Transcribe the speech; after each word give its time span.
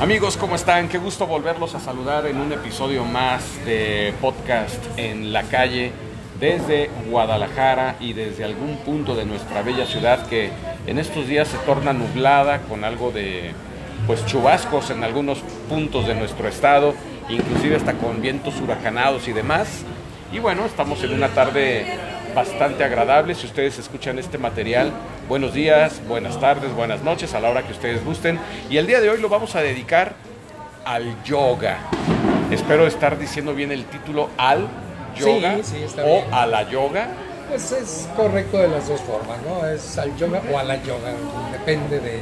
Amigos, 0.00 0.36
¿cómo 0.36 0.56
están? 0.56 0.90
Qué 0.90 0.98
gusto 0.98 1.26
volverlos 1.26 1.74
a 1.74 1.80
saludar 1.80 2.26
en 2.26 2.36
un 2.36 2.52
episodio 2.52 3.06
más 3.06 3.42
de 3.64 4.12
podcast 4.20 4.76
en 4.98 5.32
la 5.32 5.44
calle 5.44 5.90
desde 6.38 6.90
Guadalajara 7.08 7.96
y 7.98 8.12
desde 8.12 8.44
algún 8.44 8.76
punto 8.84 9.16
de 9.16 9.24
nuestra 9.24 9.62
bella 9.62 9.86
ciudad 9.86 10.26
que 10.26 10.50
en 10.86 10.98
estos 10.98 11.26
días 11.26 11.48
se 11.48 11.56
torna 11.58 11.94
nublada 11.94 12.60
con 12.68 12.84
algo 12.84 13.10
de 13.10 13.52
pues 14.06 14.26
chubascos 14.26 14.90
en 14.90 15.02
algunos 15.02 15.38
puntos 15.66 16.06
de 16.06 16.14
nuestro 16.14 16.46
estado, 16.46 16.92
inclusive 17.30 17.76
hasta 17.76 17.94
con 17.94 18.20
vientos 18.20 18.60
huracanados 18.60 19.28
y 19.28 19.32
demás. 19.32 19.82
Y 20.30 20.40
bueno, 20.40 20.66
estamos 20.66 21.02
en 21.04 21.14
una 21.14 21.28
tarde 21.28 21.86
bastante 22.34 22.84
agradable. 22.84 23.34
Si 23.34 23.46
ustedes 23.46 23.78
escuchan 23.78 24.18
este 24.18 24.36
material, 24.36 24.92
buenos 25.28 25.52
días, 25.52 26.00
buenas 26.06 26.38
tardes, 26.40 26.72
buenas 26.74 27.02
noches, 27.02 27.34
a 27.34 27.40
la 27.40 27.50
hora 27.50 27.62
que 27.62 27.72
ustedes 27.72 28.04
gusten. 28.04 28.38
Y 28.70 28.76
el 28.76 28.86
día 28.86 29.00
de 29.00 29.10
hoy 29.10 29.20
lo 29.20 29.28
vamos 29.28 29.54
a 29.56 29.60
dedicar 29.60 30.14
al 30.84 31.22
yoga. 31.24 31.78
Espero 32.50 32.86
estar 32.86 33.18
diciendo 33.18 33.54
bien 33.54 33.72
el 33.72 33.84
título 33.86 34.30
al 34.38 34.68
yoga 35.18 35.56
Sí, 35.56 35.62
sí, 35.76 35.82
está 35.82 36.02
o 36.04 36.06
bien. 36.06 36.24
a 36.32 36.46
la 36.46 36.68
yoga. 36.68 37.08
Pues 37.48 37.72
es 37.72 38.08
correcto 38.16 38.58
de 38.58 38.68
las 38.68 38.88
dos 38.88 39.00
formas, 39.02 39.38
¿no? 39.48 39.66
Es 39.66 39.98
al 39.98 40.16
yoga 40.16 40.42
o 40.52 40.58
a 40.58 40.64
la 40.64 40.76
yoga, 40.82 41.10
depende 41.52 42.00
de... 42.00 42.20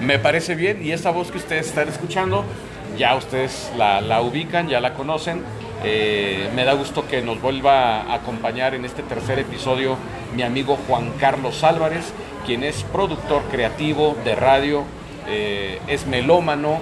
Me 0.00 0.18
parece 0.18 0.54
bien 0.54 0.84
y 0.84 0.92
esa 0.92 1.10
voz 1.10 1.30
que 1.30 1.38
ustedes 1.38 1.66
están 1.68 1.88
escuchando, 1.88 2.44
ya 2.96 3.16
ustedes 3.16 3.70
la, 3.76 4.00
la 4.00 4.20
ubican, 4.22 4.68
ya 4.68 4.80
la 4.80 4.94
conocen. 4.94 5.42
Eh, 5.84 6.48
me 6.54 6.64
da 6.64 6.72
gusto 6.74 7.06
que 7.06 7.22
nos 7.22 7.40
vuelva 7.40 8.02
a 8.02 8.14
acompañar 8.14 8.74
en 8.74 8.84
este 8.84 9.02
tercer 9.02 9.38
episodio 9.38 9.96
mi 10.34 10.42
amigo 10.42 10.76
Juan 10.88 11.12
Carlos 11.20 11.62
Álvarez, 11.64 12.12
quien 12.48 12.64
es 12.64 12.82
productor 12.82 13.42
creativo 13.50 14.16
de 14.24 14.34
radio, 14.34 14.82
eh, 15.28 15.80
es 15.86 16.06
melómano, 16.06 16.78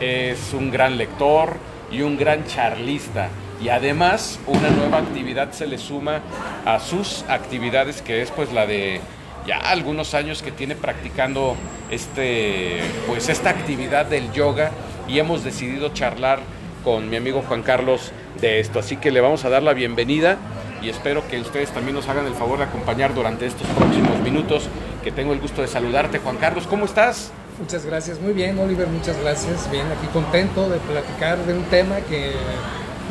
es 0.00 0.52
un 0.52 0.70
gran 0.70 0.98
lector 0.98 1.56
y 1.90 2.02
un 2.02 2.18
gran 2.18 2.44
charlista. 2.44 3.30
Y 3.58 3.70
además 3.70 4.38
una 4.46 4.68
nueva 4.68 4.98
actividad 4.98 5.52
se 5.52 5.66
le 5.66 5.78
suma 5.78 6.20
a 6.66 6.78
sus 6.78 7.24
actividades 7.26 8.02
que 8.02 8.20
es 8.20 8.30
pues 8.30 8.52
la 8.52 8.66
de 8.66 9.00
ya 9.46 9.56
algunos 9.56 10.12
años 10.12 10.42
que 10.42 10.52
tiene 10.52 10.76
practicando 10.76 11.56
este 11.90 12.82
pues 13.06 13.30
esta 13.30 13.48
actividad 13.48 14.04
del 14.04 14.30
yoga 14.32 14.72
y 15.08 15.20
hemos 15.20 15.42
decidido 15.42 15.88
charlar 15.94 16.40
con 16.84 17.08
mi 17.08 17.16
amigo 17.16 17.42
Juan 17.48 17.62
Carlos 17.62 18.12
de 18.42 18.60
esto. 18.60 18.78
Así 18.78 18.98
que 18.98 19.10
le 19.10 19.22
vamos 19.22 19.46
a 19.46 19.48
dar 19.48 19.62
la 19.62 19.72
bienvenida 19.72 20.36
y 20.82 20.88
espero 20.88 21.26
que 21.28 21.40
ustedes 21.40 21.70
también 21.70 21.94
nos 21.94 22.08
hagan 22.08 22.26
el 22.26 22.34
favor 22.34 22.58
de 22.58 22.64
acompañar 22.64 23.14
durante 23.14 23.46
estos 23.46 23.66
próximos 23.68 24.18
minutos 24.20 24.68
que 25.02 25.10
tengo 25.12 25.32
el 25.32 25.40
gusto 25.40 25.62
de 25.62 25.68
saludarte. 25.68 26.18
Juan 26.18 26.36
Carlos, 26.36 26.66
¿cómo 26.68 26.84
estás? 26.84 27.30
Muchas 27.60 27.84
gracias, 27.84 28.20
muy 28.20 28.32
bien 28.32 28.58
Oliver, 28.58 28.86
muchas 28.86 29.20
gracias. 29.20 29.68
Bien, 29.70 29.86
aquí 29.86 30.06
contento 30.12 30.68
de 30.68 30.78
platicar 30.78 31.38
de 31.38 31.54
un 31.54 31.64
tema 31.64 31.96
que 32.08 32.32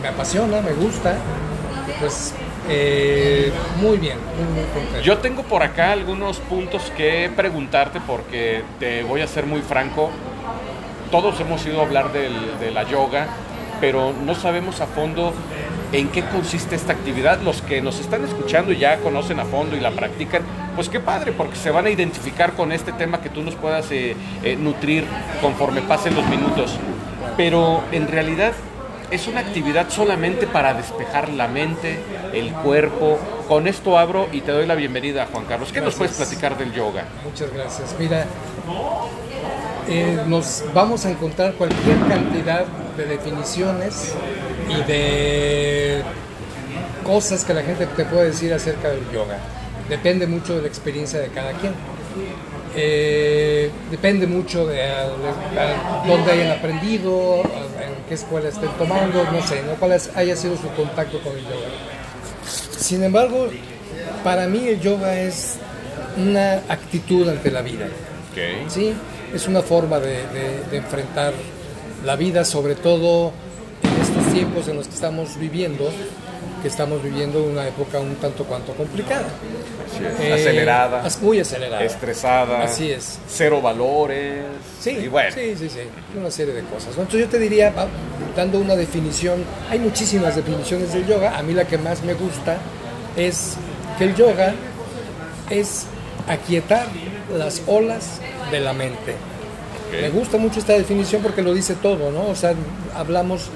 me 0.01 0.07
apasiona, 0.07 0.61
me 0.61 0.71
gusta. 0.73 1.15
Pues 1.99 2.33
eh, 2.69 3.51
muy 3.81 3.97
bien, 3.97 4.17
muy, 4.37 4.61
muy 4.61 4.63
contento. 4.73 5.01
Yo 5.01 5.17
tengo 5.17 5.43
por 5.43 5.63
acá 5.63 5.91
algunos 5.91 6.37
puntos 6.39 6.91
que 6.95 7.29
preguntarte 7.35 7.99
porque 8.05 8.61
te 8.79 9.03
voy 9.03 9.21
a 9.21 9.27
ser 9.27 9.45
muy 9.45 9.61
franco. 9.61 10.09
Todos 11.11 11.39
hemos 11.39 11.65
ido 11.65 11.81
a 11.81 11.85
hablar 11.85 12.11
del- 12.11 12.59
de 12.59 12.71
la 12.71 12.83
yoga, 12.83 13.27
pero 13.79 14.13
no 14.25 14.35
sabemos 14.35 14.81
a 14.81 14.87
fondo 14.87 15.33
en 15.91 16.09
qué 16.09 16.23
consiste 16.25 16.75
esta 16.75 16.93
actividad. 16.93 17.41
Los 17.41 17.61
que 17.61 17.81
nos 17.81 17.99
están 17.99 18.23
escuchando 18.23 18.71
y 18.71 18.77
ya 18.77 18.97
conocen 18.97 19.39
a 19.39 19.45
fondo 19.45 19.75
y 19.75 19.79
la 19.79 19.91
practican, 19.91 20.41
pues 20.75 20.89
qué 20.89 20.99
padre, 20.99 21.31
porque 21.31 21.55
se 21.55 21.71
van 21.71 21.85
a 21.85 21.89
identificar 21.89 22.53
con 22.53 22.71
este 22.71 22.91
tema 22.91 23.21
que 23.21 23.29
tú 23.29 23.41
nos 23.43 23.55
puedas 23.55 23.89
eh, 23.91 24.15
eh, 24.43 24.55
nutrir 24.55 25.05
conforme 25.41 25.81
pasen 25.81 26.15
los 26.15 26.25
minutos. 26.27 26.77
Pero 27.35 27.83
en 27.91 28.07
realidad 28.07 28.53
es 29.11 29.27
una 29.27 29.39
actividad 29.39 29.89
solamente 29.89 30.47
para 30.47 30.73
despejar 30.73 31.29
la 31.29 31.47
mente, 31.47 31.99
el 32.33 32.51
cuerpo. 32.51 33.19
Con 33.47 33.67
esto 33.67 33.97
abro 33.97 34.27
y 34.33 34.41
te 34.41 34.51
doy 34.51 34.65
la 34.65 34.75
bienvenida, 34.75 35.27
Juan 35.31 35.45
Carlos. 35.45 35.71
¿Qué 35.71 35.79
nos 35.79 35.95
puedes 35.95 36.17
platicar 36.17 36.57
del 36.57 36.73
yoga? 36.73 37.05
Muchas 37.23 37.53
gracias. 37.53 37.95
Mira, 37.97 38.25
eh, 39.87 40.21
nos 40.27 40.65
vamos 40.73 41.05
a 41.05 41.11
encontrar 41.11 41.53
cualquier 41.53 41.97
cantidad 42.09 42.65
de 42.97 43.05
definiciones 43.05 44.13
y 44.69 44.83
de 44.83 46.01
cosas 47.03 47.43
que 47.45 47.53
la 47.53 47.63
gente 47.63 47.85
te 47.87 48.05
puede 48.05 48.25
decir 48.27 48.53
acerca 48.53 48.89
del 48.89 49.09
yoga. 49.11 49.37
Depende 49.89 50.27
mucho 50.27 50.55
de 50.55 50.63
la 50.63 50.67
experiencia 50.67 51.19
de 51.19 51.29
cada 51.29 51.53
quien. 51.53 51.73
Eh, 52.75 53.71
depende 53.89 54.27
mucho 54.27 54.67
de, 54.67 54.83
a- 54.83 55.05
de 55.07 55.59
a 55.59 56.03
dónde 56.05 56.31
hayan 56.31 56.51
aprendido, 56.51 57.41
en 57.41 58.03
qué 58.07 58.13
escuela 58.15 58.49
estén 58.49 58.69
tomando, 58.77 59.23
no 59.31 59.41
sé, 59.47 59.63
¿no? 59.63 59.73
cuál 59.79 59.93
haya 60.15 60.35
sido 60.35 60.55
su 60.57 60.67
contacto 60.75 61.19
con 61.21 61.33
el 61.33 61.43
yoga. 61.43 61.67
Sin 62.77 63.03
embargo, 63.03 63.47
para 64.23 64.47
mí 64.47 64.67
el 64.67 64.79
yoga 64.81 65.19
es 65.19 65.55
una 66.17 66.55
actitud 66.69 67.27
ante 67.29 67.49
la 67.51 67.61
vida. 67.61 67.87
Sí, 68.67 68.93
es 69.33 69.47
una 69.47 69.61
forma 69.61 69.99
de, 69.99 70.09
de- 70.27 70.63
de 70.69 70.77
enfrentar 70.77 71.33
la 72.05 72.15
vida, 72.15 72.43
sobre 72.45 72.75
todo 72.75 73.31
tiempos 74.37 74.67
en 74.67 74.75
los 74.77 74.87
que 74.87 74.93
estamos 74.93 75.37
viviendo, 75.39 75.89
que 76.61 76.67
estamos 76.67 77.01
viviendo 77.01 77.43
una 77.43 77.67
época 77.67 77.99
un 77.99 78.15
tanto 78.15 78.43
cuanto 78.43 78.73
complicada. 78.73 79.25
Eh, 80.21 80.31
Acelerada, 80.33 81.03
Muy 81.21 81.39
acelerada. 81.39 81.83
estresada, 81.83 82.63
Así 82.63 82.91
es. 82.91 83.17
cero 83.27 83.61
valores. 83.61 84.43
Sí, 84.79 84.91
y 84.91 85.07
bueno, 85.07 85.31
sí, 85.33 85.55
sí, 85.57 85.69
sí, 85.69 85.79
una 86.15 86.29
serie 86.29 86.53
de 86.53 86.61
cosas. 86.63 86.95
¿no? 86.95 87.01
Entonces 87.03 87.21
yo 87.21 87.29
te 87.29 87.39
diría, 87.39 87.73
dando 88.35 88.59
una 88.59 88.75
definición, 88.75 89.43
hay 89.71 89.79
muchísimas 89.79 90.35
definiciones 90.35 90.93
del 90.93 91.07
yoga, 91.07 91.35
a 91.37 91.41
mí 91.41 91.53
la 91.53 91.65
que 91.65 91.79
más 91.79 92.03
me 92.03 92.13
gusta 92.13 92.57
es 93.15 93.55
que 93.97 94.03
el 94.03 94.15
yoga 94.15 94.53
es 95.49 95.87
aquietar 96.27 96.85
las 97.35 97.63
olas 97.65 98.19
de 98.51 98.59
la 98.59 98.73
mente. 98.73 99.15
Me 100.01 100.09
gusta 100.09 100.37
mucho 100.37 100.59
esta 100.59 100.73
definición 100.73 101.21
porque 101.21 101.41
lo 101.41 101.53
dice 101.53 101.75
todo, 101.75 102.11
¿no? 102.11 102.27
O 102.27 102.35
sea, 102.35 102.53
hablamos 102.95 103.49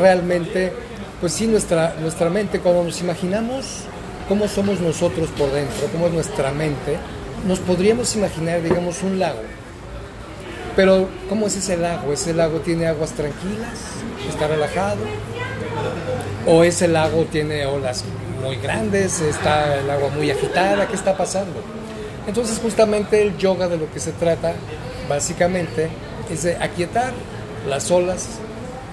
realmente, 0.00 0.72
pues 1.20 1.32
sí, 1.32 1.46
nuestra, 1.46 1.94
nuestra 2.00 2.30
mente, 2.30 2.60
cuando 2.60 2.84
nos 2.84 3.00
imaginamos 3.00 3.80
cómo 4.28 4.46
somos 4.46 4.80
nosotros 4.80 5.28
por 5.30 5.50
dentro, 5.50 5.88
cómo 5.92 6.06
es 6.06 6.12
nuestra 6.12 6.52
mente, 6.52 6.98
nos 7.46 7.58
podríamos 7.58 8.14
imaginar, 8.14 8.62
digamos, 8.62 9.02
un 9.02 9.18
lago. 9.18 9.40
Pero, 10.76 11.08
¿cómo 11.28 11.48
es 11.48 11.56
ese 11.56 11.76
lago? 11.76 12.12
¿Ese 12.12 12.32
lago 12.34 12.60
tiene 12.60 12.86
aguas 12.86 13.10
tranquilas? 13.12 13.78
¿Está 14.28 14.46
relajado? 14.46 14.98
¿O 16.46 16.62
ese 16.62 16.86
lago 16.86 17.24
tiene 17.24 17.66
olas 17.66 18.04
muy 18.44 18.56
grandes? 18.56 19.20
¿Está 19.20 19.78
el 19.78 19.90
agua 19.90 20.10
muy 20.10 20.30
agitada? 20.30 20.86
¿Qué 20.86 20.94
está 20.94 21.16
pasando? 21.16 21.60
Entonces, 22.28 22.60
justamente 22.62 23.20
el 23.22 23.36
yoga 23.38 23.66
de 23.66 23.78
lo 23.78 23.90
que 23.92 23.98
se 23.98 24.12
trata, 24.12 24.54
básicamente, 25.08 25.88
es 26.30 26.42
de 26.42 26.56
aquietar 26.56 27.12
las 27.68 27.90
olas 27.90 28.28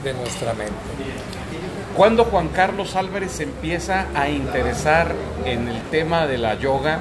de 0.03 0.13
nuestra 0.13 0.53
mente. 0.53 0.73
¿Cuándo 1.95 2.25
Juan 2.25 2.49
Carlos 2.49 2.95
Álvarez 2.95 3.39
empieza 3.39 4.07
a 4.13 4.29
interesar 4.29 5.13
en 5.45 5.67
el 5.69 5.81
tema 5.83 6.27
de 6.27 6.37
la 6.37 6.55
yoga 6.55 6.99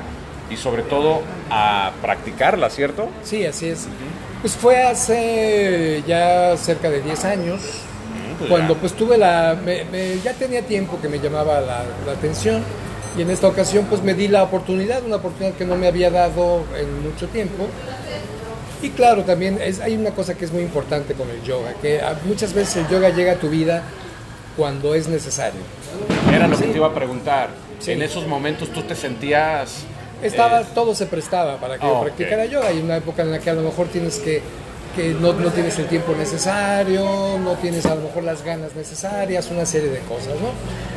y 0.51 0.57
sobre 0.57 0.83
todo 0.83 1.23
a 1.51 1.93
practicarla, 2.01 2.71
cierto? 2.71 3.09
Sí, 3.25 3.45
así 3.45 3.69
es. 3.71 3.87
Pues 4.41 4.55
fue 4.55 4.83
hace 4.85 6.03
ya 6.07 6.57
cerca 6.57 6.91
de 6.91 7.01
10 7.01 7.25
años, 7.25 7.61
pues 8.39 8.51
cuando 8.51 8.77
pues 8.77 8.93
tuve 8.93 9.17
la... 9.19 9.57
me- 9.65 9.85
me- 9.87 10.21
ya 10.21 10.33
tenía 10.35 10.63
tiempo 10.63 11.01
que 11.01 11.09
me 11.09 11.19
llamaba 11.19 11.61
la, 11.61 11.83
la 12.07 12.13
atención 12.13 12.63
y 13.19 13.23
en 13.23 13.31
esta 13.31 13.49
ocasión 13.49 13.87
pues 13.87 14.03
me 14.03 14.13
di 14.15 14.29
la 14.29 14.43
oportunidad, 14.43 15.03
una 15.05 15.17
oportunidad 15.17 15.55
que 15.55 15.65
no 15.65 15.77
me 15.77 15.89
había 15.89 16.11
dado 16.11 16.63
en 16.79 17.03
mucho 17.03 17.27
tiempo. 17.29 17.67
Y 18.85 18.91
claro, 18.91 19.23
también 19.23 19.59
es, 19.63 19.81
hay 19.81 19.97
una 19.97 20.11
cosa 20.11 20.35
que 20.35 20.45
es 20.45 20.53
muy 20.53 20.63
importante 20.63 21.15
con 21.15 21.31
el 21.31 21.43
yoga, 21.43 21.73
que 21.81 22.01
muchas 22.27 22.53
veces 22.53 22.77
el 22.77 22.89
yoga 22.89 23.09
llega 23.09 23.33
a 23.33 23.37
tu 23.37 23.49
vida 23.49 23.83
cuando 24.57 24.95
es 24.95 25.09
necesario. 25.09 25.61
Era 26.31 26.47
lo 26.47 26.57
que 26.59 26.65
Sí. 26.65 26.71
te 26.71 26.77
iba 26.77 26.89
a 26.89 26.95
preguntar. 26.95 27.49
Sí. 27.81 27.93
En 27.93 28.03
esos 28.03 28.27
momentos 28.27 28.69
tú 28.73 28.83
te 28.83 28.95
sentías... 28.95 29.85
Estaba, 30.23 30.61
eh, 30.61 30.67
todo 30.75 30.95
se 30.95 31.07
prestaba 31.07 31.57
para 31.59 31.79
que 31.79 31.87
Ah, 31.87 31.91
yo 31.95 32.01
practicara 32.03 32.45
yoga. 32.45 32.69
Hay 32.69 32.79
una 32.79 32.97
época 32.99 33.23
en 33.23 33.31
la 33.31 33.39
que 33.39 33.51
a 33.51 33.55
lo 33.55 33.63
mejor 33.63 33.87
tienes 33.89 34.19
que, 34.19 34.43
que 34.95 35.09
no, 35.15 35.33
no 35.33 35.51
tienes 35.51 35.79
el 35.79 35.87
tiempo 35.87 36.15
necesario, 36.17 37.39
no 37.43 37.55
tienes 37.63 37.87
a 37.87 37.95
lo 37.95 38.03
mejor 38.03 38.23
las 38.25 38.45
ganas 38.45 38.75
necesarias, 38.77 39.51
una 39.51 39.65
serie 39.67 39.89
de 39.89 40.01
cosas, 40.01 40.35
¿no? 40.41 40.51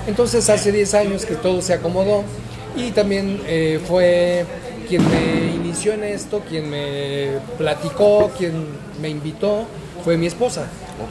Entonces 0.08 0.50
hace 0.50 0.72
10 0.74 0.94
años 0.94 1.26
que 1.26 1.36
todo 1.36 1.62
se 1.62 1.74
acomodó 1.74 2.24
y 2.76 2.92
también 2.92 3.42
eh, 3.48 3.80
fue 3.88 4.46
quien 4.88 5.04
me 5.10 5.56
inició 5.68 5.94
en 5.94 6.04
esto, 6.04 6.42
quien 6.48 6.70
me 6.70 7.30
platicó, 7.58 8.32
quien 8.38 8.66
me 9.02 9.10
invitó, 9.10 9.66
fue 10.04 10.16
mi 10.18 10.28
esposa. 10.28 10.62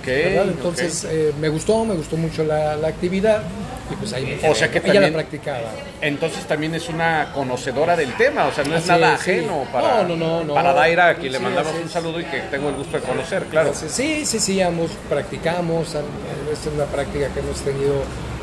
ok, 0.01 0.07
¿verdad? 0.07 0.45
Entonces 0.49 1.07
eh, 1.09 1.33
me 1.41 1.49
gustó, 1.49 1.85
me 1.85 1.95
gustó 1.95 2.17
mucho 2.17 2.43
la, 2.45 2.77
la 2.77 2.89
actividad 2.89 3.43
Y 3.91 3.95
pues 3.97 4.13
ahí 4.15 4.41
O 4.49 4.55
sea 4.55 4.69
que 4.71 4.79
ella 4.79 4.87
también- 4.95 5.13
la 5.13 5.19
practicaba. 5.19 5.71
Entonces 6.01 6.45
también 6.47 6.75
es 6.75 6.89
una 6.89 7.31
conocedora 7.35 7.95
del 7.97 8.13
tema, 8.17 8.47
o 8.47 8.53
sea, 8.53 8.65
no 8.65 8.75
es 8.75 8.83
Así 8.83 8.89
nada 8.89 9.15
es, 9.15 9.21
sí. 9.21 9.31
ajeno 9.33 9.65
para, 9.73 10.03
No, 10.03 10.17
no, 10.17 10.45
no, 10.45 10.55
para 10.55 10.73
Daira, 10.73 11.09
a 11.11 11.15
quien 11.15 11.33
le 11.33 11.39
Sí, 11.39 11.45
mandamos 11.45 11.73
así 11.73 11.83
un 11.83 11.89
saludo 11.91 12.21
y 12.21 12.25
que 12.25 12.41
tengo 12.51 12.69
el 12.71 12.75
gusto 12.77 12.97
de 12.99 13.03
conocer, 13.05 13.45
claro. 13.45 13.73
Sí, 13.75 14.25
sí, 14.27 14.39
sí, 14.41 14.61
ambos 14.63 14.91
practicamos. 15.09 15.95
am- 15.95 16.05
Esta 16.53 16.69
es 16.71 16.75
una 16.75 16.85
práctica 16.87 17.29
que 17.29 17.41
hemos 17.41 17.61
tenido 17.61 17.95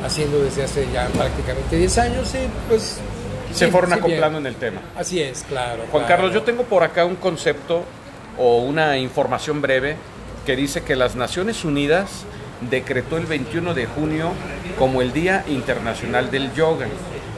haciendo 0.06 0.42
desde 0.44 0.64
hace 0.64 0.86
ya 0.94 1.08
prácticamente 1.08 1.78
10 1.78 1.98
años 1.98 2.30
y 2.36 2.48
pues... 2.70 2.98
Se 3.54 3.66
sí, 3.66 3.72
fueron 3.72 3.92
bien. 3.92 4.00
acoplando 4.00 4.40
en 4.40 4.48
el 4.48 4.56
tema. 4.56 4.82
Así 4.98 5.22
es, 5.22 5.44
claro. 5.48 5.84
Juan 5.92 6.06
claro. 6.06 6.08
Carlos, 6.08 6.34
yo 6.34 6.44
tengo 6.44 6.64
por 6.64 6.84
acá 6.84 7.06
un 7.06 7.16
concepto 7.16 7.84
o 8.38 8.60
una 8.60 8.98
información 8.98 9.62
breve 9.62 9.96
que 10.46 10.56
dice 10.56 10.84
que 10.84 10.96
las 10.96 11.16
Naciones 11.16 11.64
Unidas 11.64 12.26
decretó 12.70 13.18
el 13.18 13.26
21 13.26 13.74
de 13.74 13.86
junio 13.86 14.32
como 14.78 15.02
el 15.02 15.14
Día 15.14 15.44
Internacional 15.48 16.32
del 16.32 16.54
Yoga, 16.54 16.88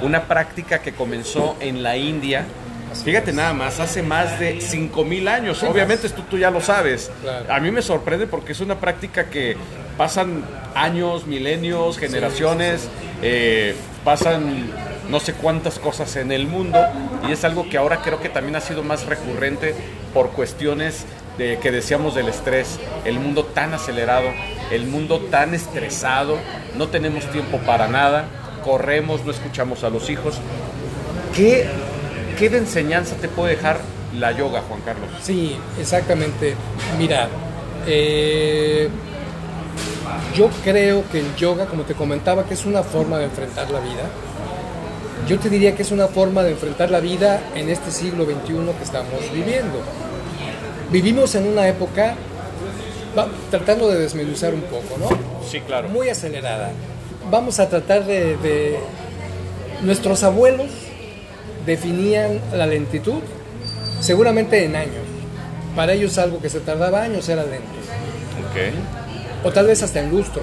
una 0.01 0.23
práctica 0.23 0.79
que 0.79 0.93
comenzó 0.93 1.55
en 1.59 1.83
la 1.83 1.97
India. 1.97 2.45
Fíjate 3.03 3.33
nada 3.33 3.53
más, 3.53 3.79
hace 3.79 4.01
más 4.01 4.39
de 4.39 4.59
5.000 4.59 5.27
años. 5.27 5.63
Obviamente 5.63 6.07
tú, 6.09 6.21
tú 6.23 6.37
ya 6.37 6.49
lo 6.49 6.61
sabes. 6.61 7.11
A 7.49 7.59
mí 7.59 7.71
me 7.71 7.81
sorprende 7.81 8.25
porque 8.25 8.53
es 8.53 8.61
una 8.61 8.79
práctica 8.79 9.25
que 9.25 9.57
pasan 9.97 10.43
años, 10.75 11.25
milenios, 11.25 11.97
generaciones, 11.97 12.89
eh, 13.21 13.75
pasan 14.03 14.69
no 15.09 15.19
sé 15.19 15.33
cuántas 15.33 15.79
cosas 15.79 16.15
en 16.15 16.31
el 16.31 16.47
mundo 16.47 16.79
y 17.27 17.31
es 17.31 17.43
algo 17.43 17.69
que 17.69 17.77
ahora 17.77 18.01
creo 18.01 18.19
que 18.19 18.29
también 18.29 18.55
ha 18.55 18.61
sido 18.61 18.83
más 18.83 19.05
recurrente 19.05 19.75
por 20.13 20.31
cuestiones 20.31 21.05
de 21.37 21.59
que 21.59 21.71
decíamos 21.71 22.15
del 22.15 22.29
estrés, 22.29 22.79
el 23.03 23.19
mundo 23.19 23.45
tan 23.45 23.73
acelerado, 23.73 24.27
el 24.71 24.85
mundo 24.87 25.19
tan 25.19 25.53
estresado, 25.53 26.37
no 26.77 26.87
tenemos 26.87 27.29
tiempo 27.31 27.57
para 27.59 27.87
nada, 27.87 28.25
corremos, 28.63 29.25
no 29.25 29.31
escuchamos 29.31 29.83
a 29.83 29.89
los 29.89 30.09
hijos. 30.09 30.39
¿Qué, 31.35 31.67
qué 32.39 32.49
de 32.49 32.59
enseñanza 32.59 33.15
te 33.17 33.27
puede 33.27 33.55
dejar 33.55 33.79
la 34.17 34.31
yoga, 34.31 34.61
Juan 34.61 34.79
Carlos? 34.81 35.09
Sí, 35.21 35.57
exactamente. 35.79 36.55
Mira, 36.97 37.27
eh, 37.85 38.89
yo 40.35 40.49
creo 40.63 41.03
que 41.11 41.19
el 41.19 41.35
yoga, 41.35 41.65
como 41.65 41.83
te 41.83 41.93
comentaba, 41.93 42.45
que 42.45 42.53
es 42.53 42.65
una 42.65 42.83
forma 42.83 43.17
de 43.19 43.25
enfrentar 43.25 43.69
la 43.71 43.79
vida. 43.79 44.03
Yo 45.27 45.39
te 45.39 45.49
diría 45.49 45.75
que 45.75 45.81
es 45.81 45.91
una 45.91 46.07
forma 46.07 46.43
de 46.43 46.51
enfrentar 46.51 46.91
la 46.91 46.99
vida 46.99 47.41
en 47.55 47.69
este 47.69 47.89
siglo 47.91 48.25
XXI 48.25 48.53
que 48.77 48.83
estamos 48.83 49.19
viviendo. 49.33 49.79
Vivimos 50.91 51.33
en 51.35 51.47
una 51.47 51.67
época, 51.67 52.15
va- 53.17 53.27
tratando 53.49 53.89
de 53.89 53.99
desmenuzar 53.99 54.53
un 54.53 54.61
poco, 54.61 54.97
¿no? 54.99 55.09
Sí, 55.49 55.61
claro. 55.61 55.89
Muy 55.89 56.09
acelerada. 56.09 56.71
Vamos 57.31 57.59
a 57.59 57.67
tratar 57.69 58.05
de, 58.05 58.37
de- 58.37 58.79
Nuestros 59.81 60.23
abuelos 60.23 60.67
definían 61.65 62.39
la 62.53 62.65
lentitud 62.67 63.19
seguramente 63.99 64.63
en 64.63 64.75
años. 64.75 65.03
Para 65.75 65.93
ellos 65.93 66.17
algo 66.17 66.39
que 66.41 66.49
se 66.49 66.59
tardaba 66.59 67.01
años 67.01 67.27
era 67.27 67.43
lento. 67.43 67.65
Ok. 68.51 68.94
O 69.45 69.51
tal 69.51 69.67
vez 69.67 69.83
hasta 69.83 69.99
en 69.99 70.09
lustro. 70.09 70.41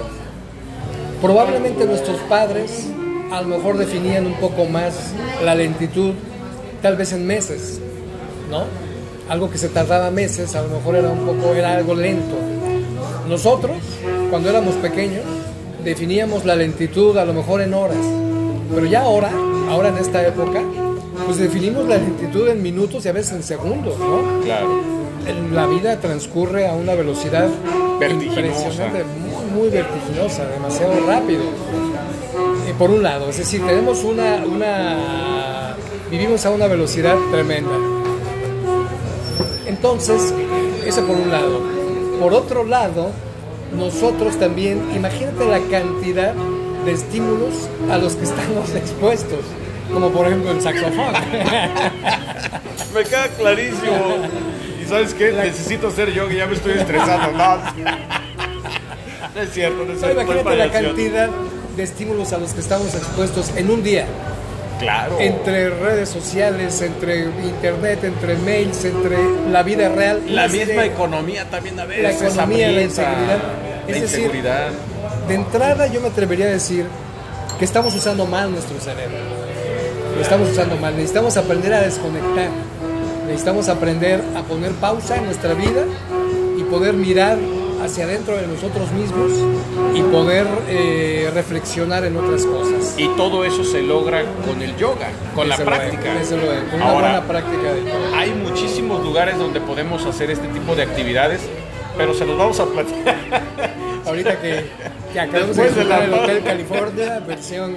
Probablemente 1.21 1.85
nuestros 1.85 2.17
padres 2.21 2.87
a 3.31 3.41
lo 3.41 3.49
mejor 3.49 3.77
definían 3.77 4.25
un 4.25 4.35
poco 4.35 4.63
más 4.65 5.11
la 5.43 5.55
lentitud, 5.55 6.13
tal 6.81 6.95
vez 6.95 7.11
en 7.11 7.27
meses, 7.27 7.81
¿no? 8.49 8.63
Algo 9.27 9.49
que 9.49 9.57
se 9.57 9.67
tardaba 9.67 10.09
meses, 10.09 10.55
a 10.55 10.61
lo 10.61 10.69
mejor 10.69 10.95
era 10.95 11.09
un 11.09 11.25
poco, 11.25 11.53
era 11.53 11.75
algo 11.75 11.95
lento. 11.95 12.35
Nosotros, 13.27 13.77
cuando 14.29 14.49
éramos 14.49 14.75
pequeños, 14.75 15.25
definíamos 15.83 16.45
la 16.45 16.55
lentitud 16.55 17.17
a 17.17 17.25
lo 17.25 17.33
mejor 17.33 17.61
en 17.61 17.73
horas. 17.73 18.05
Pero 18.73 18.85
ya 18.85 19.01
ahora, 19.01 19.31
ahora 19.69 19.89
en 19.89 19.97
esta 19.97 20.25
época, 20.25 20.61
pues 21.25 21.39
definimos 21.39 21.87
la 21.87 21.97
lentitud 21.97 22.47
en 22.47 22.61
minutos 22.61 23.05
y 23.05 23.09
a 23.09 23.11
veces 23.11 23.33
en 23.33 23.43
segundos, 23.43 23.99
¿no? 23.99 24.41
Claro. 24.43 24.81
La 25.51 25.67
vida 25.67 25.99
transcurre 25.99 26.67
a 26.67 26.73
una 26.73 26.95
velocidad 26.95 27.49
Vertiginosa. 28.09 28.87
muy, 28.87 29.45
muy 29.61 29.69
vertiginosa, 29.69 30.45
demasiado 30.45 31.05
rápido. 31.05 31.43
Eh, 32.67 32.73
por 32.77 32.89
un 32.89 33.03
lado, 33.03 33.29
es 33.29 33.37
decir, 33.37 33.65
tenemos 33.65 34.03
una, 34.03 34.43
una, 34.45 35.75
vivimos 36.09 36.45
a 36.45 36.49
una 36.49 36.67
velocidad 36.67 37.15
tremenda. 37.31 37.75
Entonces, 39.65 40.33
eso 40.85 41.05
por 41.05 41.15
un 41.15 41.29
lado. 41.29 41.61
Por 42.19 42.33
otro 42.33 42.63
lado, 42.63 43.11
nosotros 43.77 44.37
también, 44.37 44.81
imagínate 44.95 45.45
la 45.45 45.59
cantidad 45.59 46.33
de 46.85 46.91
estímulos 46.91 47.69
a 47.89 47.97
los 47.97 48.15
que 48.15 48.25
estamos 48.25 48.69
expuestos, 48.75 49.39
como 49.93 50.09
por 50.09 50.27
ejemplo 50.27 50.51
el 50.51 50.61
saxofón. 50.61 51.13
Me 52.93 53.03
queda 53.03 53.27
clarísimo. 53.29 54.52
¿Y 54.83 54.89
sabes 54.89 55.13
qué? 55.13 55.31
Necesito 55.31 55.91
ser 55.91 56.11
yo 56.11 56.27
que 56.27 56.35
ya 56.37 56.45
me 56.47 56.55
estoy 56.55 56.73
estresando. 56.73 57.31
No, 57.31 57.57
no 57.57 59.41
es 59.41 59.51
cierto, 59.51 59.85
no 59.85 59.93
es 59.93 59.99
cierto. 59.99 60.21
imagínate 60.21 60.55
la 60.55 60.71
cantidad 60.71 61.29
de 61.75 61.83
estímulos 61.83 62.33
a 62.33 62.37
los 62.37 62.53
que 62.53 62.59
estamos 62.61 62.93
expuestos 62.93 63.51
en 63.55 63.69
un 63.69 63.83
día. 63.83 64.05
Claro. 64.79 65.17
Entre 65.19 65.69
redes 65.69 66.09
sociales, 66.09 66.81
entre 66.81 67.25
internet, 67.25 68.03
entre 68.03 68.35
mails, 68.37 68.83
entre 68.83 69.17
la 69.49 69.63
vida 69.63 69.87
real. 69.89 70.21
la 70.27 70.47
misma 70.47 70.85
economía 70.85 71.49
también 71.49 71.79
a 71.79 71.85
veces. 71.85 72.03
la 72.21 72.27
economía, 72.27 72.71
la 72.71 72.81
inseguridad. 72.81 73.37
La 73.87 73.95
Es 73.95 74.01
decir, 74.01 74.19
inseguridad. 74.19 74.69
De 75.27 75.35
entrada 75.35 75.87
yo 75.87 76.01
me 76.01 76.07
atrevería 76.09 76.47
a 76.47 76.49
decir 76.49 76.85
que 77.57 77.65
estamos 77.65 77.95
usando 77.95 78.25
mal 78.25 78.51
nuestro 78.51 78.77
cerebro. 78.79 79.17
Lo 80.15 80.21
estamos 80.21 80.49
usando 80.49 80.75
mal. 80.77 80.95
Necesitamos 80.95 81.37
aprender 81.37 81.73
a 81.73 81.81
desconectar. 81.81 82.49
Necesitamos 83.27 83.69
aprender 83.69 84.21
a 84.35 84.41
poner 84.43 84.71
pausa 84.73 85.17
en 85.17 85.25
nuestra 85.25 85.53
vida 85.53 85.85
y 86.57 86.63
poder 86.63 86.93
mirar 86.95 87.37
hacia 87.83 88.05
adentro 88.05 88.35
de 88.37 88.47
nosotros 88.47 88.91
mismos 88.91 89.31
y 89.93 90.01
poder 90.03 90.47
eh, 90.69 91.29
reflexionar 91.33 92.05
en 92.05 92.15
otras 92.15 92.45
cosas. 92.45 92.95
Y 92.97 93.07
todo 93.09 93.43
eso 93.43 93.63
se 93.63 93.81
logra 93.81 94.23
con 94.47 94.61
el 94.61 94.75
yoga, 94.77 95.09
con 95.35 95.49
la 95.49 95.57
Desde 95.57 95.69
práctica. 95.69 96.13
luego, 96.13 96.69
con 96.71 96.75
una 96.75 96.85
Ahora, 96.85 97.07
buena 97.07 97.27
práctica 97.27 97.73
de 97.73 97.81
todo. 97.81 98.15
hay 98.15 98.31
muchísimos 98.31 99.03
lugares 99.03 99.37
donde 99.37 99.59
podemos 99.59 100.05
hacer 100.05 100.31
este 100.31 100.47
tipo 100.47 100.75
de 100.75 100.83
actividades, 100.83 101.41
pero 101.97 102.13
se 102.13 102.25
los 102.25 102.37
vamos 102.37 102.59
a 102.59 102.65
platicar. 102.65 103.15
Ahorita 104.05 104.39
que, 104.39 104.65
que 105.11 105.19
acabamos 105.19 105.55
de 105.55 105.63
Después 105.63 105.75
de 105.75 105.83
la 105.85 105.99
disfrutar 106.01 106.03
el. 106.03 106.13
Hotel 106.13 106.43
California, 106.43 107.19
versión... 107.27 107.75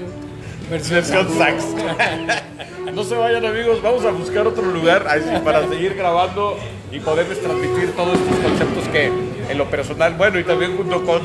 Versión, 0.71 0.97
Versión 0.97 1.39
sax. 1.39 1.65
No 2.97 3.05
se 3.05 3.15
vayan 3.15 3.45
amigos, 3.45 3.83
vamos 3.83 4.07
a 4.07 4.11
buscar 4.11 4.47
otro 4.47 4.65
lugar 4.65 5.05
para 5.45 5.69
seguir 5.69 5.95
grabando 5.97 6.57
y 6.91 6.99
poderles 6.99 7.43
transmitir 7.43 7.93
todos 7.95 8.19
estos 8.19 8.39
conceptos 8.39 8.89
que 8.89 9.13
en 9.51 9.59
lo 9.59 9.67
personal, 9.67 10.15
bueno, 10.15 10.39
y 10.39 10.45
también 10.45 10.79
junto 10.79 11.05
con... 11.05 11.21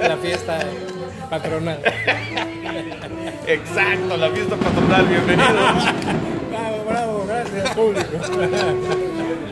la 0.00 0.16
fiesta 0.16 0.58
patronal. 1.28 1.80
Exacto, 3.46 4.16
la 4.16 4.30
fiesta 4.30 4.56
patronal, 4.56 5.06
bienvenidos. 5.06 5.84
Bravo, 6.50 6.84
bravo, 6.88 7.26
gracias 7.28 7.70
público. 7.74 8.10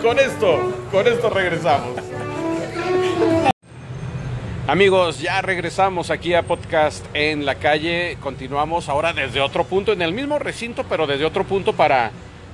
Con 0.03 0.19
esto, 0.19 0.73
con 0.91 1.07
esto 1.07 1.31
regresamos. 1.31 1.97
Amigos, 4.67 5.21
ya 5.21 5.43
regresamos 5.43 6.11
aquí 6.11 6.33
a 6.33 6.43
podcast 6.43 7.05
en 7.13 7.45
la 7.45 7.57
calle. 7.57 8.17
Continuamos 8.21 8.89
ahora 8.89 9.13
desde 9.13 9.41
otro 9.43 9.65
punto, 9.65 9.93
en 9.93 10.01
el 10.01 10.13
mismo 10.13 10.39
recinto, 10.39 10.85
pero 10.89 11.07
desde 11.07 11.27
otro 11.27 11.45
punto 11.45 11.75
para, 11.75 12.11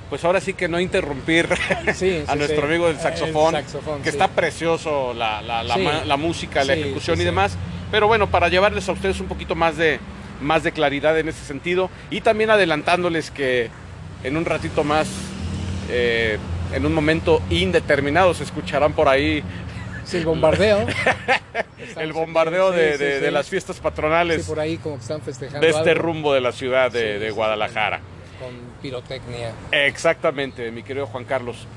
pues 0.09 0.25
ahora 0.25 0.41
sí 0.41 0.53
que 0.53 0.67
no 0.67 0.79
interrumpir 0.81 1.47
Sí, 1.95 2.21
a 2.27 2.33
sí, 2.33 2.37
nuestro 2.37 2.61
sí. 2.61 2.67
amigo 2.67 2.87
del 2.87 2.97
El 2.97 3.01
saxofón, 3.01 3.53
saxofón, 3.53 4.01
que 4.01 4.09
está 4.09 4.27
precioso 4.27 5.13
la, 5.13 5.41
la- 5.41 6.17
música, 6.17 6.65
la 6.65 6.73
ejecución 6.73 7.19
y 7.21 7.23
demás. 7.23 7.57
Pero 7.91 8.07
bueno, 8.07 8.27
para 8.27 8.49
llevarles 8.49 8.89
a 8.89 8.91
ustedes 8.91 9.21
un 9.21 9.27
poquito 9.27 9.55
más 9.55 9.77
de, 9.77 9.99
más 10.41 10.63
de 10.63 10.73
claridad 10.73 11.17
en 11.17 11.29
ese 11.29 11.45
sentido 11.45 11.89
y 12.09 12.19
también 12.19 12.49
adelantándoles 12.49 13.31
que 13.31 13.69
en 14.25 14.35
un 14.35 14.43
ratito 14.43 14.83
más, 14.83 15.07
eh, 15.89 16.37
en 16.73 16.85
un 16.85 16.93
momento 16.93 17.41
indeterminado, 17.49 18.33
se 18.33 18.43
escucharán 18.43 18.91
por 18.93 19.07
ahí 19.07 19.43
el 20.13 20.25
bombardeo. 20.25 20.85
el 21.97 22.13
bombardeo 22.13 22.71
de, 22.71 22.97
de- 22.97 23.31
las 23.31 23.47
fiestas 23.49 23.79
patronales 23.79 24.45
por 24.47 24.59
ahí 24.59 24.77
como 24.77 24.95
que 24.95 25.01
están 25.01 25.21
festejando 25.21 25.61
de 25.65 25.69
este 25.71 25.91
algo 25.91 26.01
rumbo 26.03 26.33
de 26.33 26.41
la 26.41 26.51
ciudad 26.51 26.91
de, 26.91 27.19
de 27.19 27.31
Guadalajara. 27.31 27.99
con 28.39 28.49
pirotecnia. 28.81 29.51
Exactamente, 29.71 30.71
mi 30.71 30.83
querido 30.83 31.05
Juan 31.07 31.25
Carlos. 31.25 31.67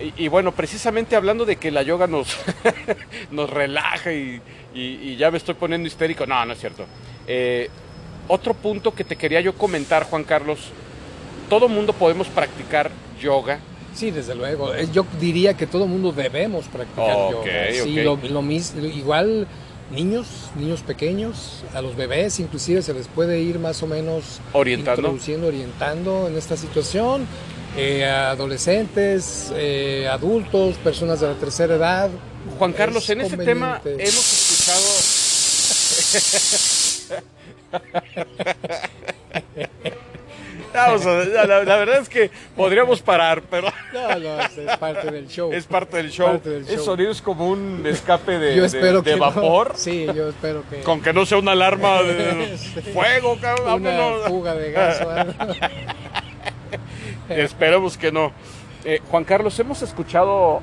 Y, 0.00 0.24
y 0.24 0.28
bueno, 0.28 0.52
precisamente 0.52 1.16
hablando 1.16 1.44
de 1.44 1.56
que 1.56 1.70
la 1.70 1.82
yoga 1.82 2.06
nos, 2.06 2.36
nos 3.30 3.50
relaja 3.50 4.12
y, 4.12 4.40
y- 4.74 4.80
y 5.02 5.16
ya 5.16 5.30
me 5.30 5.38
estoy 5.38 5.54
poniendo 5.54 5.86
histérico. 5.88 6.26
No, 6.26 6.44
no 6.44 6.52
es 6.52 6.60
cierto. 6.60 6.84
Eh, 7.26 7.68
otro 8.28 8.54
punto 8.54 8.92
que 8.94 9.04
te 9.04 9.16
quería 9.16 9.40
yo 9.40 9.54
comentar, 9.54 10.04
Juan 10.04 10.24
Carlos. 10.24 10.70
Todo 11.48 11.68
mundo 11.68 11.92
podemos 11.94 12.28
practicar 12.28 12.90
yoga. 13.20 13.58
Sí, 13.98 14.10
desde 14.12 14.34
luego. 14.36 14.72
Eh, 14.74 14.86
Yo 14.92 15.04
diría 15.20 15.54
que 15.54 15.66
todo 15.66 15.86
mundo 15.88 16.12
debemos 16.12 16.66
practicar 16.66 17.16
Ok, 17.16 17.32
yoga. 17.44 17.52
Sí, 17.82 17.98
ok. 17.98 18.04
lo, 18.04 18.16
lo 18.28 18.42
mis- 18.42 18.72
igual 18.94 19.48
niños, 19.90 20.26
niños 20.54 20.82
pequeños, 20.82 21.64
a 21.74 21.82
los 21.82 21.96
bebés 21.96 22.38
inclusive 22.38 22.80
se 22.82 22.94
les 22.94 23.08
puede 23.08 23.40
ir 23.40 23.58
más 23.58 23.82
o 23.82 23.86
menos 23.88 24.40
Orientando. 24.52 25.00
introduciendo, 25.00 25.46
orientando 25.48 26.28
en 26.28 26.36
esta 26.36 26.56
situación, 26.56 27.26
eh, 27.76 28.04
adolescentes, 28.04 29.50
eh, 29.56 30.06
adultos, 30.08 30.76
personas 30.76 31.18
de 31.20 31.26
la 31.26 31.34
tercera 31.34 31.74
edad. 31.74 32.08
Juan 32.56 32.72
Carlos, 32.74 33.02
Es 33.04 33.10
en 33.10 33.20
este 33.22 33.36
tema 33.38 33.80
hemos 33.84 34.32
escuchado... 34.32 34.84
Vamos 40.72 41.06
a- 41.06 41.24
la, 41.24 41.46
la 41.64 41.76
verdad 41.76 41.98
es 42.00 42.08
que 42.08 42.30
podríamos 42.56 43.00
parar, 43.02 43.42
pero 43.50 43.68
No, 43.92 44.18
no, 44.18 44.40
es, 44.40 44.76
parte 44.78 45.10
del 45.10 45.28
show. 45.28 45.52
es 45.52 45.66
parte 45.66 45.96
del 45.96 46.10
show. 46.10 46.28
Parte 46.28 46.50
del 46.50 46.68
El 46.68 46.78
sonido 46.78 47.10
es 47.10 47.22
como 47.22 47.48
un 47.48 47.84
escape 47.86 48.38
de, 48.38 48.54
yo 48.54 48.60
de- 48.62 48.66
espero 48.66 49.02
de 49.02 49.10
que 49.12 49.16
no. 49.16 49.24
vapor. 49.24 49.72
Sí, 49.76 50.06
yo 50.14 50.28
espero 50.28 50.62
que 50.68 50.80
Con 50.80 51.00
que 51.00 51.12
no 51.12 51.24
sea 51.26 51.38
una 51.38 51.52
alarma 51.52 52.02
de 52.02 52.56
fuego, 52.92 53.38
cabrón. 53.40 53.82
una 53.82 53.90
vámonos. 53.90 54.28
fuga 54.28 54.54
de 54.54 54.72
gas 54.72 55.00
o 55.02 55.10
algo. 55.10 55.32
Esperemos 57.28 57.96
que 57.98 58.10
no. 58.12 58.32
Eh, 58.84 59.00
Juan 59.10 59.24
Carlos, 59.24 59.58
hemos 59.58 59.82
escuchado. 59.82 60.60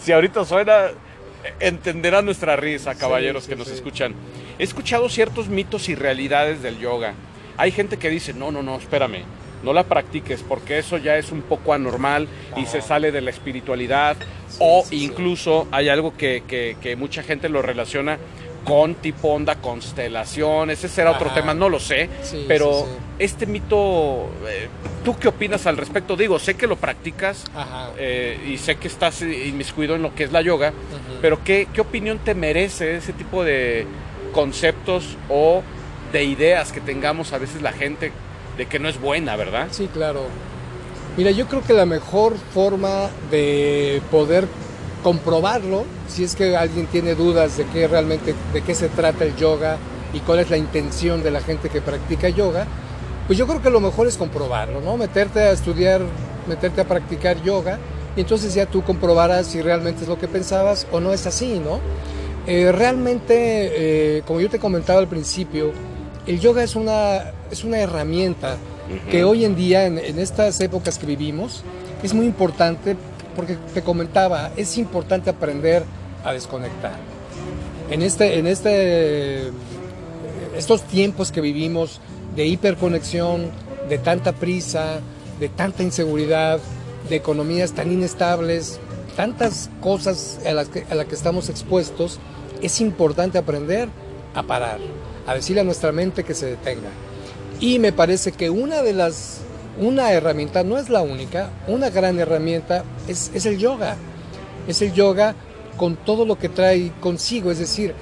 si 0.00 0.12
ahorita 0.12 0.44
suena, 0.44 0.88
entenderá 1.60 2.22
nuestra 2.22 2.56
risa, 2.56 2.94
caballeros 2.94 3.44
sí, 3.44 3.50
que 3.50 3.56
nos 3.56 3.68
sí. 3.68 3.74
escuchan. 3.74 4.14
He 4.58 4.64
escuchado 4.64 5.08
ciertos 5.08 5.48
mitos 5.48 5.88
y 5.88 5.94
realidades 5.94 6.62
del 6.62 6.78
yoga. 6.78 7.14
Hay 7.58 7.70
gente 7.72 7.98
que 7.98 8.08
dice: 8.08 8.32
no, 8.32 8.50
no, 8.50 8.62
no, 8.62 8.76
espérame. 8.76 9.22
No 9.62 9.72
la 9.72 9.82
practiques 9.82 10.44
porque 10.48 10.78
eso 10.78 10.98
ya 10.98 11.16
es 11.18 11.32
un 11.32 11.42
poco 11.42 11.74
anormal 11.74 12.28
y 12.56 12.64
se 12.66 12.80
sale 12.80 13.10
de 13.12 13.20
la 13.20 13.30
espiritualidad. 13.30 14.16
o 14.60 14.82
sí, 14.84 14.98
sí. 15.00 15.04
incluso 15.04 15.66
hay 15.72 15.88
algo 15.90 16.16
que, 16.16 16.42
que- 16.48 16.76
que 16.80 16.94
mucha 16.96 17.22
gente 17.22 17.48
lo 17.48 17.60
relaciona 17.60 18.18
con 18.64 18.94
tipo 18.94 19.28
onda 19.28 19.56
constelaciones. 19.56 20.78
Ese 20.78 20.88
será 20.88 21.10
otro 21.12 21.30
tema, 21.30 21.54
no 21.54 21.68
lo 21.68 21.80
sé. 21.80 22.08
Pero 22.46 22.86
este 23.18 23.46
mito, 23.46 24.28
eh, 24.48 24.68
¿tú 25.04 25.16
qué 25.18 25.28
opinas 25.28 25.66
al 25.66 25.76
respecto? 25.76 26.16
Digo, 26.16 26.38
sé 26.38 26.54
que 26.54 26.66
lo 26.66 26.76
practicas 26.76 27.44
eh, 27.98 28.38
y 28.46 28.58
sé 28.58 28.76
que 28.76 28.86
estás 28.88 29.22
inmiscuido 29.22 29.96
en 29.96 30.02
lo 30.02 30.14
que 30.14 30.24
es 30.24 30.32
la 30.32 30.40
yoga, 30.42 30.72
pero 31.20 31.42
¿qué, 31.44 31.66
¿qué 31.72 31.80
opinión 31.80 32.18
te 32.18 32.34
merece 32.34 32.96
ese 32.96 33.12
tipo 33.12 33.42
de 33.42 33.86
conceptos 34.32 35.16
o 35.28 35.62
de 36.12 36.24
ideas 36.24 36.72
que 36.72 36.80
tengamos 36.80 37.32
a 37.32 37.38
veces 37.38 37.62
la 37.62 37.72
gente 37.72 38.12
de 38.56 38.66
que 38.66 38.78
no 38.78 38.88
es 38.88 39.00
buena, 39.00 39.36
¿verdad? 39.36 39.68
Sí, 39.70 39.88
claro. 39.92 40.22
Mira, 41.16 41.30
yo 41.30 41.46
creo 41.46 41.62
que 41.62 41.72
la 41.72 41.86
mejor 41.86 42.36
forma 42.54 43.10
de 43.30 44.00
poder 44.10 44.46
comprobarlo, 45.02 45.84
si 46.08 46.24
es 46.24 46.34
que 46.34 46.56
alguien 46.56 46.86
tiene 46.86 47.14
dudas 47.14 47.56
de 47.56 47.64
qué 47.66 47.88
realmente, 47.88 48.34
de 48.52 48.62
qué 48.62 48.74
se 48.74 48.88
trata 48.88 49.24
el 49.24 49.36
yoga 49.36 49.78
y 50.12 50.20
cuál 50.20 50.40
es 50.40 50.50
la 50.50 50.56
intención 50.56 51.22
de 51.22 51.30
la 51.30 51.40
gente 51.40 51.68
que 51.68 51.80
practica 51.80 52.28
yoga, 52.28 52.66
pues 53.26 53.38
yo 53.38 53.46
creo 53.46 53.62
que 53.62 53.70
lo 53.70 53.80
mejor 53.80 54.06
es 54.06 54.16
comprobarlo, 54.16 54.80
¿no? 54.80 54.96
Meterte 54.96 55.40
a 55.40 55.50
estudiar, 55.52 56.00
meterte 56.46 56.80
a 56.80 56.84
practicar 56.84 57.42
yoga 57.42 57.78
y 58.16 58.20
entonces 58.20 58.54
ya 58.54 58.66
tú 58.66 58.82
comprobarás 58.82 59.46
si 59.48 59.60
realmente 59.60 60.02
es 60.02 60.08
lo 60.08 60.18
que 60.18 60.28
pensabas 60.28 60.86
o 60.90 61.00
no 61.00 61.12
es 61.12 61.26
así, 61.26 61.60
¿no? 61.60 61.80
Eh, 62.46 62.72
realmente, 62.72 64.16
eh, 64.16 64.22
como 64.26 64.40
yo 64.40 64.48
te 64.48 64.58
comentaba 64.58 64.98
al 64.98 65.08
principio, 65.08 65.72
el 66.28 66.40
yoga 66.40 66.62
es 66.62 66.76
una, 66.76 67.32
es 67.50 67.64
una 67.64 67.78
herramienta 67.78 68.56
que 69.10 69.24
hoy 69.24 69.44
en 69.44 69.56
día, 69.56 69.86
en, 69.86 69.98
en 69.98 70.18
estas 70.18 70.60
épocas 70.60 70.98
que 70.98 71.06
vivimos, 71.06 71.64
es 72.02 72.12
muy 72.12 72.26
importante 72.26 72.96
porque 73.34 73.56
te 73.72 73.82
comentaba, 73.82 74.50
es 74.56 74.76
importante 74.78 75.30
aprender 75.30 75.84
a 76.24 76.32
desconectar. 76.32 76.96
En 77.90 78.02
este, 78.02 78.38
en 78.38 78.46
este, 78.46 79.50
estos 80.56 80.82
tiempos 80.82 81.32
que 81.32 81.40
vivimos 81.40 82.00
de 82.36 82.46
hiperconexión, 82.46 83.50
de 83.88 83.96
tanta 83.96 84.32
prisa, 84.32 85.00
de 85.40 85.48
tanta 85.48 85.82
inseguridad, 85.82 86.60
de 87.08 87.16
economías 87.16 87.72
tan 87.72 87.90
inestables, 87.90 88.80
tantas 89.16 89.70
cosas 89.80 90.40
a 90.46 90.52
las 90.52 90.68
que, 90.68 90.84
a 90.90 90.94
las 90.94 91.06
que 91.06 91.14
estamos 91.14 91.48
expuestos, 91.48 92.18
es 92.60 92.80
importante 92.80 93.38
aprender 93.38 93.88
a 94.34 94.42
parar, 94.42 94.78
a 95.28 95.34
decirle 95.34 95.60
a 95.60 95.64
nuestra 95.64 95.92
mente 95.92 96.24
que 96.24 96.34
se 96.34 96.46
detenga. 96.46 96.88
Y 97.60 97.78
me 97.78 97.92
parece 97.92 98.32
que 98.32 98.50
una 98.50 98.82
de 98.82 98.92
las, 98.94 99.38
una 99.80 100.12
herramienta, 100.12 100.64
no 100.64 100.78
es 100.78 100.88
la 100.88 101.02
única, 101.02 101.50
una 101.66 101.90
gran 101.90 102.18
herramienta 102.18 102.84
es, 103.06 103.30
es 103.34 103.46
el 103.46 103.58
yoga. 103.58 103.96
Es 104.66 104.82
el 104.82 104.92
yoga 104.92 105.34
con 105.76 105.96
todo 105.96 106.24
lo 106.26 106.38
que 106.38 106.48
trae 106.48 106.92
consigo, 107.00 107.50
es 107.52 107.58
decir, 107.58 107.94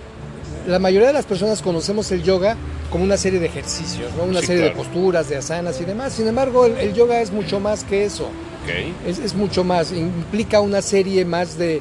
la 0.66 0.78
mayoría 0.78 1.08
de 1.08 1.12
las 1.12 1.26
personas 1.26 1.62
conocemos 1.62 2.10
el 2.12 2.22
yoga 2.22 2.56
como 2.90 3.04
una 3.04 3.16
serie 3.16 3.38
de 3.38 3.46
ejercicios, 3.46 4.12
¿no? 4.16 4.24
una 4.24 4.40
Sí, 4.40 4.46
serie 4.46 4.62
claro. 4.62 4.78
de 4.78 4.84
posturas, 4.84 5.28
de 5.28 5.36
asanas 5.36 5.80
y 5.80 5.84
demás. 5.84 6.12
Sin 6.12 6.26
embargo, 6.26 6.66
el, 6.66 6.76
el 6.78 6.94
yoga 6.94 7.20
es 7.20 7.30
mucho 7.30 7.60
más 7.60 7.84
que 7.84 8.04
eso. 8.04 8.24
Ok. 8.24 9.06
Es, 9.06 9.18
es 9.18 9.34
mucho 9.34 9.62
más, 9.64 9.92
implica 9.92 10.60
una 10.60 10.82
serie 10.82 11.24
más 11.24 11.56
de, 11.58 11.80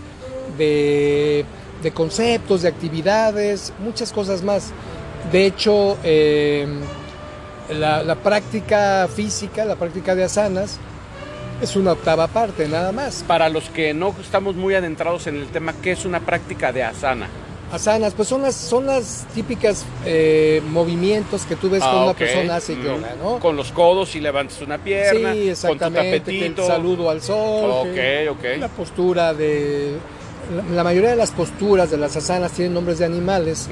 de, 0.57 1.45
de 1.81 1.91
conceptos, 1.91 2.61
de 2.63 2.67
actividades, 2.67 3.73
muchas 3.79 4.11
cosas 4.11 4.43
más. 4.43 4.71
De 5.31 5.45
hecho, 5.45 5.97
eh, 6.03 6.67
la, 7.69 8.03
la 8.03 8.15
práctica 8.15 9.07
física, 9.13 9.65
la 9.65 9.75
práctica 9.75 10.15
de 10.15 10.23
asanas, 10.23 10.77
es 11.61 11.75
una 11.75 11.93
octava 11.93 12.27
parte 12.27 12.67
nada 12.67 12.91
más. 12.91 13.23
Para 13.27 13.49
los 13.49 13.69
que 13.69 13.93
no 13.93 14.13
estamos 14.21 14.55
muy 14.55 14.75
adentrados 14.75 15.27
en 15.27 15.35
el 15.37 15.47
tema, 15.47 15.73
¿qué 15.81 15.91
es 15.91 16.05
una 16.05 16.19
práctica 16.19 16.71
de 16.71 16.83
asana? 16.83 17.27
Asanas, 17.71 18.13
pues 18.13 18.27
son 18.27 18.43
las, 18.43 18.55
son 18.55 18.85
las 18.85 19.25
típicas 19.33 19.85
eh, 20.05 20.61
movimientos 20.69 21.45
que 21.45 21.55
tú 21.55 21.69
ves 21.69 21.81
Ah, 21.81 21.87
cuando 21.87 22.03
una 22.03 22.11
ok. 22.11 22.17
persona 22.17 22.55
hace 22.57 22.75
Mm. 22.75 22.83
yoga, 22.83 23.15
¿no? 23.21 23.39
Con 23.39 23.55
los 23.55 23.71
codos 23.71 24.15
y 24.15 24.19
levantas 24.21 24.61
una 24.61 24.77
pierna, 24.77 25.33
sí, 25.33 25.37
con 25.39 25.45
tu 25.45 25.49
exactamente, 25.49 26.09
que 26.11 26.15
el 26.15 26.21
tapetito. 26.53 26.67
saludo 26.67 27.09
al 27.09 27.21
sol. 27.21 27.71
Ok, 27.87 27.93
que 27.93 28.57
La 28.59 28.67
ok. 28.67 28.71
postura 28.73 29.33
de... 29.33 29.95
La, 30.73 30.83
mayoría 30.83 31.09
de 31.11 31.15
las 31.15 31.31
posturas 31.31 31.89
de 31.91 31.97
las 31.97 32.15
asanas 32.15 32.51
tienen 32.51 32.73
nombres 32.73 32.99
de 32.99 33.05
animales 33.05 33.67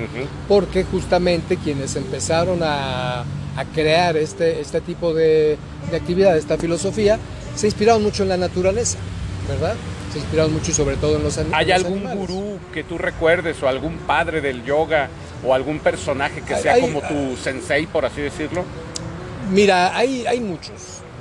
porque 0.47 0.83
justamente 0.83 1.57
quienes 1.57 1.95
empezaron 1.95 2.59
a, 2.63 3.21
a 3.21 3.65
crear 3.73 4.17
este, 4.17 4.59
este 4.61 4.81
tipo 4.81 5.13
de, 5.13 5.57
de 5.91 5.97
actividad, 5.97 6.35
esta 6.37 6.57
filosofía, 6.57 7.19
se 7.55 7.67
inspiraron 7.67 8.01
mucho 8.01 8.23
en 8.23 8.29
la 8.29 8.37
naturaleza, 8.37 8.97
¿verdad? 9.47 9.75
Se 10.11 10.19
inspiraron 10.19 10.53
mucho 10.53 10.71
y 10.71 10.73
sobre 10.73 10.95
todo 10.97 11.17
en 11.17 11.23
los, 11.23 11.37
an- 11.37 11.47
¿Hay 11.53 11.71
algún 11.71 11.97
animales. 12.07 12.19
gurú 12.27 12.57
que 12.73 12.83
tú 12.83 12.97
recuerdes 12.97 13.61
o 13.61 13.67
algún 13.67 13.97
padre 13.99 14.41
del 14.41 14.63
yoga 14.63 15.09
o 15.45 15.53
algún 15.53 15.79
personaje 15.79 16.41
que 16.41 16.55
Hay- 16.55 16.61
sea 16.63 16.73
hay- 16.73 16.81
como 16.81 17.01
tu 17.01 17.35
sensei, 17.37 17.85
por 17.87 18.05
así 18.05 18.21
decirlo? 18.21 18.63
Mira, 19.51 19.95
hay, 19.95 20.25
hay 20.25 20.39
muchos, 20.39 20.73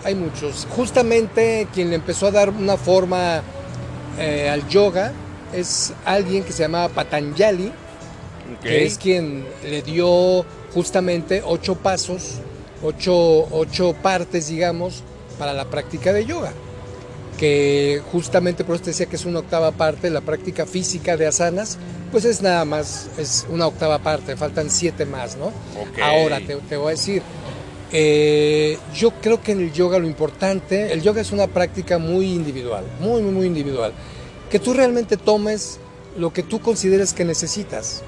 hay 0.04 0.14
muchos. 0.14 0.66
Justamente 0.70 1.66
quien 1.74 1.90
le 1.90 1.96
empezó 1.96 2.26
a 2.28 2.30
dar 2.30 2.50
una 2.50 2.76
forma 2.76 3.42
eh, 4.18 4.48
al 4.50 4.66
yoga 4.68 5.12
es 5.52 5.92
alguien 6.04 6.44
que 6.44 6.52
se 6.52 6.62
llamaba 6.62 6.88
Patanjali, 6.88 7.72
que 8.62 8.84
es 8.84 8.98
quien 8.98 9.44
le 9.64 9.82
dio 9.82 10.44
justamente 10.74 11.42
ocho 11.44 11.74
pasos, 11.76 12.38
ocho, 12.82 13.48
ocho 13.50 13.94
partes, 14.02 14.48
digamos, 14.48 15.02
para 15.38 15.52
la 15.52 15.66
práctica 15.66 16.12
de 16.12 16.24
yoga. 16.24 16.52
Que 17.38 18.00
justamente 18.12 18.62
por 18.62 18.76
eso 18.76 18.84
te 18.84 18.90
decía 18.90 19.06
que 19.06 19.16
es 19.16 19.24
una 19.24 19.40
octava 19.40 19.72
parte, 19.72 20.10
la 20.10 20.20
práctica 20.20 20.66
física 20.66 21.16
de 21.16 21.26
asanas, 21.26 21.78
pues 22.10 22.24
es 22.24 22.42
nada 22.42 22.64
más, 22.64 23.08
es 23.18 23.46
una 23.50 23.66
octava 23.66 23.98
parte, 23.98 24.36
faltan 24.36 24.70
siete 24.70 25.06
más, 25.06 25.36
¿no? 25.36 25.52
Ahora 26.02 26.38
te, 26.40 26.56
te 26.56 26.76
voy 26.76 26.88
a 26.88 26.90
decir, 26.90 27.22
eh, 27.94 28.78
yo 28.94 29.10
creo 29.20 29.42
que 29.42 29.52
en 29.52 29.60
el 29.60 29.72
yoga 29.72 29.98
lo 29.98 30.06
importante, 30.06 30.92
el 30.92 31.02
yoga 31.02 31.20
es 31.20 31.30
una 31.30 31.46
práctica 31.46 31.98
muy 31.98 32.32
individual, 32.32 32.84
muy, 33.00 33.22
muy, 33.22 33.32
muy 33.32 33.46
individual. 33.46 33.92
Que 34.52 34.58
tú 34.60 34.72
realmente 34.74 35.16
tomes 35.16 35.78
lo 36.16 36.32
que 36.32 36.42
tú 36.44 36.60
consideres 36.60 37.12
que 37.14 37.24
necesitas. 37.24 38.02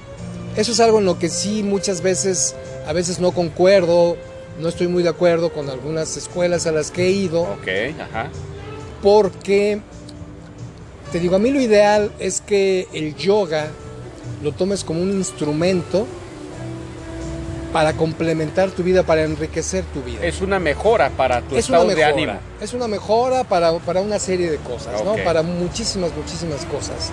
Eso 0.55 0.71
es 0.71 0.79
algo 0.79 0.99
en 0.99 1.05
lo 1.05 1.19
que 1.19 1.27
sí 1.27 1.63
muchas 1.63 2.01
veces, 2.01 2.55
a 2.87 2.93
veces 2.93 3.19
no 3.19 3.31
concuerdo, 3.33 4.15
no 4.61 4.69
estoy 4.69 4.87
muy 4.87 5.03
de 5.03 5.09
acuerdo 5.09 5.51
con 5.51 5.69
algunas 5.69 6.15
escuelas 6.15 6.67
a 6.67 6.71
las 6.71 6.91
que 6.91 7.07
he 7.07 7.09
ido, 7.11 7.41
Ok, 7.41 7.67
ajá. 7.99 8.29
porque, 9.01 9.81
te 11.11 11.19
digo, 11.19 11.35
a 11.35 11.39
mí 11.39 11.49
lo 11.51 11.59
ideal 11.59 12.11
es 12.19 12.39
que 12.41 12.87
el 12.93 13.15
yoga 13.15 13.67
lo 14.43 14.51
tomes 14.53 14.83
como 14.83 15.01
un 15.01 15.11
instrumento 15.11 16.05
para 17.75 17.91
complementar 17.91 18.71
tu 18.71 18.83
vida, 18.83 19.03
para 19.03 19.23
enriquecer 19.23 19.83
tu 19.93 20.01
vida. 20.01 20.25
Es 20.25 20.39
una 20.39 20.59
mejora 20.59 21.09
para 21.09 21.41
tu 21.41 21.57
es 21.57 21.65
estado 21.65 21.85
de 21.85 22.05
ánimo. 22.05 22.31
es 22.61 22.73
una 22.73 22.87
mejora 22.87 23.43
para, 23.43 23.73
para 23.79 23.99
una 23.99 24.17
serie 24.17 24.49
de 24.49 24.55
cosas. 24.59 25.03
¿no? 25.03 25.17
Para 25.25 25.43
muchísimas, 25.43 26.15
muchísimas 26.15 26.63
cosas. 26.67 27.11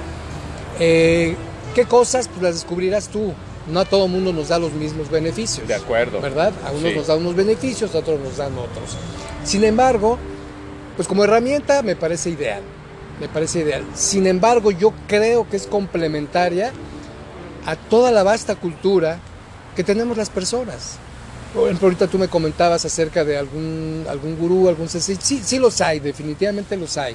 Eh, 0.78 1.34
¿Qué 1.74 1.84
cosas? 1.84 2.28
Pues 2.28 2.42
las 2.42 2.54
descubrirás 2.54 3.08
tú. 3.08 3.32
No 3.66 3.80
a 3.80 3.84
todo 3.84 4.06
mundo 4.06 4.32
nos 4.32 4.50
da 4.50 4.60
los 4.60 4.72
mismos 4.72 5.10
beneficios. 5.10 5.66
De 5.66 5.74
acuerdo. 5.74 6.20
¿Verdad? 6.20 6.52
A 6.64 6.70
unos 6.70 6.90
Sí. 6.90 6.96
nos 6.96 7.06
da 7.08 7.16
unos 7.16 7.34
beneficios, 7.34 7.92
a 7.96 7.98
otros 7.98 8.20
nos 8.20 8.36
dan 8.36 8.56
otros. 8.56 8.96
Sin 9.42 9.64
embargo, 9.64 10.16
pues 10.94 11.08
como 11.08 11.24
herramienta 11.24 11.82
me 11.82 11.96
parece 11.96 12.30
ideal. 12.30 12.62
Me 13.18 13.28
parece 13.28 13.62
ideal. 13.62 13.82
Sin 13.94 14.28
embargo, 14.28 14.70
yo 14.70 14.92
creo 15.08 15.44
que 15.50 15.56
es 15.56 15.66
complementaria 15.66 16.70
a 17.66 17.74
toda 17.74 18.12
la 18.12 18.22
vasta 18.22 18.54
cultura 18.54 19.18
que 19.76 19.84
tenemos 19.84 20.16
las 20.16 20.30
personas. 20.30 20.98
Ahorita 21.54 22.06
tú 22.06 22.18
me 22.18 22.28
comentabas 22.28 22.84
acerca 22.84 23.24
de 23.24 23.36
algún, 23.36 24.06
algún 24.08 24.38
gurú, 24.38 24.68
algún 24.68 24.88
sensei. 24.88 25.18
Sí, 25.20 25.42
sí 25.44 25.58
los 25.58 25.80
hay, 25.80 26.00
definitivamente 26.00 26.76
los 26.76 26.96
hay. 26.96 27.14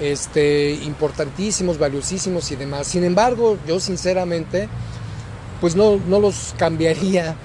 Este, 0.00 0.72
importantísimos, 0.72 1.78
valiosísimos 1.78 2.50
y 2.50 2.56
demás. 2.56 2.86
Sin 2.86 3.04
embargo, 3.04 3.58
yo 3.66 3.78
sinceramente, 3.80 4.68
pues 5.60 5.76
no, 5.76 6.00
no 6.08 6.20
los 6.20 6.54
cambiaría 6.56 7.36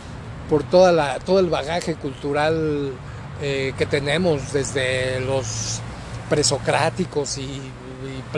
por 0.50 0.64
toda 0.64 0.94
la, 0.94 1.20
todo 1.20 1.40
el 1.40 1.50
bagaje 1.50 1.96
cultural 1.96 2.94
eh, 3.42 3.74
que 3.78 3.86
tenemos 3.86 4.54
desde 4.54 5.20
los 5.20 5.82
presocráticos 6.30 7.38
y 7.38 7.62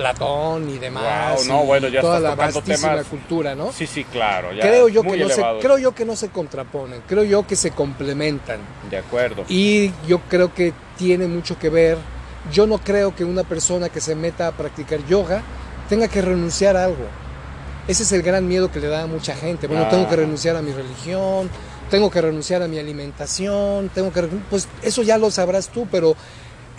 Platón 0.01 0.69
y 0.69 0.77
demás. 0.77 1.35
Wow, 1.37 1.45
no, 1.47 1.63
bueno, 1.65 1.87
ya 1.87 2.01
toda 2.01 2.19
la 2.19 2.35
vastísima 2.35 2.93
temas- 2.93 3.05
cultura, 3.07 3.55
¿no? 3.55 3.71
Sí, 3.71 3.85
sí, 3.87 4.03
claro. 4.05 4.53
ya 4.53 4.61
creo 4.61 4.87
yo 4.89 5.03
que 5.03 5.17
no 5.17 5.29
se, 5.29 5.43
creo 5.61 5.77
yo 5.77 5.93
que 5.93 6.05
no 6.05 6.15
se 6.15 6.29
contraponen, 6.29 7.01
creo 7.07 7.23
yo 7.23 7.45
que 7.45 7.55
se 7.55 7.71
complementan. 7.71 8.59
De 8.89 8.97
acuerdo. 8.97 9.43
Y 9.49 9.91
yo 10.07 10.19
creo 10.29 10.53
que 10.53 10.73
tiene 10.97 11.27
mucho 11.27 11.57
que 11.59 11.69
ver. 11.69 11.97
Yo 12.51 12.65
no 12.65 12.77
creo 12.77 13.13
que 13.15 13.25
una 13.25 13.43
persona 13.43 13.89
que 13.89 13.99
se 13.99 14.15
meta 14.15 14.47
a 14.47 14.51
practicar 14.53 15.05
yoga 15.07 15.41
tenga 15.89 16.07
que 16.07 16.21
renunciar 16.21 16.77
a 16.77 16.85
algo. 16.85 17.05
Ese 17.87 18.03
es 18.03 18.11
el 18.11 18.21
gran 18.21 18.47
miedo 18.47 18.71
que 18.71 18.79
le 18.79 18.87
da 18.87 19.03
a 19.03 19.07
mucha 19.07 19.35
gente. 19.35 19.67
Bueno, 19.67 19.83
Ah. 19.85 19.89
tengo 19.89 20.07
que 20.09 20.15
renunciar 20.15 20.55
a 20.55 20.61
mi 20.61 20.71
religión, 20.71 21.49
tengo 21.89 22.09
que 22.11 22.21
renunciar 22.21 22.61
a 22.61 22.67
mi 22.67 22.77
alimentación, 22.79 23.89
tengo 23.93 24.11
que... 24.11 24.21
Pues 24.49 24.67
eso 24.81 25.03
ya 25.03 25.17
lo 25.17 25.31
sabrás 25.31 25.69
tú, 25.69 25.87
pero... 25.91 26.15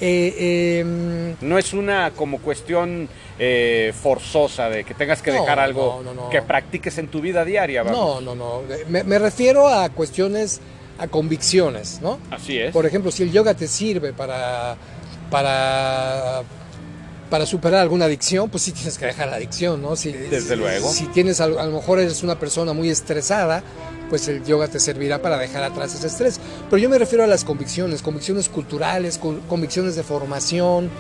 eh, 0.00 0.35
eh, 0.38 1.35
No 1.40 1.59
es 1.59 1.73
una 1.73 2.12
como 2.12 2.38
cuestión 2.38 3.09
eh, 3.38 3.93
forzosa 4.00 4.69
de 4.71 4.85
que 4.85 4.95
tengas 4.95 5.23
que 5.23 5.31
No, 5.33 5.40
dejar 5.40 5.59
algo 5.59 6.02
no, 6.05 6.14
no, 6.14 6.23
no. 6.25 6.31
que 6.31 6.43
practiques 6.43 6.99
en 6.99 7.09
tu 7.09 7.21
vida 7.21 7.45
diaria. 7.45 7.85
no, 7.85 8.21
no, 8.21 8.35
no. 8.35 8.62
Me, 8.88 9.02
me 9.05 9.19
refiero 9.19 9.69
a 9.69 9.88
cuestiones, 9.90 10.61
a 10.99 11.07
convicciones, 11.09 12.00
¿no? 12.02 12.19
Así 12.31 12.59
es. 12.59 12.73
Por 12.73 12.87
ejemplo, 12.87 13.11
si 13.11 13.23
el 13.25 13.33
yoga 13.33 13.55
te 13.55 13.67
sirve 13.69 14.12
para, 14.12 14.76
para, 15.31 16.43
para 17.31 17.47
superar 17.47 17.81
alguna 17.83 18.07
adicción, 18.07 18.49
pues 18.50 18.62
sí 18.64 18.73
tienes 18.73 18.99
que 18.99 19.07
dejar 19.07 19.28
la 19.28 19.37
adicción, 19.37 19.81
¿no? 19.83 19.95
Si, 19.97 20.12
Desde 20.12 20.40
si- 20.55 20.57
luego. 20.57 20.88
Si 20.90 21.07
tienes, 21.07 21.40
a, 21.40 21.45
a 21.45 21.49
lo 21.49 21.71
mejor 21.73 21.99
eres 22.00 22.23
una 22.23 22.38
persona 22.38 22.73
muy 22.73 22.88
estresada, 22.90 23.62
pues 24.08 24.28
el 24.28 24.44
yoga 24.44 24.68
te 24.68 24.80
servirá 24.80 25.20
para 25.20 25.38
dejar 25.38 25.62
atrás 25.64 25.94
ese 25.94 26.06
estrés. 26.06 26.40
Pero 26.70 26.78
yo 26.78 26.88
me 26.88 26.98
refiero 26.98 27.24
a 27.24 27.26
las 27.26 27.44
convicciones, 27.44 28.02
convicciones 28.02 28.48
culturales, 28.48 29.18
con- 29.18 29.40
convicciones 29.42 29.96
de 29.96 30.02
formación. 30.02 30.90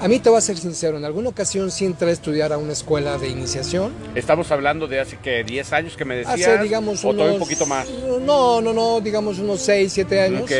A 0.00 0.08
mí 0.08 0.18
te 0.18 0.28
voy 0.30 0.38
a 0.38 0.40
ser 0.40 0.58
sincero, 0.58 0.96
en 0.96 1.04
alguna 1.04 1.28
ocasión 1.28 1.70
sí 1.70 1.84
entré 1.84 2.08
a 2.08 2.12
estudiar 2.12 2.52
a 2.52 2.58
una 2.58 2.72
escuela 2.72 3.18
de 3.18 3.28
iniciación. 3.28 3.92
Estamos 4.16 4.50
hablando 4.50 4.88
de 4.88 4.98
hace 4.98 5.16
que 5.18 5.44
10 5.44 5.72
años 5.72 5.96
que 5.96 6.04
me 6.04 6.16
decías. 6.16 6.40
Hace, 6.48 6.62
digamos, 6.62 7.04
o 7.04 7.08
unos... 7.10 7.16
todavía 7.18 7.34
un 7.34 7.38
poquito 7.40 7.66
más. 7.66 7.86
No, 8.20 8.60
no, 8.60 8.72
no, 8.72 9.00
digamos 9.00 9.38
unos 9.38 9.60
6, 9.60 9.92
7 9.92 10.20
años. 10.20 10.42
Ok. 10.42 10.52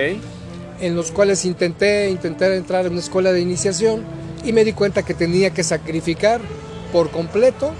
en 0.80 0.96
los 0.96 1.12
cuales 1.12 1.44
intenté, 1.44 2.10
intenté 2.10 2.54
entrar 2.56 2.86
en 2.86 2.92
una 2.92 3.00
escuela 3.00 3.32
de 3.32 3.40
iniciación 3.40 4.02
y 4.44 4.52
me 4.52 4.64
di 4.64 4.72
cuenta 4.72 5.04
que 5.04 5.14
tenía 5.14 5.50
que 5.50 5.62
sacrificar 5.62 6.40
por 6.92 7.10
completo 7.10 7.72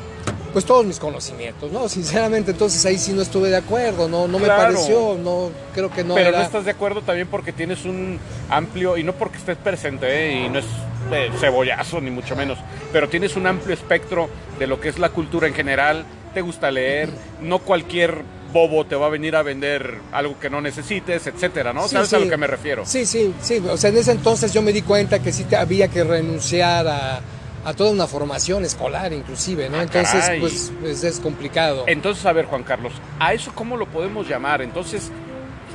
pues 0.52 0.64
todos 0.64 0.85
mis 0.85 0.99
conocimientos, 0.99 1.73
¿no? 1.73 1.88
Sinceramente, 1.88 2.50
entonces 2.50 2.85
ahí 2.85 2.99
sí 2.99 3.12
no 3.12 3.23
estuve 3.23 3.49
de 3.49 3.56
acuerdo, 3.56 4.09
no, 4.09 4.28
no 4.28 4.38
me 4.38 4.49
pareció, 4.49 5.16
no, 5.18 5.50
creo 5.75 5.90
que 5.90 6.04
no 6.04 6.14
Pero 6.14 6.28
era... 6.28 6.38
no 6.38 6.44
estás 6.44 6.64
de 6.64 6.73
acuerdo 6.73 7.02
también 7.02 7.28
porque 7.28 7.52
tienes 7.52 7.85
un 7.85 8.18
amplio, 8.50 8.97
y 8.97 9.02
no 9.02 9.14
porque 9.14 9.38
estés 9.38 9.56
presente, 9.56 10.06
¿eh? 10.06 10.47
y 10.47 10.49
no 10.49 10.59
es 10.59 10.66
eh, 11.12 11.30
cebollazo 11.40 12.00
ni 12.00 12.11
mucho 12.11 12.37
menos, 12.37 12.59
pero 12.92 13.09
tienes 13.09 13.37
un 13.37 13.47
amplio 13.47 13.75
espectro 13.75 14.28
de 14.59 14.66
lo 14.66 14.80
que 14.80 14.88
es 14.88 14.99
la 14.99 15.09
cultura 15.09 15.49
en 15.49 15.54
general, 15.54 16.04
te 16.35 16.42
gusta 16.42 16.71
leer, 16.71 17.09
no 17.40 17.59
cualquier 17.61 18.23
bobo 18.52 18.85
te 18.85 18.94
va 18.94 19.06
a 19.06 19.09
venir 19.09 19.35
a 19.35 19.42
vender 19.42 19.99
algo 20.12 20.38
que 20.38 20.50
no 20.50 20.61
necesites, 20.61 21.26
etcétera, 21.26 21.73
¿no? 21.73 21.88
Sí, 21.88 21.94
¿Sabes 21.94 22.12
a 22.12 22.18
lo 22.18 22.28
que 22.28 22.37
me 22.37 22.47
refiero? 22.47 22.85
Sí, 22.85 23.06
sí, 23.06 23.35
sí, 23.40 23.62
o 23.66 23.76
sea, 23.78 23.90
en 23.90 23.97
ese 23.97 24.12
entonces 24.12 24.52
yo 24.52 24.61
me 24.61 24.73
di 24.73 24.82
cuenta 24.82 25.21
que 25.21 25.32
sí 25.32 25.44
te 25.44 25.56
había 25.56 25.88
que 25.88 26.04
renunciar 26.04 26.87
a, 26.87 27.21
a 27.64 27.75
toda 27.75 27.90
una 27.90 28.07
formación 28.07 28.64
escolar 28.64 29.12
inclusive, 29.12 29.68
¿no? 29.68 29.79
Ah, 29.79 29.83
Entonces, 29.83 30.31
pues, 30.40 30.72
pues, 30.81 31.05
es 31.05 31.20
complicado. 31.20 31.85
Entonces, 31.87 32.25
a 32.27 32.33
ver, 32.33 32.46
Juan 32.46 32.62
Carlos, 32.64 32.92
¿a 33.20 33.33
eso 33.35 33.53
cómo 33.55 33.77
lo 33.77 33.87
podemos 33.87 34.29
llamar? 34.29 34.62
Entonces, 34.62 35.11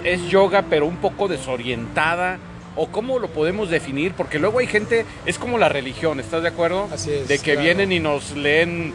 ¿es 0.03 0.21
yoga 0.29 0.63
pero 0.69 0.85
un 0.85 0.97
poco 0.97 1.27
desorientada? 1.27 2.39
¿O 2.75 2.87
cómo 2.89 3.17
lo 3.17 3.29
podemos 3.29 3.69
definir? 3.69 4.13
Porque 4.13 4.37
luego 4.37 4.59
hay 4.59 4.67
gente, 4.67 5.05
es 5.25 5.39
como 5.39 5.57
la 5.57 5.67
religión, 5.69 6.19
¿estás 6.19 6.43
de 6.43 6.49
acuerdo? 6.49 6.87
Así 6.93 7.11
es, 7.11 7.27
De 7.27 7.37
que 7.39 7.53
claro. 7.53 7.61
vienen 7.61 7.91
y 7.91 7.99
nos 7.99 8.35
leen 8.35 8.93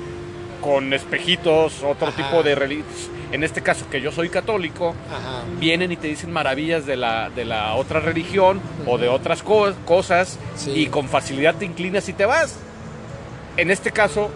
con 0.60 0.92
espejitos, 0.92 1.82
otro 1.82 2.08
Ajá. 2.08 2.16
tipo 2.16 2.42
de 2.44 2.54
religión. 2.54 2.86
En 3.32 3.42
este 3.42 3.62
caso, 3.62 3.88
que 3.90 4.00
yo 4.00 4.12
soy 4.12 4.28
católico, 4.28 4.94
Ajá. 5.10 5.42
vienen 5.58 5.90
y 5.90 5.96
te 5.96 6.06
dicen 6.06 6.30
maravillas 6.30 6.86
de 6.86 6.96
la, 6.96 7.30
de 7.30 7.44
la 7.44 7.74
otra 7.74 7.98
religión 7.98 8.60
o 8.86 8.98
de 8.98 9.08
otras 9.08 9.42
co- 9.42 9.72
cosas 9.86 10.38
Sí. 10.54 10.70
y 10.72 10.86
con 10.86 11.08
facilidad 11.08 11.56
te 11.56 11.64
inclinas 11.64 12.08
y 12.08 12.12
te 12.12 12.24
vas. 12.26 12.54
En 13.56 13.70
este 13.70 13.90
caso, 13.90 14.30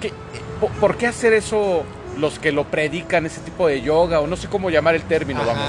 ¿qué- 0.00 0.12
po- 0.60 0.68
¿por 0.80 0.96
qué 0.96 1.06
hacer 1.06 1.32
eso 1.32 1.84
los 2.18 2.38
que 2.38 2.52
lo 2.52 2.64
predican, 2.64 3.26
ese 3.26 3.40
tipo 3.40 3.66
de 3.66 3.82
yoga 3.82 4.20
o 4.20 4.26
no 4.26 4.36
sé 4.36 4.48
cómo 4.48 4.70
llamar 4.70 4.94
el 4.94 5.02
término, 5.02 5.40
Ajá. 5.42 5.52
vamos? 5.52 5.68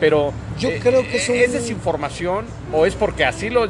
Pero 0.00 0.32
Yo 0.58 0.70
eh, 0.70 0.80
creo 0.82 1.02
que 1.02 1.16
es 1.18 1.28
un- 1.28 1.36
desinformación 1.52 2.46
o 2.72 2.84
es 2.84 2.94
porque 2.94 3.24
así 3.24 3.48
lo, 3.48 3.62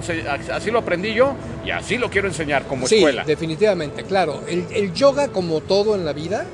así 0.52 0.70
lo 0.70 0.78
aprendí 0.78 1.12
yo 1.12 1.34
y 1.66 1.70
así 1.70 1.98
lo 1.98 2.08
quiero 2.10 2.28
enseñar 2.28 2.64
como 2.66 2.86
sí, 2.86 2.96
escuela? 2.96 3.24
definitivamente, 3.24 4.04
claro. 4.04 4.40
El, 4.48 4.66
el 4.72 4.94
yoga, 4.94 5.28
como 5.28 5.60
todo 5.60 5.94
en 5.94 6.04
la 6.06 6.12
vida, 6.14 6.46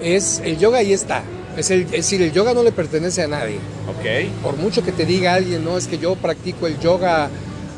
es 0.00 0.40
el 0.44 0.58
yoga 0.58 0.78
ahí 0.78 0.92
está. 0.92 1.22
Es, 1.56 1.70
el, 1.70 1.82
es 1.82 1.90
decir, 1.90 2.22
el 2.22 2.32
yoga 2.32 2.54
no 2.54 2.62
le 2.62 2.70
pertenece 2.70 3.22
a 3.22 3.28
nadie. 3.28 3.56
Ok, 3.88 4.30
Por 4.42 4.56
mucho 4.56 4.84
que 4.84 4.92
te 4.92 5.04
diga 5.06 5.34
alguien, 5.34 5.64
no, 5.64 5.76
es 5.76 5.86
que 5.88 5.98
yo 5.98 6.14
practico 6.14 6.66
el 6.68 6.78
yoga 6.78 7.28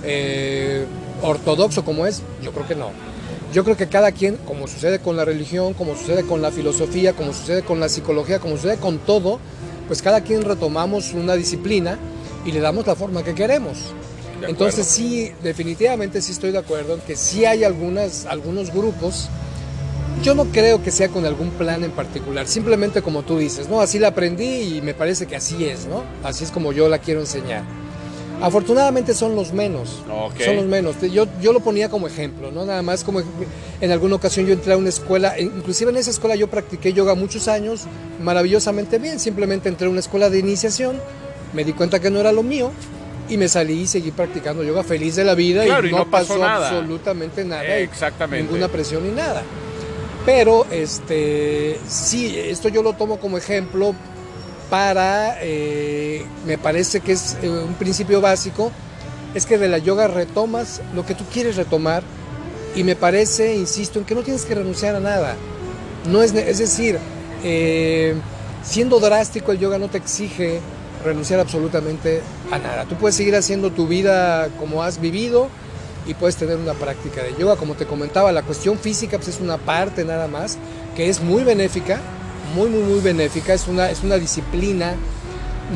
eh, 0.04 0.84
ortodoxo 1.22 1.84
como 1.84 2.06
es, 2.06 2.22
yo 2.42 2.52
creo 2.52 2.66
que 2.66 2.74
no. 2.74 2.90
Yo 3.52 3.64
creo 3.64 3.76
que 3.76 3.88
cada 3.88 4.12
quien, 4.12 4.36
como 4.36 4.68
sucede 4.68 4.98
con 4.98 5.16
la 5.16 5.24
religión, 5.24 5.72
como 5.72 5.96
sucede 5.96 6.24
con 6.24 6.42
la 6.42 6.50
filosofía, 6.50 7.14
como 7.14 7.32
sucede 7.32 7.62
con 7.62 7.80
la 7.80 7.88
psicología, 7.88 8.40
como 8.40 8.56
sucede 8.56 8.76
con 8.76 8.98
todo, 8.98 9.40
pues 9.86 10.02
cada 10.02 10.20
quien 10.20 10.42
retomamos 10.42 11.14
una 11.14 11.34
disciplina 11.34 11.98
y 12.44 12.52
le 12.52 12.60
damos 12.60 12.86
la 12.86 12.94
forma 12.94 13.22
que 13.22 13.34
queremos. 13.34 13.78
Entonces 14.46 14.86
sí, 14.86 15.32
definitivamente 15.42 16.20
sí 16.20 16.32
estoy 16.32 16.52
de 16.52 16.58
acuerdo 16.58 16.94
en 16.94 17.00
que 17.00 17.16
sí 17.16 17.46
hay 17.46 17.64
algunas, 17.64 18.26
algunos 18.26 18.72
grupos. 18.72 19.28
Yo 20.22 20.34
no 20.34 20.44
creo 20.46 20.82
que 20.82 20.90
sea 20.90 21.08
con 21.08 21.24
algún 21.24 21.50
plan 21.50 21.82
en 21.84 21.92
particular, 21.92 22.46
simplemente 22.46 23.02
como 23.02 23.22
tú 23.22 23.38
dices, 23.38 23.68
¿no? 23.68 23.80
Así 23.80 23.98
la 23.98 24.08
aprendí 24.08 24.76
y 24.76 24.82
me 24.82 24.92
parece 24.92 25.26
que 25.26 25.36
así 25.36 25.64
es, 25.64 25.86
¿no? 25.86 26.04
Así 26.22 26.44
es 26.44 26.50
como 26.50 26.72
yo 26.72 26.88
la 26.88 26.98
quiero 26.98 27.20
enseñar. 27.20 27.62
Afortunadamente 28.40 29.14
son 29.14 29.34
los 29.34 29.52
menos, 29.52 30.02
son 30.44 30.56
los 30.56 30.66
menos. 30.66 30.96
Yo, 31.12 31.26
yo 31.40 31.52
lo 31.52 31.60
ponía 31.60 31.88
como 31.88 32.06
ejemplo, 32.06 32.52
¿no? 32.52 32.64
Nada 32.64 32.82
más 32.82 33.02
como 33.02 33.20
en 33.80 33.90
alguna 33.90 34.14
ocasión 34.14 34.46
yo 34.46 34.52
entré 34.52 34.72
a 34.74 34.76
una 34.76 34.90
escuela, 34.90 35.36
e- 35.36 35.42
inclusive 35.42 35.90
en 35.90 35.96
esa 35.96 36.10
escuela 36.10 36.36
yo 36.36 36.46
practiqué 36.48 36.92
yoga 36.92 37.14
muchos 37.16 37.48
años, 37.48 37.86
maravillosamente 38.22 38.98
bien, 38.98 39.18
simplemente 39.18 39.68
entré 39.68 39.88
a 39.88 39.90
una 39.90 40.00
escuela 40.00 40.30
de 40.30 40.38
iniciación, 40.38 41.00
me 41.52 41.64
di 41.64 41.72
cuenta 41.72 41.98
que 41.98 42.10
no 42.10 42.20
era 42.20 42.30
lo 42.30 42.44
mío 42.44 42.70
y 43.28 43.36
me 43.36 43.48
salí 43.48 43.80
y 43.82 43.86
seguí 43.88 44.12
practicando 44.12 44.62
yoga 44.62 44.84
feliz 44.84 45.16
de 45.16 45.24
la 45.24 45.34
vida 45.34 45.64
Claro, 45.64 45.86
y 45.86 45.90
y 45.90 45.92
no, 45.92 46.08
pasó 46.08 46.28
pasó, 46.28 46.38
nada. 46.38 46.68
absolutamente 46.68 47.44
nada. 47.44 47.64
Exactamente. 47.78 48.44
Ninguna 48.44 48.68
presión 48.68 49.02
ni 49.04 49.10
nada. 49.14 49.42
Pero 50.24 50.64
este 50.70 51.78
sí, 51.88 52.38
esto 52.38 52.68
yo 52.68 52.82
lo 52.82 52.92
tomo 52.92 53.18
como 53.18 53.36
ejemplo 53.38 53.94
para, 54.70 55.38
eh, 55.40 56.24
me 56.46 56.58
parece 56.58 57.00
que 57.00 57.12
es 57.12 57.36
eh, 57.42 57.48
un 57.48 57.74
principio 57.74 58.20
básico, 58.20 58.70
es 59.34 59.46
que 59.46 59.58
de 59.58 59.68
la 59.68 59.78
yoga 59.78 60.08
retomas 60.08 60.80
lo 60.94 61.04
que 61.04 61.14
tú 61.14 61.24
quieres 61.32 61.56
retomar 61.56 62.02
y 62.74 62.84
me 62.84 62.96
parece, 62.96 63.54
insisto, 63.54 63.98
en 63.98 64.04
que 64.04 64.14
no 64.14 64.22
tienes 64.22 64.44
que 64.44 64.54
renunciar 64.54 64.94
a 64.94 65.00
nada. 65.00 65.34
No 66.10 66.22
es, 66.22 66.32
es 66.34 66.58
decir, 66.58 66.98
eh, 67.44 68.14
siendo 68.62 69.00
drástico 69.00 69.52
el 69.52 69.58
yoga 69.58 69.78
no 69.78 69.88
te 69.88 69.98
exige 69.98 70.60
renunciar 71.04 71.40
absolutamente 71.40 72.20
a 72.50 72.58
nada. 72.58 72.84
Tú 72.84 72.96
puedes 72.96 73.16
seguir 73.16 73.36
haciendo 73.36 73.70
tu 73.70 73.86
vida 73.86 74.48
como 74.58 74.82
has 74.82 75.00
vivido 75.00 75.48
y 76.06 76.14
puedes 76.14 76.36
tener 76.36 76.56
una 76.56 76.74
práctica 76.74 77.22
de 77.22 77.34
yoga. 77.38 77.56
Como 77.56 77.74
te 77.74 77.86
comentaba, 77.86 78.32
la 78.32 78.42
cuestión 78.42 78.78
física 78.78 79.18
pues, 79.18 79.28
es 79.28 79.40
una 79.40 79.58
parte 79.58 80.04
nada 80.04 80.26
más 80.26 80.58
que 80.96 81.08
es 81.08 81.20
muy 81.20 81.44
benéfica, 81.44 82.00
muy, 82.54 82.68
muy, 82.70 82.82
muy 82.82 83.00
benéfica. 83.00 83.54
Es 83.54 83.66
una, 83.68 83.90
es 83.90 84.02
una 84.02 84.16
disciplina, 84.16 84.94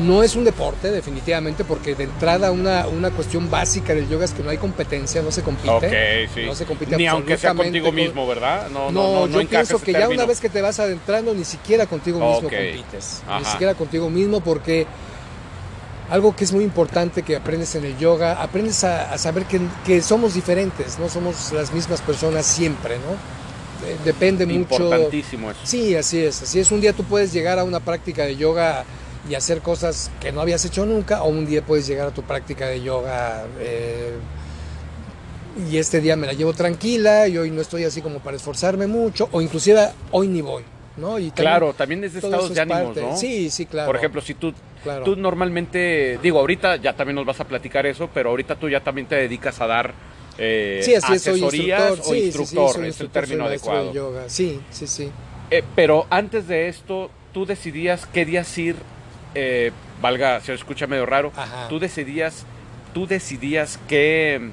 no 0.03 0.23
es 0.23 0.35
un 0.35 0.43
deporte 0.43 0.89
definitivamente, 0.91 1.63
porque 1.63 1.93
de 1.95 2.05
entrada 2.05 2.51
una, 2.51 2.87
una 2.87 3.11
cuestión 3.11 3.49
básica 3.51 3.93
del 3.93 4.09
yoga 4.09 4.25
es 4.25 4.31
que 4.33 4.41
no 4.43 4.49
hay 4.49 4.57
competencia, 4.57 5.21
no 5.21 5.31
se 5.31 5.43
compite. 5.43 5.69
ok, 5.69 6.29
sí. 6.33 6.41
No 6.45 6.55
se 6.55 6.65
compite 6.65 6.97
Ni 6.97 7.05
aunque 7.07 7.37
sea 7.37 7.53
contigo 7.53 7.87
con- 7.87 7.95
mismo, 7.95 8.25
¿verdad? 8.27 8.69
No, 8.71 8.91
No, 8.91 9.03
no, 9.03 9.27
no, 9.27 9.41
yo 9.41 9.47
pienso 9.47 9.79
que 9.79 9.93
ya 9.93 10.09
una 10.09 10.25
vez 10.25 10.39
que 10.39 10.49
te 10.49 10.61
vas 10.61 10.79
adentrando, 10.79 11.33
ni 11.33 11.43
siquiera 11.45 11.85
contigo 11.85 12.17
mismo 12.19 12.37
Ok. 12.47 12.53
compites. 12.53 13.21
Ni 13.39 13.45
siquiera 13.45 13.75
contigo 13.75 14.09
mismo, 14.09 14.41
porque 14.41 14.87
algo 16.09 16.35
que 16.35 16.43
es 16.43 16.51
muy 16.51 16.63
importante 16.63 17.23
que 17.23 17.35
aprendes 17.35 17.73
en 17.75 17.85
el 17.85 17.97
yoga, 17.97 18.41
aprendes 18.41 18.83
a, 18.83 19.13
a 19.13 19.17
saber 19.17 19.45
que, 19.45 19.61
que 19.85 20.01
somos 20.01 20.33
diferentes, 20.33 20.99
no 20.99 21.07
somos 21.09 21.51
las 21.53 21.71
mismas 21.71 22.01
personas 22.01 22.45
siempre, 22.45 22.97
¿no? 22.97 23.42
Depende 24.05 24.45
mucho. 24.45 24.75
Importantísimo 24.83 25.51
eso. 25.51 25.59
Sí, 25.63 25.95
así 25.95 26.19
es. 26.23 26.41
Así 26.41 26.59
es. 26.59 26.71
Un 26.71 26.81
día 26.81 26.93
tú 26.93 27.03
puedes 27.03 27.31
llegar 27.33 27.59
a 27.59 27.63
una 27.63 27.79
práctica 27.79 28.23
de 28.23 28.35
yoga 28.35 28.83
y 29.29 29.35
hacer 29.35 29.61
cosas 29.61 30.11
que 30.19 30.31
no 30.31 30.41
habías 30.41 30.63
hecho 30.65 30.85
nunca, 30.85 31.23
o 31.23 31.29
un 31.29 31.45
día 31.45 31.61
puedes 31.65 31.87
llegar 31.87 32.07
a 32.07 32.11
tu 32.11 32.23
práctica 32.23 32.67
de 32.67 32.81
yoga 32.81 33.45
eh, 33.59 34.11
y 35.71 35.77
este 35.77 36.01
día 36.01 36.15
me 36.15 36.27
la 36.27 36.33
llevo 36.33 36.53
tranquila 36.53 37.27
y 37.27 37.37
hoy 37.37 37.51
no 37.51 37.61
estoy 37.61 37.83
así 37.83 38.01
como 38.01 38.19
para 38.19 38.35
esforzarme 38.37 38.87
mucho, 38.87 39.29
o 39.31 39.41
inclusive 39.41 39.89
hoy 40.11 40.27
ni 40.27 40.41
voy. 40.41 40.63
¿no? 40.97 41.17
Y 41.17 41.29
también 41.31 41.33
Claro, 41.35 41.73
también 41.73 42.03
es 42.03 42.13
de 42.13 42.19
estados 42.19 42.45
eso 42.45 42.53
de 42.53 42.59
es 42.59 42.59
ánimos, 42.59 42.83
parte. 42.95 43.01
¿no? 43.01 43.17
Sí, 43.17 43.49
sí, 43.49 43.65
claro. 43.65 43.87
Por 43.87 43.95
ejemplo, 43.95 44.21
si 44.21 44.33
tú, 44.35 44.53
Claro. 44.83 45.03
tú 45.05 45.15
normalmente, 45.15 46.19
digo, 46.21 46.39
ahorita 46.39 46.75
ya 46.75 46.93
también 46.95 47.15
nos 47.15 47.25
vas 47.25 47.39
a 47.39 47.45
platicar 47.45 47.85
eso, 47.85 48.09
pero 48.13 48.29
ahorita 48.29 48.55
tú 48.57 48.69
ya 48.69 48.81
también 48.81 49.07
te 49.07 49.15
dedicas 49.15 49.59
a 49.61 49.65
dar 49.67 49.93
eh, 50.37 50.81
Sí, 50.83 50.95
así 50.95 51.19
soy 51.19 51.41
asesorías 51.43 51.91
o 51.91 51.95
Sí, 51.95 52.01
sí, 52.03 52.19
sí, 52.19 52.25
instructor, 52.25 52.73
soy 52.73 52.81
es 52.83 52.87
instructor, 52.87 53.23
el 53.23 53.29
término 53.29 53.43
soy 53.45 53.49
maestro 53.51 53.71
de 53.73 53.77
adecuado. 53.79 53.93
yoga. 53.93 54.29
Sí, 54.29 54.59
sí, 54.71 54.87
sí. 54.87 55.11
Eh, 55.51 55.63
pero 55.75 56.07
antes 56.09 56.47
de 56.47 56.67
esto, 56.67 57.11
tú 57.33 57.45
decidías 57.45 58.05
qué 58.07 58.25
días 58.25 58.57
ir, 58.57 58.75
eh, 59.35 59.71
valga, 60.01 60.39
se 60.41 60.53
escucha 60.53 60.87
medio 60.87 61.05
raro, 61.05 61.31
Ajá. 61.35 61.67
tú 61.69 61.79
decidías, 61.79 62.45
tú 62.93 63.05
decidías 63.07 63.79
qué 63.87 64.49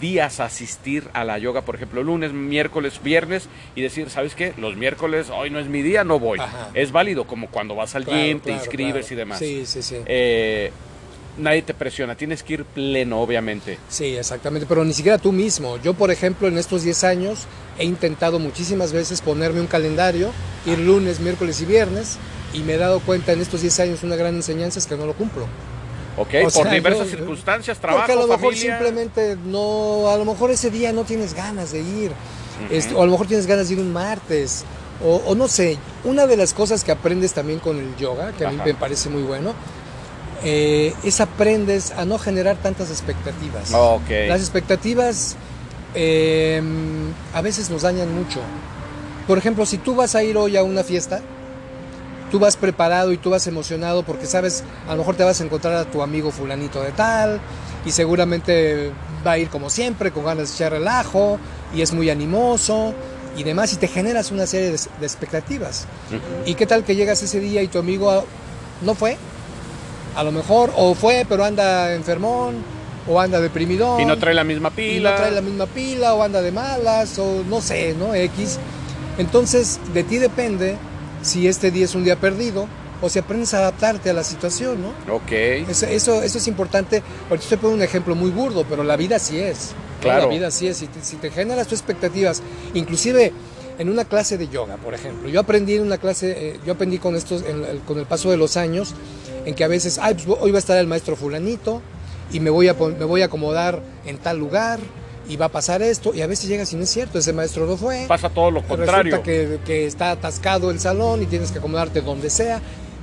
días 0.00 0.40
asistir 0.40 1.04
a 1.12 1.22
la 1.22 1.38
yoga, 1.38 1.60
por 1.62 1.76
ejemplo, 1.76 2.02
lunes, 2.02 2.32
miércoles, 2.32 3.00
viernes, 3.04 3.48
y 3.76 3.82
decir, 3.82 4.10
¿sabes 4.10 4.34
qué? 4.34 4.52
Los 4.56 4.74
miércoles, 4.76 5.30
hoy 5.30 5.50
no 5.50 5.60
es 5.60 5.68
mi 5.68 5.82
día, 5.82 6.02
no 6.02 6.18
voy. 6.18 6.40
Ajá. 6.40 6.70
Es 6.74 6.90
válido, 6.90 7.24
como 7.24 7.46
cuando 7.48 7.76
vas 7.76 7.94
al 7.94 8.04
Claro, 8.04 8.20
gym, 8.20 8.38
te 8.40 8.44
claro, 8.46 8.58
inscribes 8.58 9.06
claro. 9.06 9.14
y 9.14 9.16
demás. 9.16 9.38
Sí, 9.38 9.64
sí, 9.66 9.82
sí. 9.82 9.96
Eh, 10.06 10.72
nadie 11.38 11.62
te 11.62 11.74
presiona, 11.74 12.14
tienes 12.16 12.42
que 12.42 12.54
ir 12.54 12.64
pleno, 12.64 13.20
obviamente. 13.20 13.78
Sí, 13.88 14.16
exactamente, 14.16 14.66
pero 14.68 14.84
ni 14.84 14.92
siquiera 14.92 15.18
tú 15.18 15.32
mismo. 15.32 15.76
Yo, 15.78 15.94
por 15.94 16.10
ejemplo, 16.10 16.48
en 16.48 16.58
estos 16.58 16.82
10 16.82 17.04
años 17.04 17.46
he 17.78 17.84
intentado 17.84 18.38
muchísimas 18.38 18.92
veces 18.92 19.20
ponerme 19.22 19.60
un 19.60 19.66
calendario, 19.66 20.30
ir 20.66 20.78
lunes, 20.78 21.20
miércoles 21.20 21.60
y 21.60 21.64
viernes, 21.64 22.18
y 22.52 22.60
me 22.60 22.74
he 22.74 22.78
dado 22.78 23.00
cuenta 23.00 23.32
en 23.32 23.40
estos 23.40 23.62
10 23.62 23.80
años 23.80 24.02
una 24.02 24.16
gran 24.16 24.34
enseñanza 24.34 24.78
es 24.78 24.86
que 24.86 24.96
no 24.96 25.06
lo 25.06 25.14
cumplo. 25.14 25.46
¿Ok? 26.18 26.28
O 26.40 26.42
por 26.42 26.52
sea, 26.52 26.72
diversas 26.72 27.10
yo- 27.10 27.16
circunstancias, 27.16 27.78
trabajo, 27.78 28.00
Porque 28.06 28.12
a 28.12 28.16
lo 28.26 28.26
mejor 28.28 28.52
familia. 28.52 28.76
simplemente 28.76 29.36
no, 29.46 30.08
a 30.10 30.18
lo 30.18 30.26
mejor 30.26 30.50
ese 30.50 30.70
día 30.70 30.92
no 30.92 31.04
tienes 31.04 31.32
ganas 31.32 31.72
de 31.72 31.80
ir, 31.80 32.12
este, 32.70 32.94
o 32.94 33.00
a 33.02 33.06
lo 33.06 33.12
mejor 33.12 33.26
tienes 33.26 33.46
ganas 33.46 33.68
de 33.68 33.74
ir 33.74 33.80
un 33.80 33.90
martes, 33.94 34.64
o, 35.02 35.22
o 35.26 35.34
no 35.34 35.48
sé. 35.48 35.78
Una 36.04 36.26
de 36.26 36.36
las 36.36 36.52
cosas 36.52 36.84
que 36.84 36.92
aprendes 36.92 37.32
también 37.32 37.58
con 37.60 37.78
el 37.78 37.96
yoga, 37.96 38.32
que 38.32 38.44
a 38.44 38.50
mí 38.50 38.56
Ajá. 38.56 38.66
me 38.66 38.74
parece 38.74 39.08
muy 39.08 39.22
bueno, 39.22 39.54
eh, 40.44 40.94
es 41.04 41.20
aprendes 41.20 41.92
a 41.92 42.04
no 42.04 42.18
generar 42.18 42.56
tantas 42.56 42.90
expectativas. 42.90 43.72
Las 44.28 44.40
expectativas 44.40 45.36
eh, 45.94 46.62
a 47.34 47.40
veces 47.42 47.70
nos 47.70 47.82
dañan 47.82 48.12
mucho. 48.14 48.40
Por 49.26 49.38
ejemplo, 49.38 49.66
si 49.66 49.78
tú 49.78 49.94
vas 49.94 50.14
a 50.14 50.22
ir 50.24 50.36
hoy 50.36 50.56
a 50.56 50.62
una 50.62 50.82
fiesta, 50.82 51.20
tú 52.30 52.38
vas 52.38 52.56
preparado 52.56 53.12
y 53.12 53.18
tú 53.18 53.30
vas 53.30 53.46
emocionado 53.46 54.02
porque 54.02 54.26
sabes, 54.26 54.64
a 54.88 54.92
lo 54.92 54.98
mejor 54.98 55.16
te 55.16 55.24
vas 55.24 55.40
a 55.40 55.44
encontrar 55.44 55.74
a 55.74 55.84
tu 55.84 56.02
amigo 56.02 56.30
fulanito 56.30 56.82
de 56.82 56.90
tal 56.90 57.40
y 57.84 57.92
seguramente 57.92 58.90
va 59.24 59.32
a 59.32 59.38
ir 59.38 59.48
como 59.48 59.70
siempre 59.70 60.10
con 60.10 60.24
ganas 60.24 60.48
de 60.48 60.54
echar 60.54 60.72
relajo 60.72 61.38
y 61.74 61.82
es 61.82 61.92
muy 61.92 62.10
animoso 62.10 62.94
y 63.36 63.44
demás 63.44 63.72
y 63.72 63.76
te 63.76 63.86
generas 63.86 64.30
una 64.30 64.46
serie 64.46 64.72
de, 64.72 64.80
de 64.98 65.06
expectativas. 65.06 65.86
¿Y 66.44 66.54
qué 66.54 66.66
tal 66.66 66.84
que 66.84 66.96
llegas 66.96 67.22
ese 67.22 67.38
día 67.38 67.62
y 67.62 67.68
tu 67.68 67.78
amigo 67.78 68.24
no 68.80 68.94
fue? 68.94 69.16
A 70.14 70.22
lo 70.24 70.32
mejor, 70.32 70.72
o 70.76 70.94
fue 70.94 71.24
pero 71.28 71.44
anda 71.44 71.94
enfermón, 71.94 72.56
o 73.08 73.20
anda 73.20 73.40
deprimidón. 73.40 74.00
Y 74.00 74.04
no 74.04 74.18
trae 74.18 74.34
la 74.34 74.44
misma 74.44 74.68
y 74.68 74.72
pila. 74.72 75.10
no 75.10 75.16
trae 75.16 75.30
la 75.30 75.40
misma 75.40 75.66
pila, 75.66 76.14
o 76.14 76.22
anda 76.22 76.42
de 76.42 76.52
malas, 76.52 77.18
o 77.18 77.42
no 77.48 77.60
sé, 77.60 77.94
¿no? 77.98 78.14
X. 78.14 78.58
Entonces, 79.18 79.80
de 79.92 80.04
ti 80.04 80.18
depende 80.18 80.76
si 81.22 81.48
este 81.48 81.70
día 81.70 81.84
es 81.84 81.94
un 81.94 82.04
día 82.04 82.16
perdido 82.16 82.66
o 83.00 83.08
si 83.08 83.18
aprendes 83.18 83.52
a 83.54 83.58
adaptarte 83.58 84.10
a 84.10 84.12
la 84.12 84.22
situación, 84.22 84.78
¿no? 84.80 85.14
Ok. 85.14 85.32
Eso, 85.32 85.86
eso, 85.86 86.22
eso 86.22 86.38
es 86.38 86.46
importante. 86.46 87.02
Ahorita 87.28 87.42
estoy 87.42 87.58
poniendo 87.58 87.82
un 87.82 87.88
ejemplo 87.88 88.14
muy 88.14 88.30
burdo, 88.30 88.64
pero 88.68 88.84
la 88.84 88.96
vida 88.96 89.18
sí 89.18 89.38
es. 89.38 89.72
Claro. 90.00 90.22
La 90.22 90.28
vida 90.28 90.50
sí 90.50 90.68
es. 90.68 90.76
Si 90.76 90.86
te, 90.86 91.02
si 91.02 91.16
te 91.16 91.30
generas 91.30 91.66
tus 91.66 91.80
expectativas, 91.80 92.42
inclusive 92.74 93.32
en 93.78 93.88
una 93.88 94.04
clase 94.04 94.38
de 94.38 94.48
yoga, 94.48 94.76
por 94.76 94.94
ejemplo. 94.94 95.28
Yo 95.28 95.40
aprendí 95.40 95.74
en 95.74 95.82
una 95.82 95.98
clase, 95.98 96.50
eh, 96.50 96.60
yo 96.64 96.74
aprendí 96.74 96.98
con 96.98 97.16
estos, 97.16 97.42
en 97.42 97.80
con 97.80 97.98
el 97.98 98.06
paso 98.06 98.30
de 98.30 98.36
los 98.36 98.56
años, 98.56 98.94
en 99.46 99.54
que 99.54 99.64
a 99.64 99.68
veces, 99.68 99.98
ay, 100.00 100.14
pues 100.14 100.38
hoy 100.40 100.50
va 100.50 100.58
a 100.58 100.60
estar 100.60 100.78
el 100.78 100.86
maestro 100.86 101.16
fulanito 101.16 101.80
y 102.32 102.40
me 102.40 102.50
voy 102.50 102.68
a, 102.68 102.74
me 102.74 103.04
voy 103.04 103.22
a 103.22 103.26
acomodar 103.26 103.80
en 104.06 104.18
tal 104.18 104.38
lugar 104.38 104.78
y 105.28 105.36
va 105.36 105.46
a 105.46 105.48
pasar 105.50 105.82
esto. 105.82 106.14
Y 106.14 106.22
a 106.22 106.26
veces 106.26 106.48
llegas 106.48 106.72
y 106.72 106.76
no 106.76 106.84
es 106.84 106.90
cierto, 106.90 107.18
ese 107.18 107.32
maestro 107.32 107.66
no 107.66 107.76
fue. 107.76 108.04
Pasa 108.08 108.28
todo 108.30 108.50
lo 108.50 108.62
contrario. 108.62 109.16
Resulta 109.16 109.22
que, 109.22 109.58
que 109.64 109.86
está 109.86 110.10
atascado 110.12 110.70
el 110.70 110.80
salón 110.80 111.22
y 111.22 111.26
tienes 111.26 111.50
que 111.52 111.58
acomodarte 111.58 112.00
donde 112.00 112.30
sea. 112.30 112.60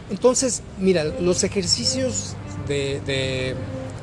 Entonces, 0.09 0.61
mira, 0.79 1.03
los 1.03 1.43
ejercicios 1.43 2.35
de, 2.67 2.99
de- 3.05 3.55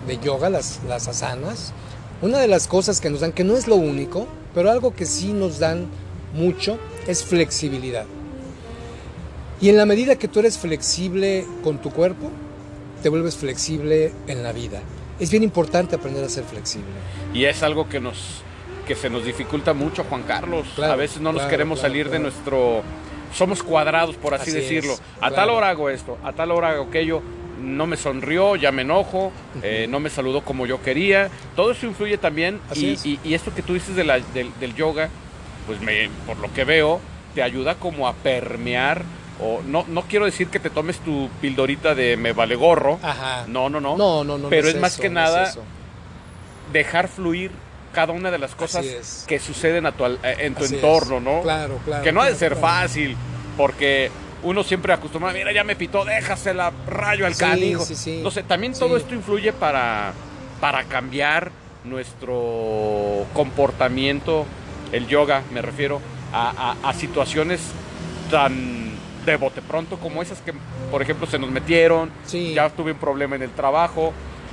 de 0.07 0.19
yoga, 0.19 0.49
las, 0.51 0.79
las 0.89 1.09
asanas, 1.09 1.73
una 2.23 2.39
de 2.39 2.47
las 2.47 2.69
cosas 2.69 3.01
que 3.01 3.11
nos 3.11 3.21
dan, 3.21 3.33
que 3.33 3.43
no 3.43 3.57
es 3.57 3.67
lo 3.67 3.75
único, 3.75 4.29
pero 4.55 4.71
algo 4.71 4.95
que 4.95 5.05
sí 5.05 5.33
nos 5.33 5.59
dan 5.59 5.87
mucho, 6.33 6.79
es 7.09 7.25
flexibilidad. 7.25 8.05
Y 9.61 9.69
en 9.71 9.77
la 9.77 9.87
medida 9.87 10.17
que 10.17 10.29
tú 10.29 10.41
eres 10.41 10.59
flexible 10.59 11.45
con 11.65 11.79
tu 11.79 11.91
cuerpo, 11.91 12.31
te 13.03 13.09
vuelves 13.09 13.37
flexible 13.37 14.13
en 14.27 14.43
la 14.43 14.53
vida. 14.53 14.81
Es 15.19 15.31
bien 15.31 15.43
importante 15.43 15.97
aprender 15.97 16.23
a 16.25 16.29
ser 16.29 16.45
flexible. 16.45 16.89
Y 17.33 17.45
es 17.45 17.63
algo 17.63 17.89
que 17.89 18.01
nos 18.01 18.43
que 18.87 18.95
se 18.95 19.11
nos 19.11 19.25
dificulta 19.25 19.73
mucho, 19.75 20.05
Juan 20.05 20.23
Carlos. 20.23 20.65
Claro, 20.77 20.93
a 20.93 20.97
veces 20.97 21.21
no 21.21 21.33
nos 21.33 21.43
queremos 21.45 21.81
claro, 21.81 21.93
salir 21.93 22.09
de 22.09 22.21
nuestro 22.21 22.83
somos 23.35 23.63
cuadrados, 23.65 24.15
por 24.15 24.33
así, 24.35 24.51
Así 24.51 24.59
es, 24.59 24.65
decirlo. 24.65 24.95
a 25.21 25.31
tal 25.33 25.51
hora 25.51 25.71
hago 25.71 25.91
esto, 25.91 26.17
a 26.23 26.33
tal 26.33 26.53
hora 26.53 26.71
hago 26.71 26.85
aquello. 26.85 27.21
No 27.61 27.87
me 27.89 27.97
sonrió, 27.97 28.55
ya 28.55 28.71
me 28.71 28.83
enojo, 28.83 29.33
eh, 29.63 29.87
no 29.89 29.99
me 29.99 30.09
saludó 30.11 30.43
como 30.43 30.67
yo 30.67 30.81
quería. 30.83 31.31
Todo 31.57 31.73
eso 31.73 31.87
influye 31.87 32.17
también. 32.19 32.61
Y, 32.75 32.91
es. 32.93 33.05
y- 33.05 33.19
y 33.25 33.35
esto 33.35 33.53
que 33.55 33.63
tú 33.63 33.75
dices 33.75 33.97
de 33.97 34.05
la- 34.05 34.21
del, 34.21 34.51
del 34.61 34.75
yoga, 34.77 35.09
pues 35.67 35.81
me, 35.81 36.09
por 36.27 36.37
lo 36.39 36.53
que 36.53 36.63
veo, 36.65 37.01
te 37.35 37.43
ayuda 37.43 37.75
como 37.75 38.07
a 38.07 38.13
permear. 38.13 39.03
O 39.41 39.61
no, 39.67 39.85
no 39.89 40.03
quiero 40.03 40.25
decir 40.25 40.49
que 40.49 40.59
te 40.61 40.71
tomes 40.71 40.99
tu 41.01 41.29
pildorita 41.41 41.95
de 41.95 42.17
me 42.17 42.33
vale 42.33 42.55
gorro. 42.55 42.99
Ajá. 43.03 43.45
No, 43.49 43.69
no, 43.69 43.81
no. 43.81 43.97
No, 43.97 44.25
no, 44.25 44.39
no. 44.39 44.49
Pero 44.49 44.65
no 44.65 44.69
es 44.71 44.81
más 44.81 44.93
eso, 44.93 45.01
que 45.03 45.07
es 45.09 45.13
nada 45.13 45.53
dejar 46.73 47.09
fluir 47.09 47.51
cada 47.93 48.13
una 48.13 48.31
de 48.31 48.39
las 48.39 48.55
cosas 48.55 48.85
es. 48.85 49.25
que 49.27 49.39
suceden 49.39 49.87
a 49.87 49.93
tu 49.93 50.05
eh, 50.05 50.19
en 50.23 50.55
tu 50.55 50.65
Así 50.65 50.75
es. 50.77 50.83
entorno, 50.83 51.21
¿no? 51.21 51.43
Claro, 51.43 51.79
claro. 51.85 52.03
que 52.05 52.13
no 52.13 52.21
ha 52.21 52.25
de 52.27 52.33
claro, 52.33 52.39
ser 52.39 52.53
claro. 52.59 52.67
fácil, 52.83 53.17
porque 53.57 54.11
uno 54.43 54.63
siempre 54.65 54.93
acostumbra, 54.93 55.33
mira, 55.33 55.51
ya 55.53 55.65
me 55.65 55.77
pitó, 55.77 56.05
déjasela, 56.05 56.73
rayo 56.87 57.25
al 57.27 57.35
Sí, 57.35 57.41
canijo. 57.41 57.85
sí, 57.85 57.95
sí. 57.95 58.21
No 58.23 58.31
sé, 58.31 58.43
también 58.43 58.75
Sí. 58.75 58.81
todo 58.81 58.97
esto 58.97 59.15
influye 59.15 59.53
para, 59.53 60.13
para 60.61 60.85
cambiar 60.85 61.51
nuestro 61.85 63.27
comportamiento, 63.33 64.45
el 64.93 65.07
yoga, 65.07 65.43
me 65.53 65.63
refiero, 65.63 66.01
a, 66.33 66.75
a- 66.83 66.89
a 66.89 66.93
situaciones 66.95 67.61
tan 68.31 68.96
de 69.33 69.37
bote 69.37 69.63
pronto 69.63 69.99
como 69.99 70.23
esas 70.23 70.41
que, 70.41 70.53
por 70.91 71.03
ejemplo, 71.03 71.27
se 71.27 71.39
nos 71.39 71.51
metieron, 71.51 72.11
Sí. 72.25 72.55
ya 72.55 72.71
tuve 72.71 72.93
un 72.93 72.99
problema 72.99 73.37
en 73.37 73.43
el 73.43 73.51
trabajo. 73.51 74.13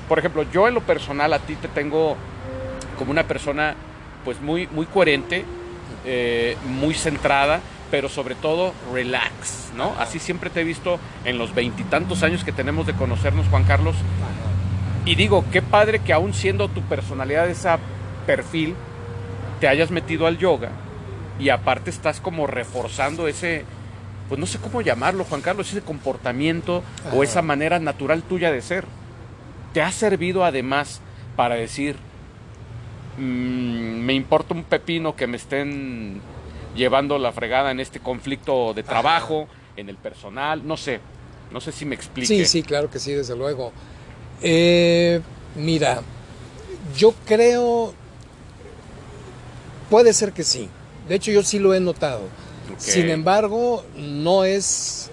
Por 0.09 0.19
ejemplo, 0.19 0.43
yo 0.51 0.67
en 0.67 0.73
lo 0.73 0.81
personal 0.81 1.31
a 1.33 1.39
ti 1.39 1.55
te 1.55 1.67
tengo 1.67 2.17
como 2.97 3.11
una 3.11 3.23
persona 3.23 3.75
pues 4.25 4.41
muy, 4.41 4.67
muy 4.67 4.85
coherente, 4.85 5.45
eh, 6.05 6.57
muy 6.65 6.93
centrada, 6.93 7.59
pero 7.91 8.09
sobre 8.09 8.35
todo 8.35 8.73
relax, 8.93 9.71
¿no? 9.75 9.91
Ajá. 9.91 10.03
Así 10.03 10.19
siempre 10.19 10.49
te 10.49 10.61
he 10.61 10.63
visto 10.63 10.99
en 11.25 11.37
los 11.37 11.53
veintitantos 11.53 12.23
años 12.23 12.43
que 12.43 12.51
tenemos 12.51 12.87
de 12.87 12.93
conocernos, 12.93 13.47
Juan 13.49 13.63
Carlos. 13.63 13.95
Y 15.05 15.15
digo, 15.15 15.43
qué 15.51 15.61
padre 15.61 15.99
que 15.99 16.13
aún 16.13 16.33
siendo 16.33 16.69
tu 16.69 16.81
personalidad 16.83 17.49
ese 17.49 17.69
perfil, 18.25 18.75
te 19.59 19.67
hayas 19.67 19.91
metido 19.91 20.27
al 20.27 20.37
yoga 20.37 20.69
y 21.39 21.49
aparte 21.49 21.89
estás 21.89 22.19
como 22.21 22.47
reforzando 22.47 23.27
ese, 23.27 23.65
pues 24.29 24.39
no 24.39 24.45
sé 24.45 24.57
cómo 24.59 24.81
llamarlo, 24.81 25.23
Juan 25.25 25.41
Carlos, 25.41 25.69
ese 25.69 25.81
comportamiento 25.81 26.83
o 27.13 27.23
esa 27.23 27.41
manera 27.41 27.79
natural 27.79 28.23
tuya 28.23 28.51
de 28.51 28.61
ser. 28.61 28.85
¿Te 29.73 29.81
ha 29.81 29.91
servido 29.91 30.45
además 30.45 31.01
para 31.35 31.55
decir, 31.55 31.95
mm, 33.17 33.21
me 33.21 34.13
importa 34.13 34.53
un 34.53 34.63
pepino 34.63 35.15
que 35.15 35.27
me 35.27 35.37
estén 35.37 36.21
llevando 36.75 37.17
la 37.17 37.31
fregada 37.31 37.71
en 37.71 37.79
este 37.79 37.99
conflicto 37.99 38.73
de 38.73 38.81
Ajá. 38.81 38.89
trabajo, 38.89 39.47
en 39.75 39.89
el 39.89 39.97
personal, 39.97 40.65
no 40.65 40.77
sé, 40.77 40.99
no 41.51 41.59
sé 41.59 41.71
si 41.71 41.85
me 41.85 41.95
explique. 41.95 42.27
Sí, 42.27 42.45
sí, 42.45 42.63
claro 42.63 42.89
que 42.89 42.99
sí, 42.99 43.13
desde 43.13 43.35
luego. 43.35 43.71
Eh, 44.41 45.21
mira, 45.55 46.01
yo 46.97 47.13
creo, 47.25 47.93
puede 49.89 50.13
ser 50.13 50.33
que 50.33 50.43
sí. 50.43 50.69
De 51.07 51.15
hecho, 51.15 51.31
yo 51.31 51.43
sí 51.43 51.59
lo 51.59 51.73
he 51.73 51.79
notado. 51.79 52.21
Sin 52.91 53.09
embargo, 53.09 53.83
no 53.95 54.43
es, 54.45 55.09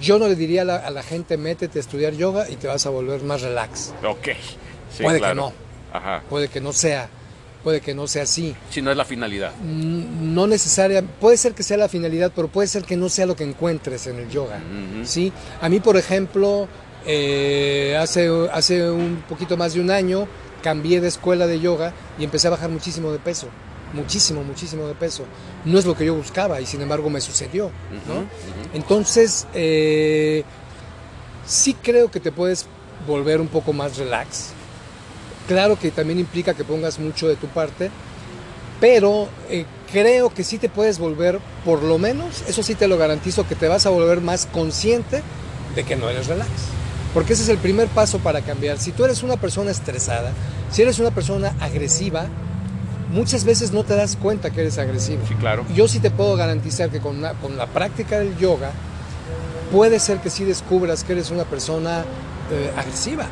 yo 0.00 0.18
no 0.18 0.28
le 0.28 0.34
diría 0.36 0.62
a 0.62 0.64
la, 0.64 0.76
a 0.76 0.90
la 0.90 1.02
gente, 1.02 1.36
métete 1.36 1.78
a 1.78 1.80
estudiar 1.80 2.12
yoga 2.14 2.48
y 2.50 2.56
te 2.56 2.66
vas 2.68 2.84
a 2.86 2.90
volver 2.90 3.22
más 3.22 3.40
relax. 3.42 3.92
Ok. 4.04 4.28
Sí, 4.96 5.02
Puede 5.02 5.18
claro. 5.18 5.34
que 5.34 5.40
no, 5.40 5.52
Ajá. 5.98 6.22
puede 6.28 6.48
que 6.48 6.60
no 6.60 6.72
sea. 6.72 7.08
puede 7.64 7.80
que 7.80 7.94
no 7.94 8.06
sea 8.08 8.24
así. 8.24 8.54
Si 8.70 8.82
no 8.82 8.90
es 8.90 8.96
la 8.96 9.04
finalidad. 9.04 9.52
No 9.62 10.46
necesaria, 10.46 11.00
puede 11.02 11.36
ser 11.36 11.54
que 11.54 11.62
sea 11.62 11.76
la 11.76 11.88
finalidad, 11.88 12.32
pero 12.34 12.48
puede 12.48 12.66
ser 12.68 12.82
que 12.84 12.96
no 12.96 13.08
sea 13.08 13.24
lo 13.24 13.36
que 13.36 13.44
encuentres 13.44 14.06
en 14.08 14.18
el 14.18 14.28
yoga. 14.28 14.60
¿sí? 15.04 15.32
A 15.60 15.68
mí, 15.68 15.78
por 15.80 15.96
ejemplo, 15.96 16.66
eh, 17.06 17.96
hace, 18.00 18.28
hace 18.52 18.90
un 18.90 19.22
poquito 19.28 19.56
más 19.56 19.74
de 19.74 19.80
un 19.80 19.90
año 19.90 20.26
cambié 20.62 21.00
de 21.00 21.08
escuela 21.08 21.46
de 21.46 21.58
yoga 21.60 21.92
y 22.18 22.24
empecé 22.24 22.48
a 22.48 22.50
bajar 22.50 22.68
muchísimo 22.68 23.10
de 23.12 23.18
peso. 23.18 23.46
Muchísimo, 23.92 24.42
muchísimo 24.42 24.86
de 24.86 24.94
peso. 24.94 25.24
No 25.64 25.78
es 25.78 25.84
lo 25.84 25.94
que 25.94 26.06
yo 26.06 26.14
buscaba 26.14 26.60
y 26.60 26.66
sin 26.66 26.80
embargo 26.80 27.10
me 27.10 27.20
sucedió. 27.20 27.70
Entonces, 28.72 29.46
eh, 29.54 30.44
sí 31.46 31.74
creo 31.74 32.10
que 32.10 32.20
te 32.20 32.32
puedes 32.32 32.66
volver 33.06 33.40
un 33.40 33.48
poco 33.48 33.72
más 33.72 33.96
relax. 33.96 34.50
Claro 35.48 35.78
que 35.78 35.90
también 35.90 36.18
implica 36.18 36.54
que 36.54 36.64
pongas 36.64 36.98
mucho 36.98 37.28
de 37.28 37.36
tu 37.36 37.48
parte, 37.48 37.90
pero 38.80 39.28
eh, 39.50 39.66
creo 39.92 40.32
que 40.32 40.44
sí 40.44 40.58
te 40.58 40.68
puedes 40.68 40.98
volver, 40.98 41.40
por 41.64 41.82
lo 41.82 41.98
menos, 41.98 42.42
eso 42.48 42.62
sí 42.62 42.74
te 42.74 42.88
lo 42.88 42.96
garantizo, 42.96 43.46
que 43.46 43.54
te 43.54 43.68
vas 43.68 43.86
a 43.86 43.90
volver 43.90 44.20
más 44.20 44.46
consciente 44.46 45.22
de 45.74 45.84
que 45.84 45.96
no 45.96 46.08
eres 46.08 46.28
relax. 46.28 46.48
Porque 47.12 47.34
ese 47.34 47.42
es 47.42 47.48
el 47.50 47.58
primer 47.58 47.88
paso 47.88 48.18
para 48.20 48.40
cambiar. 48.40 48.78
Si 48.78 48.92
tú 48.92 49.04
eres 49.04 49.22
una 49.22 49.36
persona 49.36 49.70
estresada, 49.70 50.32
si 50.70 50.80
eres 50.80 50.98
una 50.98 51.10
persona 51.10 51.54
agresiva, 51.60 52.26
muchas 53.12 53.44
veces 53.44 53.72
no 53.72 53.84
te 53.84 53.94
das 53.94 54.16
cuenta 54.16 54.50
que 54.50 54.62
eres 54.62 54.78
agresivo. 54.78 55.22
Sí, 55.28 55.34
claro. 55.34 55.64
Yo 55.74 55.86
sí 55.88 56.00
te 56.00 56.10
puedo 56.10 56.34
garantizar 56.36 56.90
que 56.90 56.98
con, 57.00 57.22
la- 57.22 57.34
con 57.34 57.56
la 57.56 57.66
práctica 57.66 58.18
del 58.18 58.36
yoga 58.38 58.72
puede 59.70 59.98
ser 60.00 60.18
que 60.18 60.30
sí 60.30 60.44
descubras 60.44 61.04
que 61.04 61.12
eres 61.12 61.30
una 61.30 61.44
persona 61.44 62.04
eh, 62.50 62.70
agresiva, 62.76 63.26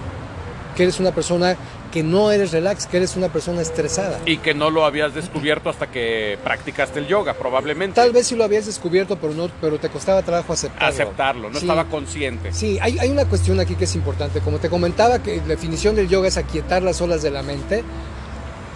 que 0.76 0.84
eres 0.84 1.00
una 1.00 1.12
persona 1.12 1.56
que 1.92 2.02
no 2.04 2.30
eres 2.30 2.52
relax, 2.52 2.86
que 2.86 2.98
eres 2.98 3.16
una 3.16 3.28
persona 3.30 3.60
estresada. 3.60 4.20
Y 4.24 4.36
que 4.38 4.54
no 4.54 4.70
lo 4.70 4.84
habías 4.84 5.12
descubierto 5.12 5.68
hasta 5.68 5.88
que 5.88 6.38
practicaste 6.44 7.00
el 7.00 7.08
yoga, 7.08 7.34
probablemente. 7.34 7.96
Tal 7.96 8.12
vez 8.12 8.28
sí 8.28 8.36
lo 8.36 8.44
habías 8.44 8.66
descubierto, 8.66 9.16
pero 9.16 9.34
no, 9.34 9.50
pero 9.60 9.78
te 9.80 9.88
costaba 9.88 10.22
trabajo 10.22 10.52
aceptarlo. 10.52 10.86
Aceptarlo, 10.88 11.50
no 11.50 11.58
Sí. 11.58 11.64
estaba 11.64 11.86
consciente. 11.86 12.52
Sí, 12.52 12.78
hay, 12.80 12.96
hay 13.00 13.10
una 13.10 13.24
cuestión 13.24 13.58
aquí 13.58 13.74
que 13.74 13.84
es 13.84 13.94
importante. 13.96 14.38
Como 14.40 14.58
te 14.58 14.70
comentaba, 14.70 15.18
que 15.20 15.38
la 15.38 15.46
definición 15.48 15.96
del 15.96 16.08
yoga 16.08 16.28
es 16.28 16.36
aquietar 16.36 16.82
las 16.84 17.00
olas 17.00 17.22
de 17.22 17.30
la 17.32 17.42
mente. 17.42 17.82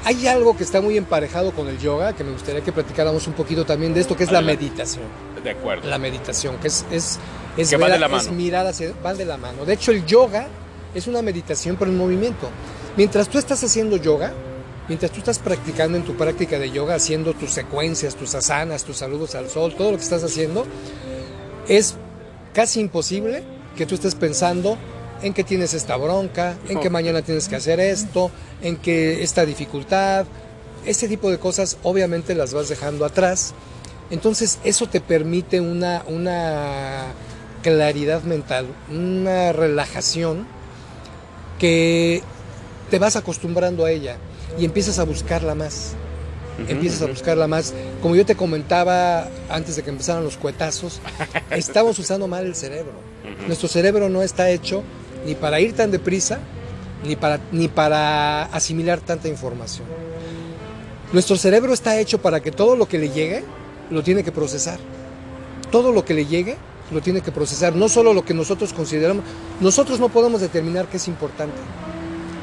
Hay 0.05 0.27
algo 0.27 0.57
que 0.57 0.65
está 0.65 0.81
muy 0.81 0.97
emparejado 0.99 1.53
con 1.53 1.69
el 1.69 1.79
yoga, 1.79 2.13
que 2.15 2.25
me 2.25 2.33
gustaría 2.33 2.61
que 2.61 2.73
platicáramos 2.73 3.27
un 3.27 3.33
poquito 3.33 3.65
también 3.65 3.95
de 3.95 4.01
esto, 4.01 4.17
que 4.17 4.25
es 4.25 4.31
la 4.33 4.43
meditación. 4.43 5.05
De 5.43 5.51
acuerdo. 5.51 5.89
La 5.89 5.99
meditación, 5.99 6.59
que 6.59 6.69
es, 6.69 6.85
es, 6.91 7.19
es, 7.57 7.71
Que 7.71 7.77
va 7.77 7.89
de 7.89 7.99
la 7.99 8.07
es 8.07 8.13
mano. 8.13 8.33
mirar 8.33 8.67
hacia, 8.67 8.93
van 9.03 9.17
de 9.17 9.25
la 9.25 9.37
mano. 9.39 9.65
De 9.65 9.73
hecho, 9.75 9.93
el 9.93 10.05
yoga 10.05 10.47
es 10.95 11.07
una 11.07 11.23
meditación 11.23 11.77
pero 11.79 11.91
en 11.91 11.97
movimiento. 11.97 12.49
Mientras 12.97 13.29
tú 13.29 13.39
estás 13.39 13.63
haciendo 13.65 13.97
yoga, 13.97 14.33
mientras 14.89 15.11
tú 15.11 15.19
estás 15.19 15.39
practicando 15.39 15.97
en 15.97 16.05
tu 16.05 16.15
práctica 16.17 16.59
de 16.59 16.71
yoga, 16.71 16.95
haciendo 16.95 17.33
tus 17.33 17.51
secuencias, 17.51 18.15
tus 18.15 18.35
asanas, 18.35 18.85
tus 18.85 18.99
saludos 18.99 19.35
al 19.35 19.49
sol, 19.49 19.75
todo 19.77 19.91
lo 19.93 19.97
que 19.97 20.05
estás 20.05 20.23
haciendo, 20.23 20.67
es 21.67 21.95
casi 22.53 22.81
imposible 22.81 23.43
que 23.77 23.87
tú 23.87 23.95
estés 23.95 24.15
pensando 24.15 24.77
en 25.23 25.35
que 25.35 25.45
tienes 25.45 25.75
esta 25.75 25.97
bronca, 25.97 26.57
en 26.69 26.81
que 26.81 26.91
mañana 26.91 27.23
tienes 27.23 27.49
que 27.49 27.57
hacer 27.57 27.81
esto, 27.81 28.31
en 28.63 28.77
que 28.77 29.23
esta 29.23 29.47
dificultad, 29.47 30.27
ese 30.87 31.09
tipo 31.09 31.31
de 31.31 31.39
cosas 31.39 31.79
obviamente 31.83 32.35
las 32.35 32.53
vas 32.53 32.69
dejando 32.69 33.05
atrás. 33.05 33.55
Entonces 34.11 34.59
eso 34.65 34.87
te 34.87 35.01
permite 35.01 35.61
una, 35.61 36.05
una 36.07 37.07
claridad 37.63 38.23
mental, 38.23 38.67
una 38.91 39.53
relajación 39.53 40.47
que 41.59 42.23
te 42.91 42.99
vas 42.99 43.17
acostumbrando 43.17 43.85
a 43.85 43.91
ella 43.91 44.17
y 44.59 44.65
empiezas 44.65 44.99
a 44.99 45.05
buscarla 45.05 45.55
más. 45.55 45.93
Empiezas 46.69 47.03
a 47.03 47.07
buscarla 47.07 47.49
más. 47.49 47.75
Como 48.01 48.15
yo 48.15 48.25
te 48.25 48.37
comentaba 48.37 49.29
antes 49.49 49.75
de 49.75 49.83
que 49.83 49.91
empezaran 49.91 50.23
los 50.23 50.37
cuetazos, 50.37 51.01
estamos 51.51 51.99
usando 51.99 52.29
mal 52.29 52.45
el 52.45 52.55
cerebro. 52.55 52.93
Nuestro 53.47 53.69
cerebro 53.69 54.09
no 54.09 54.23
está 54.23 54.51
hecho 54.51 54.85
ni 55.25 55.35
para 55.35 55.61
ir 55.61 55.75
tan 55.75 55.91
deprisa, 55.91 56.39
ni 57.05 57.17
para, 57.17 57.41
ni 57.53 57.69
para 57.69 58.45
asimilar 58.45 59.01
tanta 59.01 59.29
información. 59.29 59.87
Nuestro 61.13 61.37
cerebro 61.37 61.73
está 61.73 61.99
hecho 62.01 62.21
para 62.21 62.41
que 62.41 62.51
todo 62.51 62.77
lo 62.77 62.87
que 62.87 62.99
le 62.99 63.11
llegue 63.11 63.45
lo 63.91 64.03
tiene 64.03 64.25
que 64.25 64.33
procesar. 64.33 64.79
Todo 65.71 65.93
lo 65.93 66.05
que 66.05 66.15
le 66.15 66.27
llegue 66.27 66.57
lo 66.91 67.01
tiene 67.01 67.21
que 67.21 67.33
procesar, 67.33 67.75
no 67.75 67.89
solo 67.89 68.13
lo 68.13 68.25
que 68.25 68.35
nosotros 68.35 68.73
consideramos. 68.73 69.25
Nosotros 69.61 70.01
no 70.01 70.09
podemos 70.09 70.41
determinar 70.41 70.87
qué 70.89 70.99
es 70.99 71.09
importante. 71.09 71.57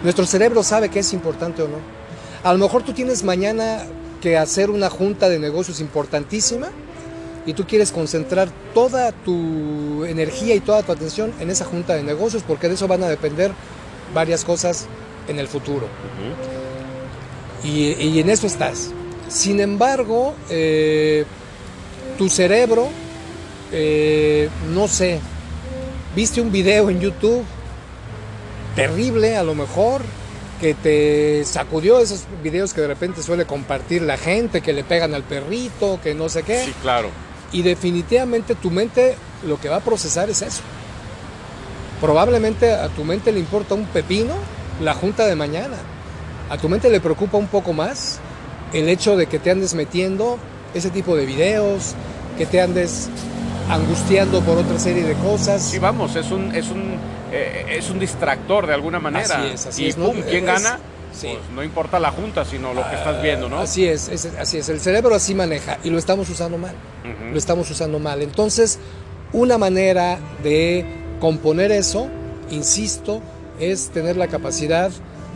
Nuestro 0.03 0.25
cerebro 0.25 0.63
sabe 0.63 0.89
qué 0.89 0.99
es 0.99 1.13
importante 1.13 1.61
o 1.61 1.67
no. 1.67 1.77
A 2.43 2.53
lo 2.53 2.59
mejor 2.59 2.83
tú 2.83 2.93
tienes 2.93 3.23
mañana 3.23 3.83
que 4.21 4.37
hacer 4.37 4.69
una 4.69 4.89
junta 4.89 5.29
de 5.29 5.39
negocios 5.39 5.79
importantísima 5.79 6.69
y 7.45 7.53
tú 7.53 7.65
quieres 7.65 7.91
concentrar 7.91 8.49
toda 8.73 9.11
tu 9.11 10.05
energía 10.05 10.55
y 10.55 10.59
toda 10.59 10.83
tu 10.83 10.91
atención 10.91 11.33
en 11.39 11.49
esa 11.49 11.65
junta 11.65 11.95
de 11.95 12.03
negocios 12.03 12.43
porque 12.47 12.67
de 12.67 12.75
eso 12.75 12.87
van 12.87 13.03
a 13.03 13.09
depender 13.09 13.51
varias 14.13 14.43
cosas 14.43 14.87
en 15.27 15.39
el 15.39 15.47
futuro. 15.47 15.87
Y 17.63 18.19
en 18.19 18.29
eso 18.29 18.47
estás. 18.47 18.91
Sin 19.31 19.61
embargo, 19.61 20.35
eh, 20.49 21.25
tu 22.17 22.29
cerebro, 22.29 22.89
eh, 23.71 24.49
no 24.73 24.87
sé, 24.87 25.19
viste 26.15 26.41
un 26.41 26.51
video 26.51 26.89
en 26.89 26.99
YouTube 26.99 27.43
terrible 28.75 29.37
a 29.37 29.43
lo 29.43 29.55
mejor, 29.55 30.01
que 30.59 30.73
te 30.73 31.43
sacudió 31.45 31.99
esos 31.99 32.25
videos 32.43 32.73
que 32.73 32.81
de 32.81 32.87
repente 32.87 33.23
suele 33.23 33.45
compartir 33.45 34.01
la 34.01 34.17
gente, 34.17 34.61
que 34.61 34.73
le 34.73 34.83
pegan 34.83 35.15
al 35.15 35.23
perrito, 35.23 35.99
que 36.03 36.13
no 36.13 36.29
sé 36.29 36.43
qué. 36.43 36.65
Sí, 36.65 36.73
claro. 36.81 37.09
Y 37.51 37.61
definitivamente 37.63 38.55
tu 38.55 38.71
mente 38.71 39.15
lo 39.45 39.59
que 39.59 39.69
va 39.69 39.77
a 39.77 39.81
procesar 39.81 40.29
es 40.29 40.41
eso. 40.41 40.61
Probablemente 41.99 42.73
a 42.73 42.87
tu 42.89 43.03
mente 43.03 43.31
le 43.31 43.39
importa 43.39 43.75
un 43.75 43.85
pepino 43.85 44.33
la 44.81 44.93
junta 44.93 45.25
de 45.27 45.35
mañana. 45.35 45.77
A 46.49 46.57
tu 46.57 46.67
mente 46.67 46.89
le 46.89 46.99
preocupa 46.99 47.37
un 47.37 47.47
poco 47.47 47.73
más 47.73 48.19
el 48.73 48.89
hecho 48.89 49.15
de 49.15 49.27
que 49.27 49.37
te 49.39 49.51
andes 49.51 49.73
metiendo 49.73 50.37
ese 50.73 50.89
tipo 50.89 51.15
de 51.15 51.25
videos, 51.25 51.93
que 52.37 52.45
te 52.45 52.61
andes 52.61 53.09
angustiando 53.69 54.41
por 54.41 54.57
otra 54.57 54.79
serie 54.79 55.03
de 55.03 55.13
cosas. 55.15 55.61
Sí, 55.61 55.77
vamos, 55.79 56.15
es 56.15 56.31
un, 56.31 56.53
es 56.55 56.69
un, 56.69 56.97
eh, 57.31 57.65
es 57.77 57.89
un 57.89 57.99
distractor 57.99 58.65
de 58.67 58.73
alguna 58.73 58.99
manera. 58.99 59.35
Así 59.43 59.47
es, 59.53 59.65
así 59.67 59.83
y 59.83 59.87
es, 59.89 59.95
¿quién 59.95 60.17
Es- 60.49 60.63
gana? 60.63 60.79
Sí. 61.13 61.27
Pues 61.33 61.49
no 61.55 61.63
importa 61.63 61.99
la 61.99 62.11
junta, 62.11 62.43
sino 62.45 62.73
lo 62.73 62.87
que 62.89 62.95
estás 62.95 63.21
viendo, 63.21 63.49
¿no? 63.49 63.59
Así 63.59 63.85
es, 63.87 64.07
es- 64.09 64.25
así 64.39 64.57
es. 64.57 64.69
El 64.69 64.79
cerebro 64.79 65.15
así 65.15 65.33
maneja 65.35 65.77
y 65.83 65.89
lo 65.89 65.97
estamos 65.97 66.29
usando 66.29 66.57
mal. 66.57 66.73
Lo 67.31 67.37
estamos 67.37 67.69
usando 67.71 67.99
mal. 67.99 68.21
Entonces, 68.21 68.79
una 69.33 69.57
manera 69.57 70.19
de 70.43 70.85
componer 71.19 71.71
eso, 71.71 72.07
insisto, 72.49 73.21
es 73.59 73.89
tener 73.89 74.17
la 74.17 74.27
capacidad 74.27 74.91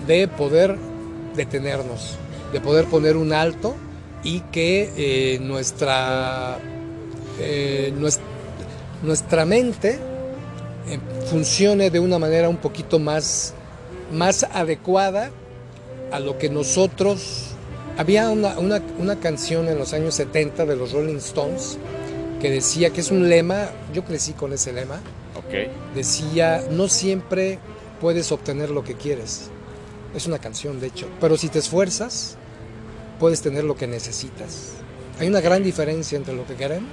de 0.08 0.28
poder 0.28 0.76
detenernos, 1.36 2.18
de 2.54 2.60
poder 2.62 2.86
poner 2.86 3.18
un 3.18 3.34
alto 3.34 3.76
y 4.24 4.40
que 4.52 4.92
eh, 4.98 5.40
nuestra, 5.40 6.58
eh, 7.40 7.94
nues- 7.98 8.20
nuestra 9.04 9.46
mente 9.46 10.00
eh, 10.90 11.00
funcione 11.30 11.90
de 11.90 12.00
una 12.00 12.20
manera 12.20 12.50
un 12.50 12.58
poquito 12.58 13.00
más, 13.00 13.54
más 14.12 14.44
adecuada 14.52 15.32
a 16.12 16.20
lo 16.20 16.38
que 16.38 16.50
nosotros... 16.50 17.48
Había 17.98 18.30
una, 18.30 18.60
una- 18.60 18.82
una 18.98 19.16
canción 19.22 19.70
en 19.70 19.78
los 19.78 19.94
años 19.94 20.16
70 20.16 20.66
de 20.66 20.76
los 20.76 20.92
Rolling 20.92 21.16
Stones 21.16 21.78
que 22.42 22.52
decía 22.52 22.90
que 22.90 23.00
es 23.00 23.10
un 23.10 23.30
lema, 23.30 23.70
yo 23.94 24.04
crecí 24.04 24.34
con 24.34 24.52
ese 24.52 24.74
lema, 24.74 24.96
Ok. 25.38 25.70
decía, 25.96 26.62
no 26.72 26.90
siempre 26.90 27.58
puedes 28.02 28.34
obtener 28.34 28.70
lo 28.70 28.84
que 28.84 28.96
quieres. 28.96 29.50
Es 30.14 30.28
una 30.28 30.40
canción, 30.40 30.82
de 30.82 30.88
hecho, 30.88 31.08
pero 31.22 31.38
si 31.38 31.48
te 31.48 31.60
esfuerzas, 31.60 32.36
puedes 33.18 33.42
tener 33.42 33.64
lo 33.64 33.78
que 33.78 33.88
necesitas. 33.88 34.74
Hay 35.18 35.30
una 35.30 35.40
gran 35.40 35.64
diferencia 35.64 36.18
entre 36.18 36.36
lo 36.36 36.46
que 36.46 36.56
queremos 36.56 36.90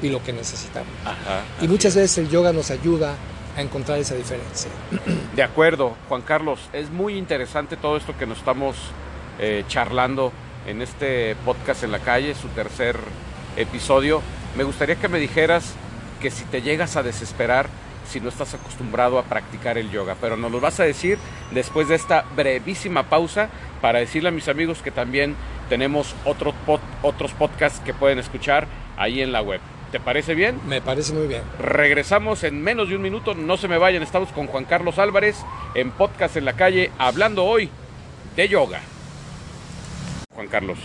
y 0.00 0.08
lo 0.10 0.22
que 0.22 0.32
necesitamos. 0.32 0.88
Ajá. 1.04 1.42
Y 1.60 1.66
muchas 1.66 1.96
veces 1.96 2.18
el 2.18 2.28
yoga 2.28 2.52
nos 2.52 2.70
ayuda 2.70 3.16
a 3.56 3.62
encontrar 3.62 3.98
esa 3.98 4.14
diferencia. 4.14 4.70
De 5.34 5.42
acuerdo, 5.42 5.94
Juan 6.08 6.22
Carlos, 6.22 6.60
es 6.72 6.90
muy 6.90 7.16
interesante 7.16 7.76
todo 7.76 7.96
esto 7.96 8.14
que 8.18 8.26
nos 8.26 8.38
estamos 8.38 8.76
eh, 9.38 9.64
charlando 9.68 10.32
en 10.66 10.82
este 10.82 11.36
podcast 11.44 11.84
en 11.84 11.92
la 11.92 12.00
calle, 12.00 12.34
su 12.34 12.48
tercer 12.48 12.96
episodio. 13.56 14.20
Me 14.56 14.64
gustaría 14.64 14.96
que 14.96 15.08
me 15.08 15.18
dijeras 15.18 15.74
que 16.20 16.30
si 16.30 16.44
te 16.44 16.62
llegas 16.62 16.96
a 16.96 17.02
desesperar 17.02 17.68
si 18.08 18.20
no 18.20 18.28
estás 18.28 18.54
acostumbrado 18.54 19.18
a 19.18 19.24
practicar 19.24 19.78
el 19.78 19.90
yoga, 19.90 20.16
pero 20.20 20.36
nos 20.36 20.52
lo 20.52 20.60
vas 20.60 20.78
a 20.78 20.84
decir 20.84 21.18
después 21.50 21.88
de 21.88 21.96
esta 21.96 22.24
brevísima 22.36 23.04
pausa 23.04 23.48
para 23.80 23.98
decirle 23.98 24.28
a 24.28 24.32
mis 24.32 24.48
amigos 24.48 24.78
que 24.80 24.92
también 24.92 25.34
tenemos 25.68 26.14
otros 26.24 26.54
pod- 26.66 26.80
otros 27.02 27.32
podcasts 27.32 27.80
que 27.80 27.92
pueden 27.92 28.18
escuchar 28.20 28.68
ahí 28.96 29.20
en 29.20 29.32
la 29.32 29.42
web. 29.42 29.60
¿Te 29.92 30.00
parece 30.00 30.34
bien? 30.34 30.60
Me 30.66 30.82
parece 30.82 31.12
muy 31.12 31.26
bien. 31.26 31.42
Regresamos 31.58 32.42
en 32.44 32.60
menos 32.62 32.88
de 32.88 32.96
un 32.96 33.02
minuto, 33.02 33.34
no 33.34 33.56
se 33.56 33.68
me 33.68 33.78
vayan, 33.78 34.02
estamos 34.02 34.30
con 34.32 34.46
Juan 34.48 34.64
Carlos 34.64 34.98
Álvarez 34.98 35.36
en 35.74 35.92
Podcast 35.92 36.36
en 36.36 36.44
la 36.44 36.54
calle, 36.54 36.90
hablando 36.98 37.44
hoy 37.44 37.70
de 38.34 38.48
yoga. 38.48 38.80
Juan 40.34 40.48
Carlos. 40.48 40.78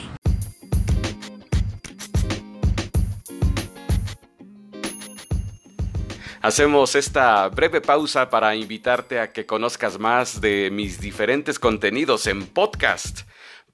Hacemos 6.44 6.96
esta 6.96 7.48
breve 7.50 7.82
pausa 7.82 8.30
para 8.32 8.56
invitarte 8.56 9.20
a 9.20 9.32
que 9.32 9.46
conozcas 9.46 10.00
más 10.00 10.42
de 10.42 10.70
mis 10.72 11.00
diferentes 11.00 11.60
contenidos 11.60 12.26
en 12.26 12.48
podcast. 12.48 13.22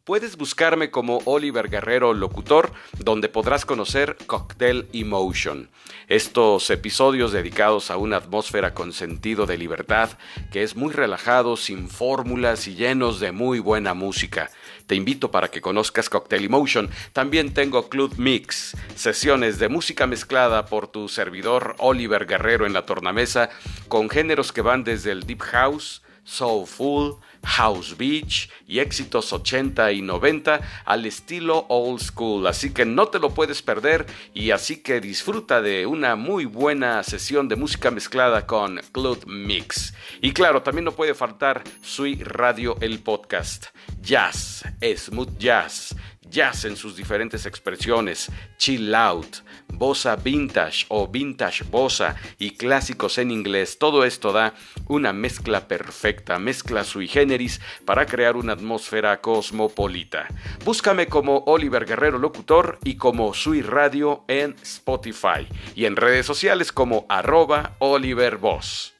Puedes 0.08 0.38
buscarme 0.38 0.89
como 0.89 1.20
Oliver 1.26 1.70
Guerrero 1.70 2.13
Locutor, 2.13 2.72
donde 2.98 3.28
podrás 3.28 3.65
conocer 3.65 4.15
Cocktail 4.26 4.88
Emotion. 4.93 5.70
Estos 6.08 6.70
episodios 6.70 7.34
dedicados 7.34 7.91
a 7.91 7.98
una 7.98 8.15
atmósfera 8.15 8.74
con 8.74 8.93
sentido 8.93 9.46
de 9.46 9.58
libertad, 9.58 10.12
que 10.50 10.63
es 10.63 10.78
muy 10.78 10.93
relajado, 10.93 11.58
sin 11.58 11.89
fórmulas 11.89 12.70
y 12.70 12.76
llenos 12.76 13.20
de 13.20 13.34
muy 13.34 13.60
buena 13.60 13.93
música. 13.93 14.50
Te 14.86 14.96
invito 14.96 15.30
para 15.30 15.50
que 15.50 15.60
conozcas 15.60 16.10
Cocktail 16.10 16.46
Emotion. 16.46 16.89
También 17.12 17.54
tengo 17.54 17.89
Club 17.89 18.13
Mix, 18.17 18.78
sesiones 18.96 19.60
de 19.60 19.67
música 19.67 20.08
mezclada 20.08 20.67
por 20.67 20.88
tu 20.88 21.10
servidor 21.10 21.76
Oliver 21.80 22.26
Guerrero 22.26 22.65
en 22.65 22.72
la 22.72 22.86
tornamesa, 22.86 23.50
con 23.89 24.10
géneros 24.10 24.54
que 24.54 24.62
van 24.62 24.86
desde 24.86 25.12
el 25.12 25.26
Deep 25.28 25.41
House, 25.41 26.02
Soulful, 26.28 27.16
House 27.44 27.96
Beach 27.98 28.50
y 28.68 28.80
éxitos 28.80 29.32
80 29.32 29.94
y 29.94 30.02
90 30.02 30.60
al 30.84 31.06
estilo 31.06 31.66
old 31.70 32.02
school. 32.02 32.46
Así 32.48 32.74
que 32.74 32.86
no 32.86 33.08
te 33.08 33.20
lo 33.20 33.34
puedes 33.34 33.62
perder 33.62 34.06
y 34.34 34.52
así 34.52 34.84
que 34.84 35.00
disfruta 35.00 35.62
de 35.62 35.86
una 35.86 36.16
muy 36.18 36.44
buena 36.44 37.02
sesión 37.04 37.48
de 37.48 37.56
música 37.56 37.90
mezclada 37.92 38.46
con 38.46 38.82
Club 38.92 39.26
Mix. 39.26 39.94
Y 40.22 40.34
claro, 40.34 40.62
también 40.62 40.86
no 40.86 40.92
puede 40.92 41.13
faltar 41.13 41.63
Sui 41.82 42.22
Radio 42.22 42.76
el 42.82 43.00
podcast. 43.00 43.68
Jazz, 44.02 44.66
smooth 44.82 45.38
jazz 45.38 45.96
jazz 46.30 46.66
en 46.66 46.76
sus 46.76 46.96
diferentes 46.96 47.46
expresiones, 47.46 48.32
chill 48.58 48.94
out, 48.94 49.38
bossa 49.68 50.16
vintage 50.16 50.86
o 50.90 51.08
vintage 51.08 51.63
bossa 51.63 52.16
y 52.38 52.52
clásicos 52.52 53.18
en 53.18 53.32
inglés. 53.32 53.78
Todo 53.78 54.04
esto 54.04 54.32
da 54.32 54.54
una 54.88 55.13
mezcla 55.13 55.68
perfecta, 55.68 56.40
mezcla 56.40 56.84
sui 56.84 57.08
generis 57.08 57.62
para 57.86 58.06
crear 58.06 58.36
una 58.36 58.54
atmósfera 58.54 59.22
cosmopolita. 59.22 60.28
Búscame 60.66 61.08
como 61.08 61.44
Oliver 61.46 61.86
Guerrero 61.86 62.18
Locutor 62.20 62.80
y 62.84 62.96
como 62.96 63.34
Sui 63.34 63.62
Radio 63.62 64.24
en 64.28 64.56
Spotify 64.62 65.48
y 65.76 65.86
en 65.86 65.96
redes 65.96 66.26
sociales 66.26 66.72
como 66.72 67.06
arroba 67.10 67.76
Oliver 67.80 68.38
Boss. 68.38 68.97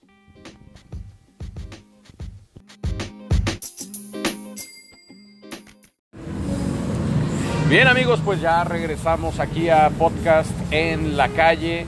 Bien 7.70 7.90
amigos, 7.90 8.22
pues 8.24 8.40
ya 8.40 8.64
regresamos 8.64 9.42
aquí 9.42 9.68
a 9.68 9.90
podcast 9.90 10.50
en 10.72 11.18
la 11.18 11.28
calle 11.28 11.86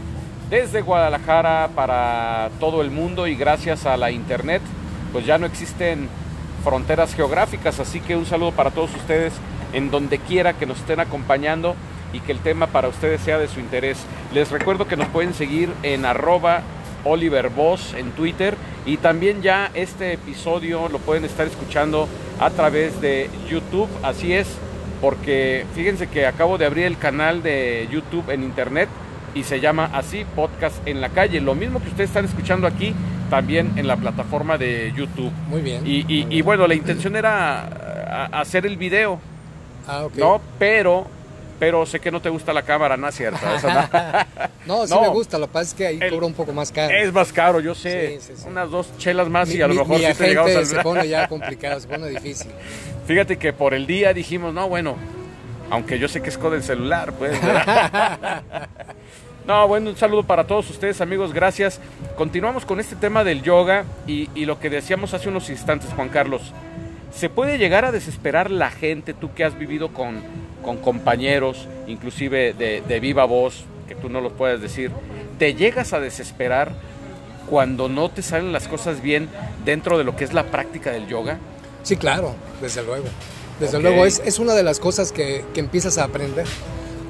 desde 0.49 0.81
Guadalajara 0.81 1.69
para 1.73 2.49
todo 2.59 2.81
el 2.81 2.91
mundo 2.91 3.27
y 3.27 3.35
gracias 3.35 3.85
a 3.85 3.95
la 3.95 4.11
internet 4.11 4.61
pues 5.13 5.25
ya 5.25 5.37
no 5.37 5.45
existen 5.45 6.09
fronteras 6.65 7.15
geográficas, 7.15 7.79
así 7.79 8.01
que 8.01 8.17
un 8.17 8.25
saludo 8.25 8.51
para 8.51 8.71
todos 8.71 8.93
ustedes 8.93 9.31
en 9.71 9.89
donde 9.89 10.19
quiera 10.19 10.51
que 10.51 10.65
nos 10.65 10.79
estén 10.79 10.99
acompañando 10.99 11.75
y 12.11 12.19
que 12.19 12.33
el 12.33 12.39
tema 12.39 12.67
para 12.67 12.89
ustedes 12.89 13.21
sea 13.21 13.37
de 13.37 13.47
su 13.47 13.61
interés. 13.61 13.99
Les 14.33 14.51
recuerdo 14.51 14.85
que 14.85 14.97
nos 14.97 15.07
pueden 15.07 15.33
seguir 15.33 15.71
en 15.83 16.05
arroba 16.05 16.61
Oliver 17.05 17.49
en 17.95 18.11
Twitter 18.11 18.57
y 18.85 18.97
también 18.97 19.41
ya 19.41 19.71
este 19.73 20.11
episodio 20.11 20.89
lo 20.89 20.99
pueden 20.99 21.23
estar 21.23 21.47
escuchando 21.47 22.09
a 22.41 22.49
través 22.49 22.99
de 22.99 23.29
YouTube, 23.49 23.87
así 24.03 24.33
es 24.33 24.59
porque 25.01 25.65
fíjense 25.75 26.07
que 26.07 26.25
acabo 26.25 26.57
de 26.57 26.65
abrir 26.65 26.85
el 26.85 26.97
canal 26.97 27.41
de 27.43 27.87
YouTube 27.91 28.29
en 28.29 28.43
internet 28.43 28.89
y 29.33 29.43
se 29.43 29.59
llama 29.59 29.89
así 29.93 30.25
Podcast 30.35 30.75
en 30.87 31.01
la 31.01 31.09
calle. 31.09 31.39
Lo 31.41 31.55
mismo 31.55 31.79
que 31.81 31.89
ustedes 31.89 32.09
están 32.09 32.25
escuchando 32.25 32.67
aquí, 32.67 32.93
también 33.29 33.73
en 33.75 33.87
la 33.87 33.95
plataforma 33.95 34.57
de 34.57 34.91
YouTube. 34.95 35.31
Muy 35.47 35.61
bien. 35.61 35.83
Y, 35.85 36.41
bueno, 36.41 36.67
la 36.67 36.75
intención 36.75 37.15
era 37.15 38.27
hacer 38.31 38.65
el 38.65 38.77
video. 38.77 39.19
Ah, 39.87 40.05
ok. 40.05 40.15
¿no? 40.17 40.41
Pero, 40.57 41.07
pero 41.59 41.85
sé 41.85 41.99
que 41.99 42.09
no 42.09 42.21
te 42.21 42.29
gusta 42.29 42.53
la 42.53 42.63
cámara, 42.63 42.95
¿no 42.95 43.07
es 43.09 43.15
cierto? 43.15 43.39
no, 44.65 44.87
sí 44.87 44.93
me 44.99 45.09
gusta, 45.09 45.37
lo 45.37 45.47
que 45.47 45.53
pasa 45.53 45.69
es 45.69 45.73
que 45.73 45.87
ahí 45.87 45.99
cobra 46.09 46.25
un 46.25 46.33
poco 46.33 46.53
más 46.53 46.71
caro. 46.71 46.95
Es 46.95 47.11
más 47.11 47.33
caro, 47.33 47.59
yo 47.59 47.75
sé. 47.75 48.19
Unas 48.47 48.71
dos 48.71 48.97
chelas 48.97 49.29
más 49.29 49.53
y 49.53 49.61
a 49.61 49.67
lo 49.67 49.75
mejor 49.75 49.99
mi 49.99 50.05
te 50.05 50.65
se 50.65 50.75
pone 50.83 51.07
ya 51.07 51.27
complicado, 51.27 51.79
se 51.79 51.87
pone 51.87 52.07
difícil. 52.07 52.51
Fíjate 53.05 53.37
que 53.37 53.51
por 53.51 53.73
el 53.73 53.85
día 53.85 54.13
dijimos, 54.13 54.53
no, 54.53 54.69
bueno, 54.69 54.95
aunque 55.69 55.99
yo 55.99 56.07
sé 56.07 56.21
que 56.21 56.29
es 56.29 56.37
con 56.37 56.53
el 56.53 56.63
celular, 56.63 57.13
pues. 57.13 57.37
no, 59.47 59.67
bueno, 59.67 59.89
un 59.89 59.97
saludo 59.97 60.23
para 60.23 60.45
todos 60.45 60.69
ustedes, 60.69 61.01
amigos, 61.01 61.33
gracias. 61.33 61.81
Continuamos 62.15 62.65
con 62.65 62.79
este 62.79 62.95
tema 62.95 63.23
del 63.23 63.41
yoga 63.41 63.83
y, 64.07 64.27
lo 64.45 64.59
que 64.59 64.69
decíamos 64.69 65.13
hace 65.13 65.27
unos 65.27 65.49
instantes, 65.49 65.91
Juan 65.93 66.09
Carlos. 66.09 66.53
¿Se 67.13 67.29
puede 67.29 67.57
llegar 67.57 67.85
a 67.85 67.91
desesperar 67.91 68.51
la 68.51 68.71
gente, 68.71 69.13
tú 69.13 69.33
que 69.33 69.43
has 69.43 69.57
vivido 69.57 69.93
con, 69.93 70.21
con 70.63 70.77
compañeros, 70.77 71.67
inclusive 71.87 72.53
de, 72.53 72.81
de 72.81 72.99
viva 72.99 73.25
voz, 73.25 73.65
que 73.87 73.95
tú 73.95 74.09
no 74.09 74.21
lo 74.21 74.31
puedes 74.33 74.61
decir? 74.61 74.91
¿Te 75.37 75.55
llegas 75.55 75.93
a 75.93 75.99
desesperar 75.99 76.73
cuando 77.49 77.89
no 77.89 78.09
te 78.09 78.21
salen 78.21 78.53
las 78.53 78.67
cosas 78.67 79.01
bien 79.01 79.27
dentro 79.65 79.97
de 79.97 80.03
lo 80.03 80.15
que 80.15 80.23
es 80.23 80.33
la 80.33 80.45
práctica 80.45 80.91
del 80.91 81.07
yoga? 81.07 81.39
Sí, 81.83 81.97
claro, 81.97 82.35
desde 82.61 82.83
luego. 82.83 83.07
Desde 83.59 83.79
luego, 83.79 84.05
es, 84.05 84.21
es, 84.23 84.39
una 84.39 84.53
de 84.53 84.63
las 84.63 84.79
cosas 84.79 85.11
que, 85.11 85.43
que, 85.53 85.59
empiezas 85.59 85.97
a 85.97 86.05
aprender. 86.05 86.45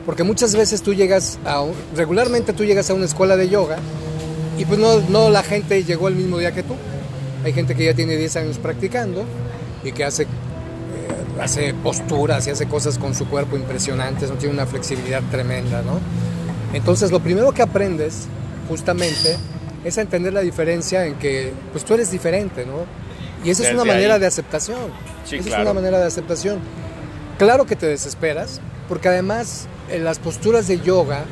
Porque 0.05 0.23
muchas 0.23 0.55
veces 0.55 0.81
tú 0.81 0.95
llegas 0.95 1.37
a, 1.45 1.63
regularmente 1.95 2.53
tú 2.53 2.65
llegas 2.65 2.89
a 2.89 2.95
una 2.95 3.05
escuela 3.05 3.37
de 3.37 3.49
yoga 3.49 3.77
y 4.57 4.65
pues 4.65 4.79
no, 4.79 4.99
no 5.01 5.29
la 5.29 5.43
gente 5.43 5.83
llegó 5.83 6.07
el 6.07 6.15
mismo 6.15 6.39
día 6.39 6.51
que 6.51 6.63
tú. 6.63 6.75
Hay 7.43 7.53
gente 7.53 7.75
que 7.75 7.85
ya 7.85 7.93
tiene 7.93 8.17
10 8.17 8.35
años 8.37 8.57
practicando 8.57 9.25
y 9.83 9.91
que 9.91 10.03
hace, 10.03 10.23
eh, 10.23 10.27
hace 11.41 11.73
posturas 11.73 12.47
y 12.47 12.51
hace 12.51 12.67
cosas 12.67 12.97
con 12.97 13.15
su 13.15 13.27
cuerpo 13.27 13.55
impresionantes, 13.55 14.29
no 14.29 14.35
tiene 14.35 14.53
una 14.53 14.65
flexibilidad 14.65 15.21
tremenda, 15.31 15.81
¿no? 15.81 15.99
Entonces 16.73 17.11
lo 17.11 17.19
primero 17.19 17.51
que 17.51 17.61
aprendes 17.61 18.27
justamente 18.67 19.37
es 19.83 19.97
a 19.97 20.01
entender 20.01 20.33
la 20.33 20.41
diferencia 20.41 21.05
en 21.05 21.15
que 21.15 21.53
pues 21.71 21.85
tú 21.85 21.93
eres 21.93 22.11
diferente, 22.11 22.65
¿no? 22.65 22.85
Y 23.43 23.49
esa 23.49 23.67
es 23.67 23.73
una 23.73 23.85
manera 23.85 24.19
de 24.19 24.27
aceptación. 24.27 24.91
esa 25.25 25.35
es 25.35 25.57
una 25.57 25.73
manera 25.73 25.99
de 25.99 26.05
aceptación. 26.05 26.59
Claro 27.37 27.65
que 27.65 27.75
te 27.75 27.85
desesperas, 27.85 28.59
porque 28.89 29.07
además 29.07 29.67
en 29.89 30.03
las 30.03 30.19
posturas 30.19 30.67
de 30.67 30.81
yoga 30.81 31.23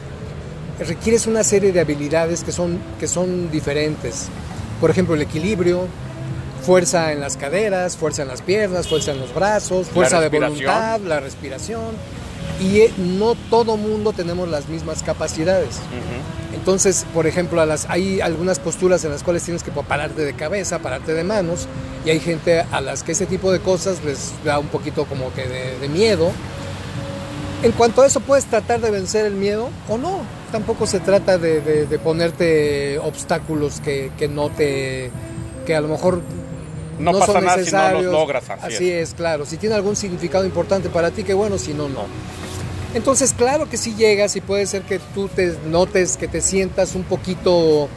requieres 0.80 1.28
una 1.28 1.44
serie 1.44 1.72
de 1.72 1.80
habilidades 1.80 2.44
que 2.44 2.52
son, 2.52 2.80
que 3.00 3.08
son 3.08 3.52
diferentes. 3.52 4.28
Por 4.80 4.90
ejemplo, 4.90 5.16
el 5.16 5.22
equilibrio, 5.22 5.88
fuerza 6.68 7.14
en 7.14 7.22
las 7.22 7.38
caderas, 7.38 7.96
fuerza 7.96 8.24
en 8.24 8.28
las 8.28 8.42
piernas, 8.42 8.90
fuerza 8.90 9.14
en 9.14 9.22
los 9.22 9.34
brazos, 9.34 9.88
fuerza 9.88 10.20
de 10.20 10.28
voluntad, 10.28 11.00
la 11.00 11.22
respiración. 11.22 11.96
Y 12.60 12.82
eh, 12.82 12.94
no 12.98 13.36
todo 13.50 13.78
mundo 13.78 14.12
tenemos 14.12 14.50
las 14.50 14.68
mismas 14.68 15.02
capacidades. 15.02 15.78
Entonces, 16.54 17.06
por 17.14 17.26
ejemplo, 17.26 17.66
las, 17.66 17.90
hay 17.90 18.20
algunas 18.20 18.60
posturas 18.60 19.06
en 19.06 19.12
las 19.12 19.24
cuales 19.24 19.44
tienes 19.44 19.64
que 19.64 19.72
pararte 19.72 20.26
de 20.26 20.34
cabeza, 20.34 20.80
pararte 20.80 21.14
de 21.14 21.24
manos, 21.24 21.68
y 22.06 22.10
hay 22.10 22.20
gente 22.20 22.60
a 22.60 22.82
las 22.82 23.02
que 23.04 23.14
ese 23.14 23.28
tipo 23.28 23.50
de 23.54 23.62
cosas 23.62 24.04
les 24.04 24.34
da 24.44 24.60
un 24.60 24.68
poquito 24.68 25.06
como 25.06 25.34
que 25.34 25.48
de, 25.48 25.88
miedo. 25.88 26.32
En 27.64 27.72
cuanto 27.72 28.02
a 28.02 28.08
eso, 28.08 28.20
puedes 28.20 28.44
tratar 28.44 28.82
de 28.82 28.92
vencer 28.92 29.26
el 29.26 29.36
miedo 29.36 29.70
o 29.88 29.98
no. 29.98 30.20
Tampoco 30.52 30.86
se 30.86 31.00
trata 31.00 31.38
de, 31.38 31.98
ponerte 32.04 33.00
obstáculos 33.00 33.80
que, 33.80 34.30
no 34.30 34.50
te. 34.50 35.12
que 35.66 35.74
a 35.74 35.80
lo 35.80 35.88
mejor 35.88 36.22
no, 37.00 37.14
pasa 37.14 37.34
son 37.34 37.46
nada 37.46 37.58
necesarios. 37.58 38.00
si 38.00 38.06
no 38.06 38.12
los 38.12 38.20
logras. 38.20 38.50
Así, 38.50 38.76
así 38.76 38.92
es. 38.92 39.14
claro. 39.14 39.46
Si 39.46 39.58
tiene 39.58 39.76
algún 39.76 39.96
significado 39.96 40.46
importante 40.46 40.90
para 40.90 41.12
ti, 41.12 41.24
que 41.24 41.34
bueno, 41.34 41.58
si 41.58 41.74
no, 41.74 41.90
no. 41.90 42.06
Entonces, 42.94 43.34
claro 43.34 43.70
que 43.70 43.78
sí 43.78 43.96
llegas 43.96 44.36
y 44.36 44.42
puede 44.42 44.66
ser 44.66 44.82
que 44.84 45.00
tú 45.14 45.28
te 45.28 45.56
notes, 45.68 46.18
que 46.18 46.28
te 46.28 46.42
sientas 46.42 46.96
un 46.96 47.04
poquito 47.04 47.90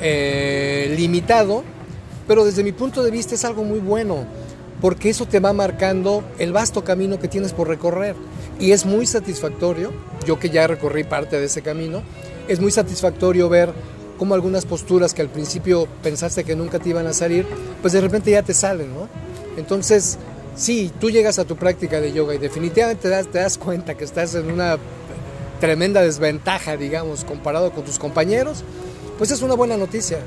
eh, 0.00 0.94
limitado, 0.98 1.64
pero 2.26 2.44
desde 2.44 2.62
mi 2.62 2.72
punto 2.72 3.02
de 3.02 3.10
vista 3.10 3.34
es 3.34 3.44
algo 3.44 3.64
muy 3.64 3.78
bueno, 3.78 4.26
porque 4.80 5.10
eso 5.10 5.26
te 5.26 5.40
va 5.40 5.52
marcando 5.52 6.24
el 6.38 6.52
vasto 6.52 6.84
camino 6.84 7.18
que 7.18 7.28
tienes 7.28 7.52
por 7.52 7.68
recorrer. 7.68 8.16
Y 8.58 8.72
es 8.72 8.84
muy 8.84 9.06
satisfactorio, 9.06 9.92
yo 10.26 10.38
que 10.38 10.50
ya 10.50 10.66
recorrí 10.66 11.04
parte 11.04 11.38
de 11.38 11.46
ese 11.46 11.62
camino, 11.62 12.02
es 12.48 12.60
muy 12.60 12.72
satisfactorio 12.72 13.48
ver 13.48 13.72
cómo 14.16 14.34
algunas 14.34 14.66
posturas 14.66 15.14
que 15.14 15.22
al 15.22 15.28
principio 15.28 15.86
pensaste 16.02 16.44
que 16.44 16.56
nunca 16.56 16.78
te 16.78 16.88
iban 16.88 17.06
a 17.06 17.12
salir, 17.12 17.46
pues 17.80 17.92
de 17.92 18.00
repente 18.00 18.30
ya 18.30 18.42
te 18.42 18.54
salen, 18.54 18.94
¿no? 18.94 19.08
Entonces, 19.56 20.18
sí, 20.54 20.92
tú 21.00 21.10
llegas 21.10 21.38
a 21.38 21.44
tu 21.44 21.56
práctica 21.56 22.00
de 22.00 22.12
yoga 22.12 22.34
y 22.34 22.38
definitivamente 22.38 23.02
te 23.02 23.08
das, 23.08 23.26
te 23.28 23.38
das 23.38 23.58
cuenta 23.58 23.94
que 23.94 24.04
estás 24.04 24.34
en 24.34 24.50
una 24.50 24.78
tremenda 25.60 26.02
desventaja, 26.02 26.76
digamos, 26.76 27.24
comparado 27.24 27.72
con 27.72 27.84
tus 27.84 27.98
compañeros, 27.98 28.62
pues 29.18 29.30
es 29.30 29.42
una 29.42 29.54
buena 29.54 29.76
noticia, 29.76 30.18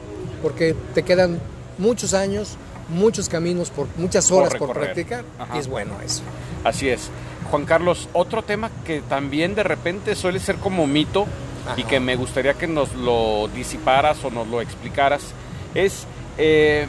porque 0.42 0.76
te 0.94 1.04
quedan 1.04 1.40
muchos 1.78 2.14
años, 2.14 2.58
muchos 2.90 3.30
caminos, 3.30 3.70
por 3.70 3.88
muchas 3.98 4.32
horas 4.32 4.56
por, 4.56 4.70
recorrer. 4.70 4.94
practicar, 4.94 5.26
Ajá. 5.38 5.56
y 5.56 5.60
es 5.60 5.68
bueno 5.68 5.94
eso. 6.04 6.22
Así 6.64 6.90
es. 6.90 7.10
Juan 7.52 7.66
Carlos, 7.66 8.10
otro 8.14 8.42
tema 8.44 8.70
que 8.86 9.02
también 9.02 9.56
de 9.56 9.64
repente 9.64 10.16
suele 10.16 10.40
ser 10.40 10.58
como 10.58 10.88
mito 10.88 11.26
y 11.78 11.84
que 11.84 12.00
me 12.00 12.16
gustaría 12.16 12.54
que 12.54 12.68
nos 12.68 12.94
lo 12.94 13.48
disiparas 13.54 14.24
o 14.24 14.30
nos 14.32 14.48
lo 14.48 14.62
explicaras 14.62 15.22
es 15.76 16.06
eh, 16.38 16.88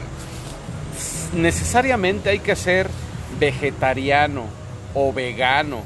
necesariamente 1.33 2.29
hay 2.29 2.39
que 2.39 2.55
ser 2.55 2.89
vegetariano 3.39 4.43
o 4.93 5.13
vegano 5.13 5.81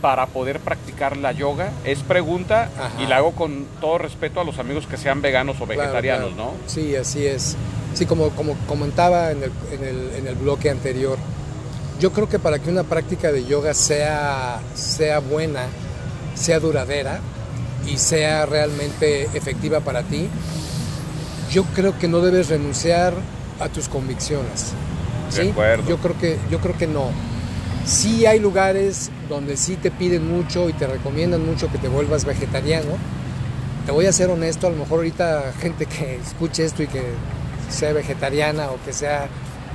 para 0.00 0.26
poder 0.26 0.60
practicar 0.60 1.16
la 1.16 1.32
yoga. 1.32 1.70
Es 1.84 2.00
pregunta 2.00 2.70
Ajá. 2.78 3.02
y 3.02 3.06
la 3.06 3.16
hago 3.16 3.32
con 3.32 3.66
todo 3.80 3.98
respeto 3.98 4.40
a 4.40 4.44
los 4.44 4.58
amigos 4.58 4.86
que 4.86 4.96
sean 4.96 5.22
veganos 5.22 5.56
o 5.60 5.64
Claro, 5.64 5.80
vegetarianos, 5.80 6.34
claro. 6.34 6.52
¿no? 6.52 6.68
Sí, 6.68 6.94
así 6.96 7.26
es. 7.26 7.56
Sí, 7.94 8.06
como, 8.06 8.30
como 8.30 8.54
comentaba 8.66 9.30
en 9.30 9.42
el, 9.42 9.52
en, 9.72 9.84
el, 9.84 10.10
en 10.18 10.26
el 10.26 10.34
bloque 10.34 10.70
anterior, 10.70 11.18
yo 11.98 12.12
creo 12.12 12.28
que 12.28 12.38
para 12.38 12.58
que 12.58 12.68
una 12.70 12.82
práctica 12.84 13.32
de 13.32 13.46
yoga 13.46 13.72
sea, 13.72 14.60
sea 14.74 15.18
buena, 15.20 15.62
sea 16.34 16.60
duradera 16.60 17.20
y 17.86 17.98
sea 17.98 18.46
realmente 18.46 19.24
efectiva 19.34 19.80
para 19.80 20.02
ti, 20.02 20.28
yo 21.50 21.64
creo 21.74 21.98
que 21.98 22.08
no 22.08 22.20
debes 22.20 22.48
renunciar 22.48 23.14
a 23.60 23.68
tus 23.68 23.88
convicciones. 23.88 24.72
De 25.34 25.42
¿sí? 25.44 25.48
acuerdo. 25.50 25.88
Yo 25.88 25.98
creo 25.98 26.18
que 26.18 26.38
yo 26.50 26.60
creo 26.60 26.76
que 26.76 26.86
no. 26.86 27.10
Sí 27.84 28.26
hay 28.26 28.40
lugares 28.40 29.10
donde 29.28 29.56
sí 29.56 29.76
te 29.76 29.90
piden 29.90 30.28
mucho 30.28 30.68
y 30.68 30.72
te 30.72 30.86
recomiendan 30.86 31.46
mucho 31.46 31.70
que 31.70 31.78
te 31.78 31.88
vuelvas 31.88 32.24
vegetariano. 32.24 32.92
Te 33.84 33.92
voy 33.92 34.06
a 34.06 34.12
ser 34.12 34.30
honesto, 34.30 34.66
a 34.66 34.70
lo 34.70 34.76
mejor 34.76 34.98
ahorita 34.98 35.52
gente 35.60 35.86
que 35.86 36.16
escuche 36.16 36.64
esto 36.64 36.82
y 36.82 36.88
que 36.88 37.02
sea 37.70 37.92
vegetariana 37.92 38.70
o 38.70 38.78
que 38.84 38.92
sea 38.92 39.28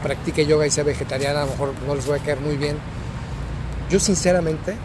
practique 0.04 0.46
yoga 0.46 0.68
y 0.68 0.72
sea 0.72 0.84
vegetariana, 0.84 1.44
a 1.44 1.46
lo 1.46 1.52
mejor 1.52 1.74
no 1.88 1.96
les 1.96 2.10
va 2.10 2.16
a 2.16 2.20
caer 2.20 2.40
muy 2.42 2.58
bien. 2.58 2.76
Yo 3.90 4.00
sinceramente 4.00 4.76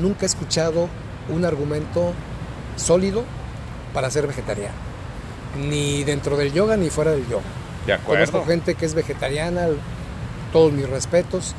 nunca 0.00 0.22
he 0.22 0.26
escuchado 0.26 0.88
un 1.28 1.44
argumento 1.44 2.14
sólido 2.80 3.24
para 3.94 4.10
ser 4.10 4.26
vegetariano. 4.26 4.74
Ni 5.68 6.04
dentro 6.04 6.36
del 6.36 6.52
yoga 6.52 6.76
ni 6.76 6.90
fuera 6.90 7.12
del 7.12 7.26
yoga. 7.28 7.42
De 7.86 7.92
acuerdo. 7.94 8.24
Conozco 8.26 8.48
gente 8.48 8.74
que 8.74 8.86
es 8.86 8.94
vegetariana, 8.94 9.68
todos 10.52 10.72
mis 10.72 10.88
respetos, 10.88 11.54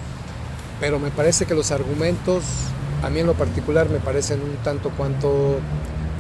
pero 0.80 1.00
me 1.00 1.12
parece 1.12 1.46
que 1.46 1.54
los 1.56 1.72
argumentos, 1.72 2.44
a 3.04 3.10
mí 3.10 3.20
en 3.20 3.28
lo 3.28 3.34
particular, 3.34 3.90
me 3.90 4.00
parecen 4.00 4.42
un 4.42 4.56
tanto 4.64 4.90
cuanto 4.92 5.60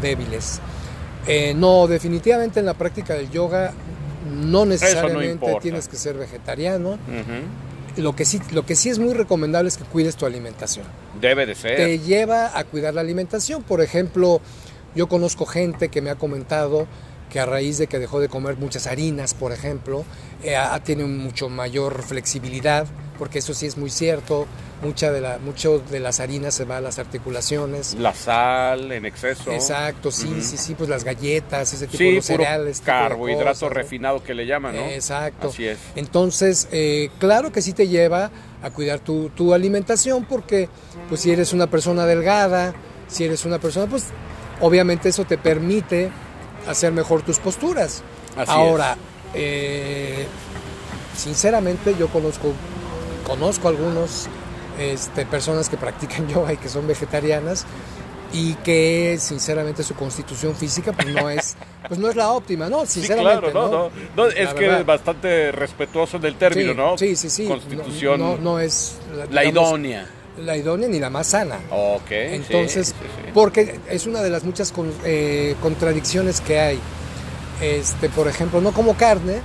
débiles. 0.01 0.59
Eh, 1.27 1.53
no, 1.55 1.87
definitivamente 1.87 2.59
en 2.59 2.65
la 2.65 2.73
práctica 2.73 3.13
del 3.13 3.29
yoga 3.29 3.73
no 4.31 4.65
necesariamente 4.65 5.31
importa. 5.31 5.59
tienes 5.59 5.87
que 5.87 5.97
ser 5.97 6.15
vegetariano. 6.17 6.91
Ujú. 6.91 8.01
Lo 8.01 8.15
que, 8.15 8.23
sí, 8.23 8.39
lo 8.51 8.65
que 8.65 8.75
sí 8.75 8.89
es 8.89 8.99
muy 8.99 9.13
recomendable 9.13 9.67
es 9.67 9.75
que 9.75 9.83
cuides 9.83 10.15
tu 10.15 10.25
alimentación 10.25 10.85
Debe 11.19 11.45
de 11.45 11.55
ser. 11.55 11.75
te 11.75 11.99
lleva 11.99 12.57
a 12.57 12.63
cuidar 12.63 12.93
la 12.93 13.01
alimentación. 13.01 13.63
Por 13.63 13.81
ejemplo, 13.81 14.39
yo 14.95 15.07
conozco 15.07 15.45
gente 15.45 15.89
que 15.89 16.01
me 16.01 16.09
ha 16.09 16.15
comentado 16.15 16.87
que 17.29 17.39
a 17.39 17.45
raíz 17.45 17.77
de 17.77 17.87
que 17.87 17.97
dejó 17.97 18.19
de 18.19 18.27
comer 18.27 18.57
muchas 18.57 18.87
harinas, 18.87 19.33
por 19.33 19.53
ejemplo, 19.53 20.03
eh, 20.43 20.57
tiene 20.83 21.05
mucho 21.05 21.47
mayor 21.47 22.03
flexibilidad, 22.03 22.85
porque 23.17 23.39
eso 23.39 23.53
sí 23.53 23.65
es 23.67 23.77
muy 23.77 23.89
cierto. 23.89 24.47
Mucha 24.83 25.11
de 25.11 25.21
la, 25.21 25.37
mucho 25.37 25.77
de 25.77 25.99
las 25.99 26.19
harinas 26.19 26.55
se 26.55 26.65
va 26.65 26.77
a 26.77 26.81
las 26.81 26.97
articulaciones. 26.97 27.93
La 27.93 28.15
sal 28.15 28.91
en 28.91 29.05
exceso. 29.05 29.51
Exacto, 29.51 30.09
sí, 30.11 30.41
sí, 30.41 30.57
sí, 30.57 30.73
pues 30.75 30.89
las 30.89 31.03
galletas, 31.03 31.71
ese 31.71 31.85
tipo 31.85 31.99
Sí, 31.99 32.15
de 32.15 32.21
cereales. 32.23 32.81
carbohidrato 32.81 33.45
cosas, 33.51 33.61
¿no? 33.61 33.69
refinado 33.69 34.23
que 34.23 34.33
le 34.33 34.47
llaman, 34.47 34.75
¿no? 34.75 34.81
Exacto. 34.87 35.49
Así 35.49 35.67
es. 35.67 35.77
Entonces, 35.95 36.67
eh, 36.71 37.11
claro 37.19 37.51
que 37.51 37.61
sí 37.61 37.73
te 37.73 37.87
lleva 37.87 38.31
a 38.63 38.69
cuidar 38.71 38.99
tu, 38.99 39.29
tu 39.29 39.53
alimentación 39.53 40.25
porque, 40.25 40.67
pues 41.07 41.21
si 41.21 41.31
eres 41.31 41.53
una 41.53 41.67
persona 41.67 42.05
delgada, 42.07 42.73
si 43.07 43.23
eres 43.23 43.45
una 43.45 43.59
persona, 43.59 43.85
pues 43.85 44.05
obviamente 44.61 45.09
eso 45.09 45.25
te 45.25 45.37
permite 45.37 46.09
hacer 46.67 46.91
mejor 46.91 47.21
tus 47.21 47.39
posturas. 47.39 48.03
Así 48.37 48.51
Ahora, 48.51 48.95
eh, 49.33 50.25
sinceramente 51.15 51.95
yo 51.99 52.07
conozco, 52.07 52.53
conozco 53.25 53.67
algunos 53.67 54.27
este, 54.79 55.25
personas 55.25 55.69
que 55.69 55.77
practican 55.77 56.27
yoga 56.33 56.53
y 56.53 56.57
que 56.57 56.69
son 56.69 56.87
vegetarianas 56.87 57.65
y 58.33 58.53
que 58.55 59.17
sinceramente 59.19 59.83
su 59.83 59.93
constitución 59.93 60.55
física 60.55 60.93
pues 60.93 61.13
no 61.13 61.29
es 61.29 61.57
pues 61.89 61.99
no 61.99 62.09
es 62.09 62.15
la 62.15 62.31
óptima 62.31 62.69
no 62.69 62.85
Sí, 62.85 63.01
sinceramente 63.01 63.51
claro, 63.51 63.69
no, 63.69 63.71
no. 63.89 63.91
no, 64.15 64.27
es 64.27 64.45
La 64.45 64.53
que 64.53 64.59
verdad. 64.61 64.75
eres 64.75 64.85
bastante 64.85 65.51
respetuoso 65.51 66.17
del 66.17 66.35
término, 66.35 66.71
Sí, 66.71 66.77
¿no? 66.77 66.97
Sí, 66.97 67.15
sí, 67.17 67.29
sí. 67.29 67.45
Constitución. 67.45 68.41
No, 68.41 68.59
es 68.59 68.95
la 69.33 69.41
digamos, 69.41 69.69
idónea. 69.71 70.07
La 70.39 70.55
idónea 70.55 70.87
ni 70.87 70.99
la 70.99 71.09
más 71.09 71.27
sana. 71.27 71.59
Ok. 71.69 72.09
Entonces, 72.11 72.87
sí, 72.87 72.93
sí. 72.99 73.31
porque 73.33 73.79
es 73.89 74.05
una 74.07 74.21
de 74.21 74.29
las 74.29 74.43
muchas 74.43 74.71
con- 74.71 74.93
eh, 75.03 75.55
contradicciones 75.61 76.39
que 76.41 76.59
hay. 76.59 76.79
Este, 77.61 78.09
por 78.09 78.27
ejemplo, 78.27 78.61
no 78.61 78.71
como 78.71 78.95
carne, 78.95 79.41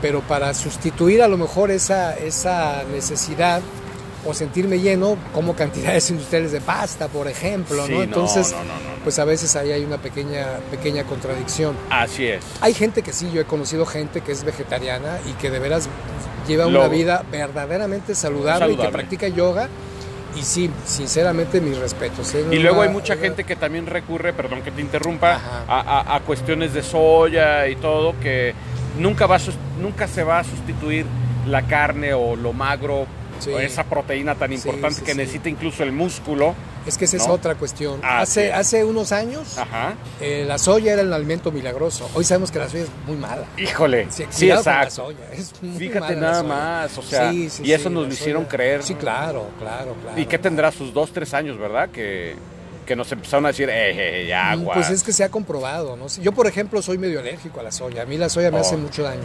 pero 0.00 0.20
para 0.22 0.54
sustituir 0.54 1.20
a 1.22 1.28
lo 1.28 1.36
mejor 1.36 1.70
esa, 1.70 2.16
esa 2.16 2.84
necesidad 2.92 3.60
o 4.24 4.32
sentirme 4.32 4.78
lleno, 4.78 5.16
como 5.34 5.54
cantidades 5.56 6.08
industriales 6.10 6.52
de 6.52 6.60
pasta, 6.60 7.08
por 7.08 7.26
ejemplo, 7.28 7.84
Sí, 7.84 7.90
¿no? 7.90 7.98
no, 7.98 8.02
Entonces, 8.04 8.52
no, 8.52 8.58
no, 8.58 8.64
no, 8.64 8.74
no. 8.74 9.02
pues 9.02 9.18
a 9.18 9.24
veces 9.24 9.56
ahí 9.56 9.72
hay 9.72 9.84
una 9.84 9.98
pequeña, 9.98 10.46
pequeña 10.70 11.02
contradicción. 11.04 11.76
Así 11.90 12.26
es. 12.28 12.42
Hay 12.60 12.72
gente 12.72 13.02
que 13.02 13.12
sí, 13.12 13.28
yo 13.34 13.40
he 13.40 13.44
conocido 13.44 13.84
gente 13.84 14.20
que 14.20 14.30
es 14.32 14.44
vegetariana 14.44 15.18
y 15.28 15.32
que 15.34 15.50
de 15.50 15.58
veras 15.58 15.88
lleva 16.46 16.66
una 16.66 16.88
vida 16.88 17.24
verdaderamente 17.30 18.14
saludable, 18.14 18.72
y 18.72 18.76
que 18.76 18.88
practica 18.88 19.28
yoga. 19.28 19.68
Y 20.34 20.42
sí, 20.42 20.70
sinceramente, 20.86 21.60
mis 21.60 21.76
respetos. 21.76 22.34
¿eh? 22.34 22.44
Y 22.50 22.56
luego 22.58 22.80
hay 22.82 22.88
mucha 22.88 23.16
gente 23.16 23.44
que 23.44 23.54
también 23.54 23.84
recurre, 23.86 24.32
perdón 24.32 24.62
que 24.62 24.70
te 24.70 24.80
interrumpa, 24.80 25.38
a, 25.68 25.80
a- 25.80 26.16
a 26.16 26.20
cuestiones 26.20 26.72
de 26.72 26.82
soya 26.82 27.68
y 27.68 27.76
todo, 27.76 28.14
que 28.18 28.54
nunca, 28.98 29.26
va 29.26 29.36
a 29.36 29.40
nunca 29.80 30.08
se 30.08 30.22
va 30.24 30.38
a 30.38 30.44
sustituir 30.44 31.04
la 31.46 31.62
carne 31.66 32.14
o 32.14 32.34
lo 32.36 32.52
magro, 32.52 33.06
Sí. 33.40 33.50
o 33.50 33.58
esa 33.58 33.82
proteína 33.84 34.36
tan 34.36 34.52
importante 34.52 35.00
sí, 35.00 35.02
que 35.04 35.14
necesita 35.16 35.48
incluso 35.48 35.82
el 35.82 35.90
músculo. 35.90 36.54
Es 36.86 36.98
que 36.98 37.04
esa 37.04 37.16
es 37.16 37.28
otra 37.28 37.54
cuestión. 37.54 38.00
Así 38.02 38.40
hace, 38.40 38.52
hace 38.52 38.84
unos 38.84 39.12
años, 39.12 39.56
Ajá. 39.56 39.94
eh, 40.20 40.44
la 40.46 40.58
soya 40.58 40.94
era 40.94 41.02
el 41.02 41.12
alimento 41.12 41.52
milagroso. 41.52 42.10
Hoy 42.14 42.24
sabemos 42.24 42.50
que 42.50 42.58
la 42.58 42.68
soya 42.68 42.82
es 42.84 42.88
muy 43.06 43.16
mala. 43.16 43.44
Híjole. 43.56 44.06
Sí, 44.10 44.24
Sí, 44.30 44.46
con 44.46 44.48
la 44.48 44.54
exacto. 44.56 44.90
soya, 44.94 45.18
es 45.32 45.52
muy 45.62 45.78
Fíjate 45.78 46.00
mala 46.16 46.20
nada 46.20 46.42
más, 46.42 46.98
o 46.98 47.02
sea, 47.02 47.30
Sí, 47.30 47.50
sí, 47.50 47.62
y 47.64 47.72
eso 47.72 47.88
sí, 47.88 47.94
nos 47.94 48.06
lo 48.08 48.12
hicieron 48.12 48.44
creer. 48.46 48.82
Sí, 48.82 48.94
claro, 48.94 49.46
claro, 49.60 49.94
claro. 50.02 50.20
¿Y 50.20 50.26
qué 50.26 50.38
tendrá 50.38 50.72
sus 50.72 50.92
dos, 50.92 51.12
tres 51.12 51.32
años, 51.34 51.56
verdad? 51.58 51.88
Que, 51.90 52.34
que 52.84 52.96
nos 52.96 53.12
empezaron 53.12 53.44
a 53.46 53.48
decir, 53.48 53.68
eh, 53.68 53.90
eh, 53.92 54.26
eh, 54.28 54.34
agua. 54.34 54.74
Pues 54.74 54.90
es 54.90 55.04
que 55.04 55.12
se 55.12 55.22
ha 55.22 55.28
comprobado, 55.28 55.96
¿no? 55.96 56.08
Yo, 56.20 56.32
por 56.32 56.48
ejemplo, 56.48 56.82
soy 56.82 56.98
medio 56.98 57.20
alérgico 57.20 57.60
a 57.60 57.62
la 57.62 57.70
soya. 57.70 58.02
A 58.02 58.06
mí 58.06 58.18
la 58.18 58.28
soya 58.28 58.50
me 58.50 58.58
Oh. 58.58 58.60
hace 58.60 58.76
mucho 58.76 59.02
daño. 59.04 59.22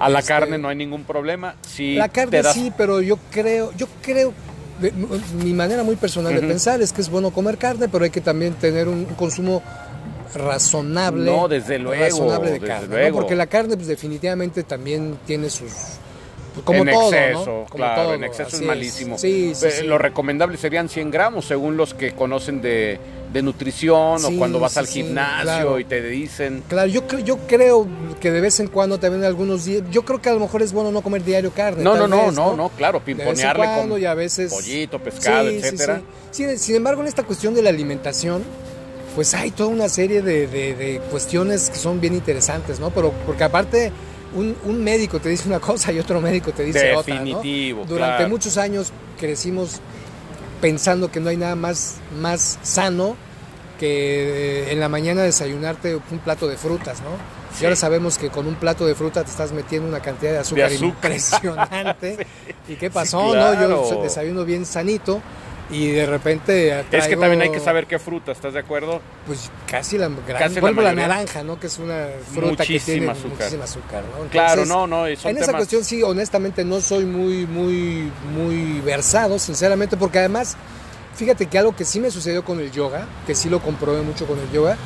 a 0.00 0.08
la 0.08 0.20
este- 0.20 0.28
carne 0.28 0.58
no 0.58 0.68
hay 0.68 0.76
ningún 0.76 1.02
problema. 1.02 1.56
Si 1.66 1.96
La 1.96 2.08
carne 2.08 2.40
das- 2.42 2.54
sí, 2.54 2.72
pero 2.76 3.00
yo 3.00 3.18
creo, 3.32 3.72
yo 3.76 3.88
creo, 4.00 4.32
de- 4.80 4.92
mi 5.44 5.52
manera 5.52 5.82
muy 5.82 5.96
personal 5.96 6.34
de 6.34 6.40
pensar 6.46 6.80
es 6.82 6.92
que 6.92 7.00
es 7.00 7.10
bueno 7.10 7.30
comer 7.30 7.58
carne, 7.58 7.88
pero 7.88 8.04
hay 8.04 8.10
que 8.10 8.20
también 8.20 8.54
tener 8.54 8.88
un, 8.88 8.98
un 8.98 9.14
consumo 9.16 9.62
razonable. 10.34 11.24
No, 11.30 11.48
desde 11.48 11.78
luego, 11.78 12.02
razonable 12.02 12.50
de 12.52 12.60
carne. 12.60 13.12
Porque 13.12 13.34
la 13.36 13.46
carne 13.46 13.76
pues, 13.76 13.88
definitivamente 13.88 14.62
también 14.64 15.18
tiene 15.26 15.50
sus... 15.50 15.72
Como 16.64 16.80
en 16.80 16.90
todo, 16.90 17.12
exceso, 17.14 17.38
¿no? 17.38 17.44
Como 17.66 17.66
claro, 17.76 18.02
todo, 18.02 18.14
en 18.14 18.24
exceso 18.24 18.48
así 18.48 18.56
es 18.56 18.62
malísimo. 18.62 19.16
Sí, 19.18 19.52
sí, 19.54 19.66
Eh, 19.66 19.70
sí. 19.70 19.86
Lo 19.86 19.96
recomendable 19.96 20.56
serían 20.56 20.88
100 20.88 21.10
gramos, 21.12 21.44
según 21.44 21.76
los 21.76 21.94
que 21.94 22.12
conocen 22.12 22.60
de, 22.60 22.98
de 23.32 23.42
nutrición 23.42 24.18
Sí, 24.20 24.34
o 24.34 24.38
cuando 24.38 24.58
vas 24.58 24.76
al 24.78 24.86
sí, 24.86 25.02
gimnasio 25.02 25.42
claro. 25.44 25.78
y 25.80 25.84
te 25.84 26.02
dicen... 26.02 26.62
Claro, 26.68 26.88
yo, 26.88 27.06
cre- 27.06 27.22
yo 27.24 27.36
creo 27.46 27.86
que 28.20 28.30
de 28.30 28.40
vez 28.40 28.58
en 28.60 28.68
cuando 28.68 28.98
también 28.98 29.22
algunos 29.24 29.64
días, 29.66 29.82
yo 29.90 30.04
creo 30.04 30.20
que 30.22 30.30
a 30.30 30.32
lo 30.34 30.40
mejor 30.40 30.62
es 30.62 30.72
bueno 30.72 30.90
no 30.90 31.02
comer 31.02 31.22
diario 31.24 31.50
carne. 31.52 31.82
No, 31.84 31.94
no, 31.96 32.08
no, 32.08 32.26
vez, 32.26 32.34
no, 32.34 32.56
no, 32.56 32.68
claro, 32.70 33.00
De 33.04 33.12
vez 33.14 33.18
en 33.20 33.24
pimponearle 33.26 33.64
cuando 33.64 33.94
con 33.94 34.02
y 34.02 34.06
a 34.06 34.14
veces 34.14 34.52
pollito, 34.52 34.98
pescado, 34.98 35.48
Sí, 35.50 35.56
etcétera. 35.56 36.00
Sí, 36.30 36.44
sin 36.58 36.76
embargo, 36.76 37.02
en 37.02 37.08
esta 37.08 37.22
cuestión 37.22 37.54
de 37.54 37.62
la 37.62 37.68
alimentación, 37.70 38.42
pues 39.14 39.34
hay 39.34 39.50
toda 39.50 39.68
una 39.68 39.88
serie 39.88 40.22
de, 40.22 40.46
de- 40.46 40.74
de 40.74 41.00
cuestiones 41.10 41.70
que 41.70 41.76
son 41.78 42.00
bien 42.00 42.14
interesantes, 42.14 42.80
¿no? 42.80 42.90
Pero 42.90 43.12
porque 43.26 43.44
aparte 43.44 43.92
un, 44.34 44.54
un 44.64 44.82
médico 44.82 45.20
te 45.20 45.28
dice 45.28 45.48
una 45.48 45.60
cosa 45.60 45.92
y 45.92 45.98
otro 45.98 46.20
médico 46.20 46.52
te 46.52 46.64
dice 46.64 46.78
Definitivo, 46.96 47.82
otra, 47.82 47.90
¿no? 47.90 47.94
Durante 47.94 48.16
claro. 48.16 48.28
muchos 48.30 48.56
años 48.56 48.92
crecimos 49.20 49.80
pensando 50.60 51.10
que 51.10 51.20
no 51.20 51.28
hay 51.30 51.36
nada 51.36 51.54
más, 51.56 51.96
más 52.20 52.58
sano 52.62 53.16
que 53.78 54.64
eh, 54.68 54.72
en 54.72 54.80
la 54.80 54.88
mañana 54.88 55.22
desayunarte 55.22 55.96
un 55.96 56.18
plato 56.18 56.48
de 56.48 56.56
frutas, 56.56 57.00
¿no? 57.00 57.10
Sí. 57.54 57.62
Y 57.62 57.64
ahora 57.64 57.76
sabemos 57.76 58.18
que 58.18 58.28
con 58.28 58.46
un 58.46 58.54
plato 58.56 58.86
de 58.86 58.94
fruta 58.94 59.24
te 59.24 59.30
estás 59.30 59.52
metiendo 59.52 59.88
una 59.88 60.00
cantidad 60.00 60.32
de 60.32 60.38
azúcar, 60.38 60.64
azúcar. 60.66 61.10
impresionante. 61.12 62.26
¿Y 62.68 62.74
qué 62.74 62.88
Sí, 62.88 62.92
pasó? 62.94 63.32
claro. 63.32 63.68
No, 63.68 63.90
yo 63.90 64.02
desayuno 64.02 64.44
bien 64.44 64.66
sanito, 64.66 65.20
y 65.70 65.88
de 65.90 66.06
repente 66.06 66.80
Es 66.92 67.06
que 67.08 67.16
también 67.16 67.42
hay 67.42 67.50
que 67.52 67.60
saber 67.60 67.86
qué 67.86 67.98
fruta, 67.98 68.32
¿estás 68.32 68.54
de 68.54 68.60
acuerdo? 68.60 69.00
pues 69.26 69.50
casi 69.66 69.98
la 69.98 70.08
gran, 70.08 70.24
Casi 70.24 70.38
la 70.38 70.60
ejemplo, 70.60 70.70
la, 70.82 70.92
mayoría. 70.92 71.08
naranja 71.08 71.42
no 71.42 71.60
que 71.60 71.66
es 71.66 71.78
una 71.78 72.06
fruta 72.32 72.64
que 72.64 72.80
tiene 72.80 73.06
Muchísima 73.06 73.12
azúcar. 73.12 73.30
muchísima 73.38 73.64
azúcar 73.64 74.02
¿no? 74.04 74.28
Claro, 74.30 74.62
Entonces, 74.62 74.68
no, 74.68 74.86
no, 74.86 75.16
son 75.16 75.30
en 75.32 75.36
esa 75.36 75.46
temas- 75.46 75.56
cuestión 75.56 75.84
sí 75.84 76.02
honestamente 76.02 76.64
no 76.64 76.80
soy 76.80 77.04
muy 77.04 77.46
muy 77.46 78.10
muy 78.34 78.80
versado 78.80 79.38
sinceramente 79.38 79.96
porque 79.98 80.18
además 80.20 80.56
fíjate 81.14 81.46
que 81.46 81.58
algo 81.58 81.76
que 81.76 81.84
sí 81.84 82.00
me 82.00 82.10
sucedió 82.10 82.44
con 82.44 82.60
el 82.60 82.70
yoga 82.72 83.06
que 83.26 83.34
sí 83.34 83.50
lo 83.50 83.60
comprobé 83.60 84.00
mucho 84.02 84.26
con 84.26 84.38
el 84.38 84.50
yoga 84.50 84.76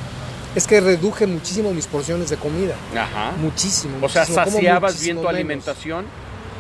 es 0.57 0.66
que 0.66 0.80
reduje 0.80 1.26
muchísimo 1.26 1.72
mis 1.72 1.87
porciones 1.87 2.28
de 2.28 2.37
comida 2.37 2.74
Ajá. 2.97 3.33
muchísimo 3.39 3.95
O 4.05 4.09
sea, 4.09 4.22
muchísimo, 4.22 4.45
saciabas 4.45 5.01
bien 5.01 5.16
tu 5.16 5.22
menos. 5.22 5.35
alimentación. 5.35 6.05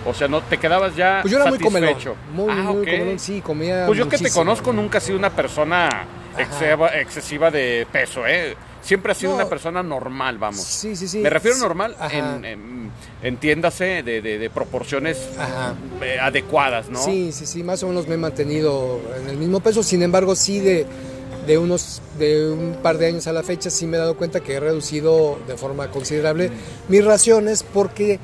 O 0.04 0.12
sea, 0.14 0.26
no 0.28 0.40
te 0.42 0.58
quedabas 0.58 0.96
ya 0.96 1.20
pues 1.22 1.30
yo 1.32 1.38
era 1.38 1.48
muy 1.48 1.58
comelón 1.58 1.90
satisfecho. 1.90 2.16
muy 2.34 2.50
ah, 2.50 2.62
muy 2.72 2.82
ok. 2.82 2.90
comelón 2.90 3.18
sí 3.18 3.40
comía 3.40 3.86
Pues 3.86 3.98
yo 3.98 4.08
que 4.08 4.18
te 4.18 4.30
conozco 4.30 4.72
nunca 4.72 4.98
he 4.98 5.00
sido 5.00 5.16
una 5.18 5.30
persona 5.30 5.88
excesiva, 6.36 6.88
excesiva 6.98 7.50
de 7.50 7.86
peso, 7.92 8.26
¿eh? 8.26 8.56
Siempre 8.80 9.12
has 9.12 9.18
sido 9.18 9.30
No. 9.30 9.36
una 9.36 9.48
persona 9.48 9.80
normal, 9.80 10.38
vamos. 10.38 10.60
sí 10.60 10.96
sí 10.96 11.06
sí 11.06 11.18
Me 11.18 11.30
refiero 11.30 11.56
Sí, 11.56 11.62
normal, 11.62 11.96
en, 12.10 12.44
en- 12.44 12.90
entiéndase, 13.22 14.02
de, 14.02 14.20
de- 14.20 14.38
de 14.38 14.50
proporciones 14.50 15.28
Ajá. 15.38 15.74
eh, 16.02 16.18
adecuadas, 16.20 16.88
¿no? 16.88 16.98
Sí, 17.00 17.30
sí, 17.30 17.46
sí, 17.46 17.62
más 17.62 17.82
o 17.84 17.88
menos 17.88 18.08
me 18.08 18.14
he 18.14 18.18
mantenido 18.18 19.00
en 19.22 19.28
el 19.28 19.36
mismo 19.36 19.60
peso. 19.60 19.84
Sin 19.84 20.02
embargo, 20.02 20.34
sí 20.34 20.58
de, 20.58 20.84
de 21.46 21.58
unos 21.58 22.02
de 22.18 22.50
un 22.50 22.76
par 22.82 22.98
de 22.98 23.06
años 23.06 23.26
a 23.28 23.32
la 23.32 23.44
fecha 23.44 23.70
sí 23.70 23.86
me 23.86 23.96
he 23.98 24.00
dado 24.00 24.16
cuenta 24.16 24.40
que 24.40 24.54
he 24.54 24.60
reducido 24.60 25.38
de 25.46 25.56
forma 25.56 25.88
considerable 25.88 26.50
mis 26.88 27.04
raciones 27.04 27.62
porque 27.62 28.18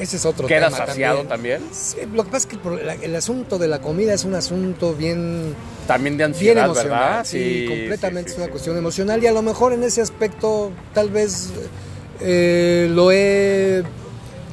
ese 0.00 0.16
es 0.16 0.24
otro 0.26 0.46
¿Quedas 0.48 0.72
tema 0.72 0.86
saciado 0.86 1.24
también. 1.24 1.58
también? 1.60 1.74
Sí, 1.74 1.96
lo 2.12 2.24
que 2.24 2.30
pasa 2.30 2.48
es 2.48 2.58
que 2.58 3.04
el 3.06 3.14
asunto 3.16 3.58
de 3.58 3.68
la 3.68 3.80
comida 3.80 4.12
es 4.14 4.24
un 4.24 4.34
asunto 4.34 4.94
bien 4.94 5.54
También 5.86 6.14
de 6.16 6.24
bien 6.24 6.30
ansiedad, 6.34 6.64
emocional, 6.64 6.98
¿verdad? 7.00 7.24
sí, 7.24 7.66
completamente 7.68 8.30
sí, 8.30 8.34
es 8.36 8.42
una 8.42 8.50
cuestión 8.50 8.76
emocional 8.76 9.22
y 9.22 9.26
a 9.26 9.32
lo 9.32 9.42
mejor 9.42 9.72
en 9.72 9.82
ese 9.84 10.00
aspecto 10.00 10.72
tal 10.94 11.10
vez 11.10 11.50
eh, 12.20 12.88
lo 12.90 13.12
he 13.12 13.82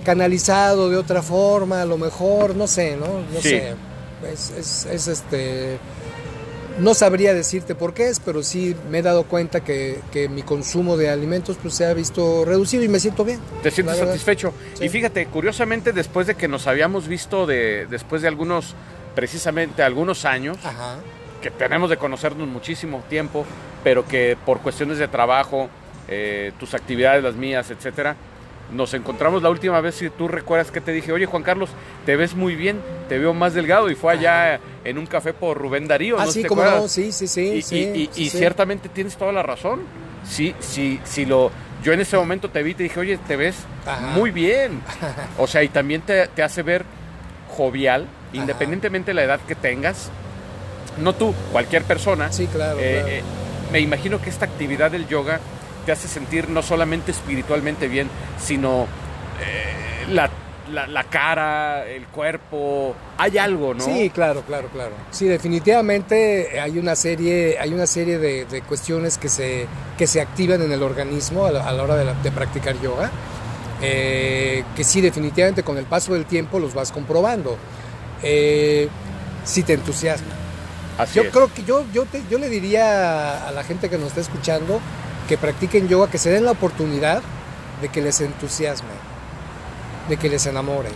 canalizado 0.04 0.90
de 0.90 0.98
otra 0.98 1.22
forma, 1.22 1.82
a 1.82 1.86
lo 1.86 1.98
mejor, 1.98 2.56
no 2.56 2.68
sé, 2.68 2.96
¿no? 2.96 3.08
No 3.34 3.42
Sí. 3.42 3.50
sé. 3.50 3.74
Es, 4.32 4.52
es- 4.58 4.88
es, 4.92 5.08
este. 5.08 5.78
No 6.80 6.94
sabría 6.94 7.34
decirte 7.34 7.74
por 7.74 7.94
qué 7.94 8.10
es, 8.10 8.20
pero 8.20 8.44
sí 8.44 8.76
me 8.90 9.00
he 9.00 9.02
dado 9.02 9.24
cuenta 9.24 9.64
que, 9.64 10.00
que 10.12 10.30
mi 10.30 10.44
consumo 10.44 10.96
de 10.96 11.10
alimentos 11.10 11.58
pues, 11.62 11.74
se 11.74 11.86
ha 11.86 11.94
visto 11.94 12.46
reducido 12.46 12.84
y 12.84 12.88
me 12.88 13.00
siento 13.00 13.26
bien. 13.26 13.40
Te 13.64 13.72
sientes 13.72 13.98
satisfecho. 13.98 14.54
Sí. 14.76 14.86
Y 14.86 14.90
fíjate, 14.90 15.26
curiosamente, 15.26 15.92
después 15.92 16.28
de 16.28 16.36
que 16.36 16.48
nos 16.48 16.68
habíamos 16.68 17.08
visto 17.08 17.48
de, 17.48 17.88
después 17.90 18.22
de 18.22 18.28
algunos, 18.28 18.76
precisamente 19.16 19.82
algunos 19.82 20.26
años, 20.26 20.58
Ajá. 20.64 20.98
que 21.42 21.50
tenemos 21.50 21.90
de 21.90 21.98
conocernos 21.98 22.48
muchísimo 22.48 23.04
tiempo, 23.10 23.44
pero 23.84 24.08
que 24.08 24.38
por 24.46 24.60
cuestiones 24.60 25.00
de 25.00 25.08
trabajo, 25.08 25.70
eh, 26.08 26.52
tus 26.60 26.74
actividades, 26.76 27.24
las 27.24 27.36
mías, 27.36 27.72
etcétera, 27.72 28.16
nos 28.72 28.94
encontramos 28.94 29.42
la 29.42 29.50
última 29.50 29.80
vez 29.82 30.02
y 30.02 30.10
tú 30.10 30.28
recuerdas 30.28 30.72
que 30.72 30.82
te 30.82 30.92
dije, 30.92 31.12
oye 31.12 31.26
Juan 31.26 31.44
Carlos, 31.44 31.70
te 32.06 32.16
ves 32.16 32.36
muy 32.36 32.56
bien, 32.56 32.82
te 33.08 33.18
veo 33.18 33.34
más 33.34 33.54
delgado 33.54 33.90
y 33.90 33.96
fue 33.96 34.14
allá 34.14 34.60
en 34.84 34.98
un 34.98 35.06
café 35.06 35.34
por 35.34 35.58
Rubén 35.58 35.88
Darío, 35.88 36.20
Ah, 36.20 36.26
¿no 36.26 36.32
sí, 36.32 36.42
te 36.44 36.50
no, 36.54 36.88
sí, 36.88 37.12
sí, 37.12 37.28
sí. 37.28 37.42
y, 37.56 37.62
sí, 37.62 37.76
y- 37.94 38.00
y- 38.02 38.10
sí, 38.14 38.22
y 38.24 38.30
sí. 38.30 38.38
ciertamente 38.38 38.90
tienes 38.90 39.16
toda 39.16 39.32
la 39.32 39.42
razón. 39.44 39.82
Sí, 40.28 40.54
sí, 40.60 41.00
sí 41.06 41.26
lo. 41.26 41.52
Yo 41.84 41.94
en 41.94 42.02
ese 42.02 42.18
momento 42.18 42.50
te 42.50 42.62
vi 42.64 42.72
y 42.72 42.74
te 42.74 42.84
dije, 42.84 43.00
oye, 43.00 43.18
te 43.28 43.36
ves 43.38 43.56
Ajá. 43.86 44.02
muy 44.08 44.32
bien. 44.32 44.82
O 45.38 45.48
sea, 45.48 45.64
y 45.64 45.70
también 45.70 46.02
te, 46.02 46.28
te 46.28 46.44
hace 46.44 46.64
ver 46.64 46.84
jovial, 47.50 48.08
independientemente 48.34 49.12
de 49.12 49.16
la 49.16 49.24
edad 49.24 49.40
que 49.48 49.56
tengas. 49.56 50.10
No 50.98 51.14
tú, 51.14 51.34
cualquier 51.52 51.84
persona. 51.84 52.32
Sí, 52.32 52.48
claro, 52.48 52.80
Eh, 52.80 52.94
claro. 52.96 53.08
eh, 53.10 53.22
me 53.72 53.80
imagino 53.80 54.20
que 54.22 54.30
esta 54.30 54.46
actividad 54.46 54.92
del 54.92 55.08
yoga 55.08 55.40
te 55.88 55.94
hace 55.94 56.08
sentir 56.08 56.50
no 56.50 56.62
solamente 56.62 57.12
espiritualmente 57.12 57.88
bien, 57.88 58.10
sino 58.40 58.84
eh, 59.42 60.06
la, 60.12 60.30
la- 60.72 60.86
la 60.86 61.04
cara, 61.06 61.88
el 61.88 62.06
cuerpo. 62.08 62.94
Hay 63.18 63.38
algo, 63.38 63.74
¿no? 63.74 63.86
Sí, 63.86 64.10
claro, 64.10 64.42
claro, 64.42 64.68
claro. 64.68 64.92
Sí, 65.12 65.26
definitivamente 65.28 66.60
hay 66.60 66.78
una 66.78 66.94
serie, 66.96 67.58
hay 67.58 67.74
una 67.74 67.88
serie 67.88 68.20
de, 68.20 68.44
de 68.46 68.62
cuestiones 68.64 69.18
que 69.18 69.30
se, 69.30 69.66
que 69.98 70.08
se 70.08 70.20
activan 70.20 70.62
en 70.62 70.72
el 70.74 70.84
organismo 70.84 71.46
a 71.46 71.52
la, 71.52 71.66
a 71.68 71.72
la 71.72 71.84
hora 71.84 71.96
de, 71.96 72.04
la- 72.04 72.14
de 72.16 72.32
practicar 72.32 72.80
yoga, 72.82 73.10
eh, 73.82 74.64
que 74.76 74.84
sí, 74.84 75.00
definitivamente 75.02 75.64
con 75.64 75.78
el 75.78 75.86
paso 75.86 76.14
del 76.14 76.26
tiempo 76.26 76.60
los 76.60 76.74
vas 76.74 76.92
comprobando. 76.92 77.58
Eh, 78.24 78.90
sí 79.46 79.64
te 79.64 79.72
entusiasma. 79.74 80.28
Así 80.98 81.16
Yo 81.16 81.24
es. 81.24 81.30
creo 81.32 81.54
que 81.54 81.64
yo, 81.64 81.86
yo, 81.94 82.06
te- 82.06 82.24
yo 82.30 82.40
le 82.40 82.50
diría 82.50 83.48
a 83.48 83.52
la 83.52 83.64
gente 83.64 83.90
que 83.90 83.98
nos 83.98 84.08
está 84.10 84.20
escuchando 84.22 84.82
que 85.28 85.38
practiquen 85.38 85.88
yoga, 85.88 86.10
que 86.10 86.18
se 86.18 86.30
den 86.30 86.46
la 86.46 86.52
oportunidad 86.52 87.22
de 87.82 87.90
que 87.90 88.02
les 88.02 88.22
entusiasme, 88.22 88.90
de 90.10 90.18
que 90.18 90.30
les 90.30 90.46
enamore. 90.46 90.90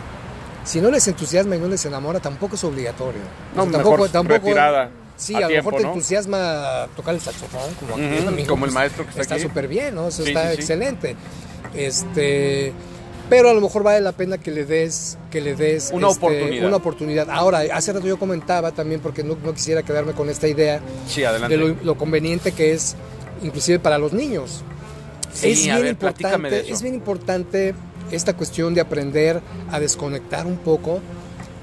Si 0.63 0.79
no 0.79 0.89
les 0.91 1.07
entusiasma 1.07 1.55
y 1.55 1.59
no 1.59 1.67
les 1.67 1.83
enamora, 1.85 2.19
tampoco 2.19 2.55
es 2.55 2.63
obligatorio. 2.63 3.21
No, 3.55 3.63
O 3.63 3.69
sea, 3.69 3.77
mejor 3.79 3.99
retirada 4.27 4.89
Sí, 5.17 5.35
a 5.35 5.37
a, 5.37 5.41
lo 5.41 5.47
tiempo, 5.49 5.69
mejor 5.69 5.81
te 5.81 5.87
¿no? 5.87 5.93
entusiasma 5.93 6.87
tocar 6.95 7.13
el 7.13 7.21
saxofón, 7.21 7.73
como 7.79 7.93
aquí 7.93 8.25
amigo, 8.27 8.47
como 8.49 8.65
el 8.65 8.71
pues, 8.71 8.73
maestro 8.73 9.03
que 9.03 9.09
está 9.11 9.21
Está 9.21 9.35
aquí. 9.35 9.43
súper 9.43 9.67
bien, 9.67 9.93
¿no? 9.93 10.07
Eso 10.07 10.23
Sí, 10.23 10.29
está 10.29 10.43
sí, 10.49 10.55
sí. 10.55 10.61
excelente. 10.61 11.15
Este, 11.75 12.73
pero 13.29 13.49
a 13.49 13.53
lo 13.53 13.61
mejor 13.61 13.83
vale 13.83 14.01
la 14.01 14.11
pena 14.13 14.37
que 14.37 14.51
le 14.51 14.65
des, 14.65 15.17
que 15.29 15.41
le 15.41 15.55
des 15.55 15.91
Una 15.93 16.09
este, 16.09 16.25
oportunidad. 16.25 16.67
una 16.67 16.75
oportunidad. 16.77 17.29
Ahora, 17.29 17.61
hace 17.73 17.93
rato 17.93 18.07
yo 18.07 18.17
comentaba 18.19 18.71
también, 18.71 18.99
porque 19.01 19.23
no, 19.23 19.37
no 19.43 19.53
quisiera 19.53 19.83
quedarme 19.83 20.13
con 20.13 20.29
esta 20.29 20.47
idea 20.47 20.79
Sí, 21.07 21.23
adelante. 21.23 21.55
de 21.55 21.63
lo, 21.63 21.75
lo 21.83 21.95
conveniente 21.97 22.51
que 22.51 22.73
es, 22.73 22.95
inclusive 23.41 23.79
para 23.79 23.97
los 23.97 24.13
niños. 24.13 24.63
Sí, 25.33 25.51
es, 25.51 25.63
bien 25.63 25.77
ver, 25.77 25.87
importante, 25.87 26.59
eso. 26.59 26.73
es 26.73 26.81
bien 26.81 26.95
importante 26.95 27.73
esta 28.11 28.35
cuestión 28.35 28.73
de 28.73 28.81
aprender 28.81 29.41
a 29.71 29.79
desconectar 29.79 30.45
un 30.45 30.57
poco. 30.57 30.99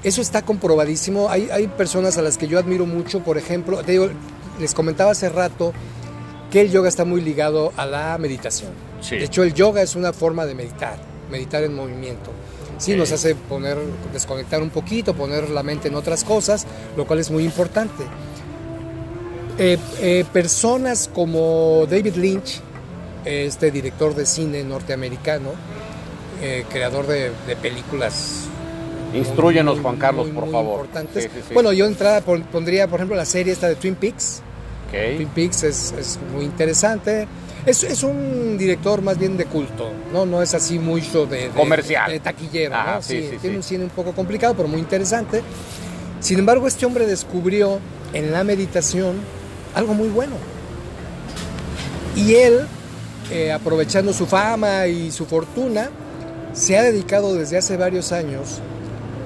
Eso 0.03 0.21
está 0.21 0.41
comprobadísimo. 0.41 1.29
Hay, 1.29 1.49
hay 1.51 1.67
personas 1.67 2.17
a 2.17 2.21
las 2.21 2.37
que 2.37 2.47
yo 2.47 2.57
admiro 2.57 2.85
mucho, 2.85 3.19
por 3.19 3.37
ejemplo, 3.37 3.83
te 3.83 3.91
digo, 3.93 4.09
les 4.59 4.73
comentaba 4.73 5.11
hace 5.11 5.29
rato 5.29 5.73
que 6.51 6.61
el 6.61 6.71
yoga 6.71 6.89
está 6.89 7.05
muy 7.05 7.21
ligado 7.21 7.73
a 7.77 7.85
la 7.85 8.17
meditación. 8.17 8.71
Sí. 9.01 9.17
De 9.17 9.25
hecho, 9.25 9.43
el 9.43 9.53
yoga 9.53 9.81
es 9.81 9.95
una 9.95 10.13
forma 10.13 10.45
de 10.45 10.55
meditar, 10.55 10.97
meditar 11.29 11.63
en 11.63 11.75
movimiento. 11.75 12.31
Sí, 12.79 12.95
nos 12.95 13.11
hace 13.11 13.35
poner, 13.35 13.77
desconectar 14.13 14.61
un 14.61 14.69
poquito, 14.69 15.13
poner 15.13 15.49
la 15.49 15.63
mente 15.63 15.89
en 15.89 15.95
otras 15.95 16.23
cosas, 16.23 16.65
lo 16.95 17.05
cual 17.05 17.19
es 17.19 17.29
muy 17.29 17.43
importante. 17.43 18.05
Eh, 19.59 19.77
eh, 19.99 20.25
personas 20.31 21.09
como 21.13 21.85
David 21.89 22.15
Lynch, 22.15 22.61
este 23.25 23.71
director 23.71 24.15
de 24.15 24.25
cine 24.25 24.63
norteamericano, 24.63 25.49
eh, 26.41 26.63
creador 26.69 27.05
de, 27.07 27.31
de 27.45 27.55
películas. 27.61 28.45
Instrúyenos, 29.13 29.75
muy, 29.75 29.83
Juan 29.83 29.97
Carlos, 29.97 30.27
muy, 30.27 30.35
por 30.35 30.45
muy 30.45 30.53
favor. 30.53 30.79
importantes. 30.85 31.23
Sí, 31.25 31.29
sí, 31.33 31.41
sí. 31.49 31.53
Bueno, 31.53 31.73
yo 31.73 31.85
de 31.85 31.91
entrada 31.91 32.21
pon- 32.21 32.43
pondría, 32.43 32.87
por 32.87 32.99
ejemplo, 32.99 33.17
la 33.17 33.25
serie 33.25 33.51
esta 33.51 33.67
de 33.67 33.75
Twin 33.75 33.95
Peaks. 33.95 34.41
Twin 34.91 35.27
Peaks 35.29 35.63
es, 35.63 35.93
es 35.99 36.19
muy 36.33 36.45
interesante. 36.45 37.27
Es, 37.65 37.83
es 37.83 38.03
un 38.03 38.57
director 38.57 39.01
más 39.01 39.17
bien 39.19 39.35
de 39.35 39.45
culto, 39.45 39.91
¿no? 40.13 40.25
No 40.25 40.41
es 40.41 40.53
así 40.53 40.79
mucho 40.79 41.25
de, 41.25 41.49
de- 41.49 41.49
Comercial. 41.49 42.09
de 42.09 42.19
taquillero, 42.21 42.73
Ajá, 42.75 42.95
¿no? 42.95 43.01
sí, 43.01 43.27
sí, 43.29 43.37
tiene 43.41 43.55
sí. 43.55 43.57
un 43.57 43.63
cine 43.63 43.83
un 43.83 43.89
poco 43.89 44.13
complicado, 44.13 44.53
pero 44.55 44.69
muy 44.69 44.79
interesante. 44.79 45.41
Sin 46.21 46.39
embargo, 46.39 46.65
este 46.67 46.85
hombre 46.85 47.05
descubrió 47.05 47.79
en 48.13 48.31
la 48.31 48.43
meditación 48.45 49.17
algo 49.75 49.93
muy 49.93 50.09
bueno. 50.09 50.35
Y 52.15 52.35
él, 52.35 52.67
eh, 53.31 53.51
aprovechando 53.51 54.13
su 54.13 54.25
fama 54.25 54.87
y 54.87 55.11
su 55.11 55.25
fortuna, 55.25 55.89
se 56.53 56.77
ha 56.77 56.83
dedicado 56.83 57.35
desde 57.35 57.57
hace 57.57 57.77
varios 57.77 58.11
años 58.11 58.59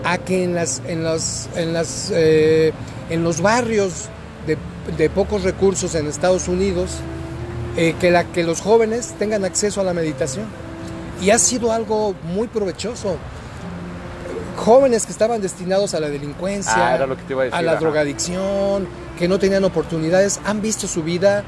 a 0.03 0.17
que 0.17 0.43
en 0.43 0.53
las 0.53 0.81
en 0.85 1.03
los 1.03 1.47
en 1.55 1.73
las 1.73 2.11
eh, 2.13 2.73
en 3.09 3.23
los 3.23 3.41
barrios 3.41 4.09
de, 4.45 4.57
de 4.97 5.09
pocos 5.09 5.43
recursos 5.43 5.95
en 5.95 6.07
Estados 6.07 6.49
Unidos 6.49 6.91
eh, 7.75 7.95
que 7.99 8.11
la 8.11 8.25
que 8.25 8.43
los 8.43 8.61
jóvenes 8.61 9.15
tengan 9.17 9.45
acceso 9.45 9.81
a 9.81 9.83
la 9.83 9.93
meditación. 9.93 10.45
Y 11.21 11.31
ha 11.31 11.39
sido 11.39 11.71
algo 11.71 12.13
muy 12.23 12.47
provechoso. 12.47 13.15
Jóvenes 14.57 15.05
que 15.05 15.11
estaban 15.11 15.41
destinados 15.41 15.93
a 15.95 15.99
la 15.99 16.09
delincuencia 16.09 16.73
Ah, 16.75 16.93
a 16.93 17.07
decir, 17.45 17.65
la 17.65 17.75
drogadicción 17.77 18.87
que 19.17 19.27
no 19.27 19.39
tenían 19.39 19.63
oportunidades 19.63 20.39
han 20.45 20.61
visto 20.61 20.87
su 20.87 21.03
vida 21.03 21.43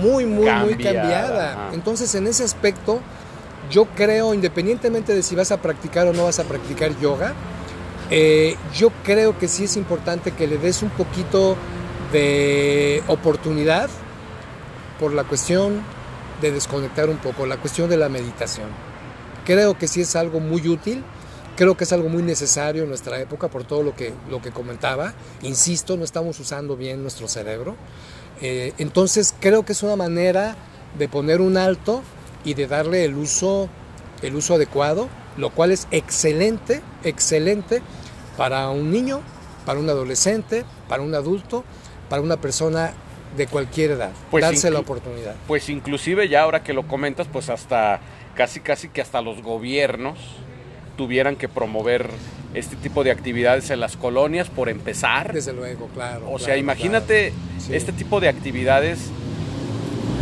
muy 0.00 0.26
muy 0.26 0.50
muy 0.50 0.74
Cambiada, 0.74 0.92
cambiada 0.92 1.52
ajá. 1.52 1.74
entonces 1.74 2.14
en 2.14 2.26
ese 2.26 2.44
aspecto 2.44 3.00
yo 3.70 3.86
creo, 3.96 4.34
independientemente 4.34 5.14
de 5.14 5.22
si 5.22 5.34
vas 5.34 5.50
a 5.52 5.60
practicar 5.60 6.06
o 6.06 6.12
no 6.12 6.24
vas 6.24 6.38
a 6.38 6.44
practicar 6.44 6.98
yoga, 7.00 7.34
eh, 8.10 8.56
yo 8.74 8.90
creo 9.04 9.38
que 9.38 9.48
sí 9.48 9.64
es 9.64 9.76
importante 9.76 10.32
que 10.32 10.46
le 10.46 10.58
des 10.58 10.82
un 10.82 10.90
poquito 10.90 11.56
de 12.12 13.02
oportunidad 13.08 13.90
por 15.00 15.12
la 15.12 15.24
cuestión 15.24 15.80
de 16.40 16.52
desconectar 16.52 17.08
un 17.08 17.16
poco, 17.16 17.46
la 17.46 17.56
cuestión 17.56 17.90
de 17.90 17.96
la 17.96 18.08
meditación. 18.08 18.68
Creo 19.44 19.76
que 19.76 19.88
sí 19.88 20.02
es 20.02 20.14
algo 20.16 20.40
muy 20.40 20.68
útil 20.68 21.02
Creo 21.56 21.76
que 21.76 21.84
es 21.84 21.92
algo 21.92 22.10
muy 22.10 22.22
necesario 22.22 22.82
en 22.82 22.88
nuestra 22.90 23.18
época 23.18 23.48
por 23.48 23.64
todo 23.64 23.82
lo 23.82 23.96
que, 23.96 24.12
lo 24.28 24.42
que 24.42 24.50
comentaba. 24.50 25.14
Insisto, 25.42 25.96
no 25.96 26.04
estamos 26.04 26.38
usando 26.38 26.76
bien 26.76 27.02
nuestro 27.02 27.28
cerebro. 27.28 27.76
Eh, 28.42 28.74
entonces 28.76 29.34
creo 29.40 29.64
que 29.64 29.72
es 29.72 29.82
una 29.82 29.96
manera 29.96 30.54
de 30.98 31.08
poner 31.08 31.40
un 31.40 31.56
alto 31.56 32.02
y 32.44 32.54
de 32.54 32.66
darle 32.66 33.04
el 33.04 33.14
uso, 33.16 33.70
el 34.22 34.36
uso 34.36 34.54
adecuado, 34.54 35.08
lo 35.38 35.50
cual 35.50 35.72
es 35.72 35.88
excelente, 35.90 36.82
excelente 37.04 37.80
para 38.36 38.68
un 38.68 38.90
niño, 38.90 39.20
para 39.64 39.80
un 39.80 39.88
adolescente, 39.88 40.64
para 40.88 41.02
un 41.02 41.14
adulto, 41.14 41.64
para 42.10 42.20
una 42.20 42.36
persona 42.36 42.92
de 43.36 43.46
cualquier 43.46 43.92
edad, 43.92 44.12
Pues 44.30 44.42
darse 44.42 44.70
la 44.70 44.78
oportunidad. 44.78 45.34
Pues 45.46 45.68
inclusive 45.68 46.28
ya 46.28 46.42
ahora 46.42 46.62
que 46.62 46.72
lo 46.72 46.86
comentas, 46.86 47.26
pues 47.30 47.50
hasta 47.50 48.00
casi 48.34 48.60
casi 48.60 48.88
que 48.88 49.00
hasta 49.00 49.20
los 49.20 49.42
gobiernos 49.42 50.18
tuvieran 50.96 51.36
que 51.36 51.48
promover 51.48 52.08
este 52.54 52.76
tipo 52.76 53.04
de 53.04 53.10
actividades 53.10 53.70
en 53.70 53.80
las 53.80 53.96
colonias 53.96 54.48
por 54.48 54.68
empezar. 54.68 55.32
Desde 55.32 55.52
luego, 55.52 55.88
claro. 55.94 56.30
O 56.30 56.38
sea, 56.38 56.56
imagínate 56.56 57.30
claro. 57.30 57.60
Sí. 57.60 57.74
este 57.76 57.92
tipo 57.92 58.18
de 58.20 58.28
actividades 58.28 59.10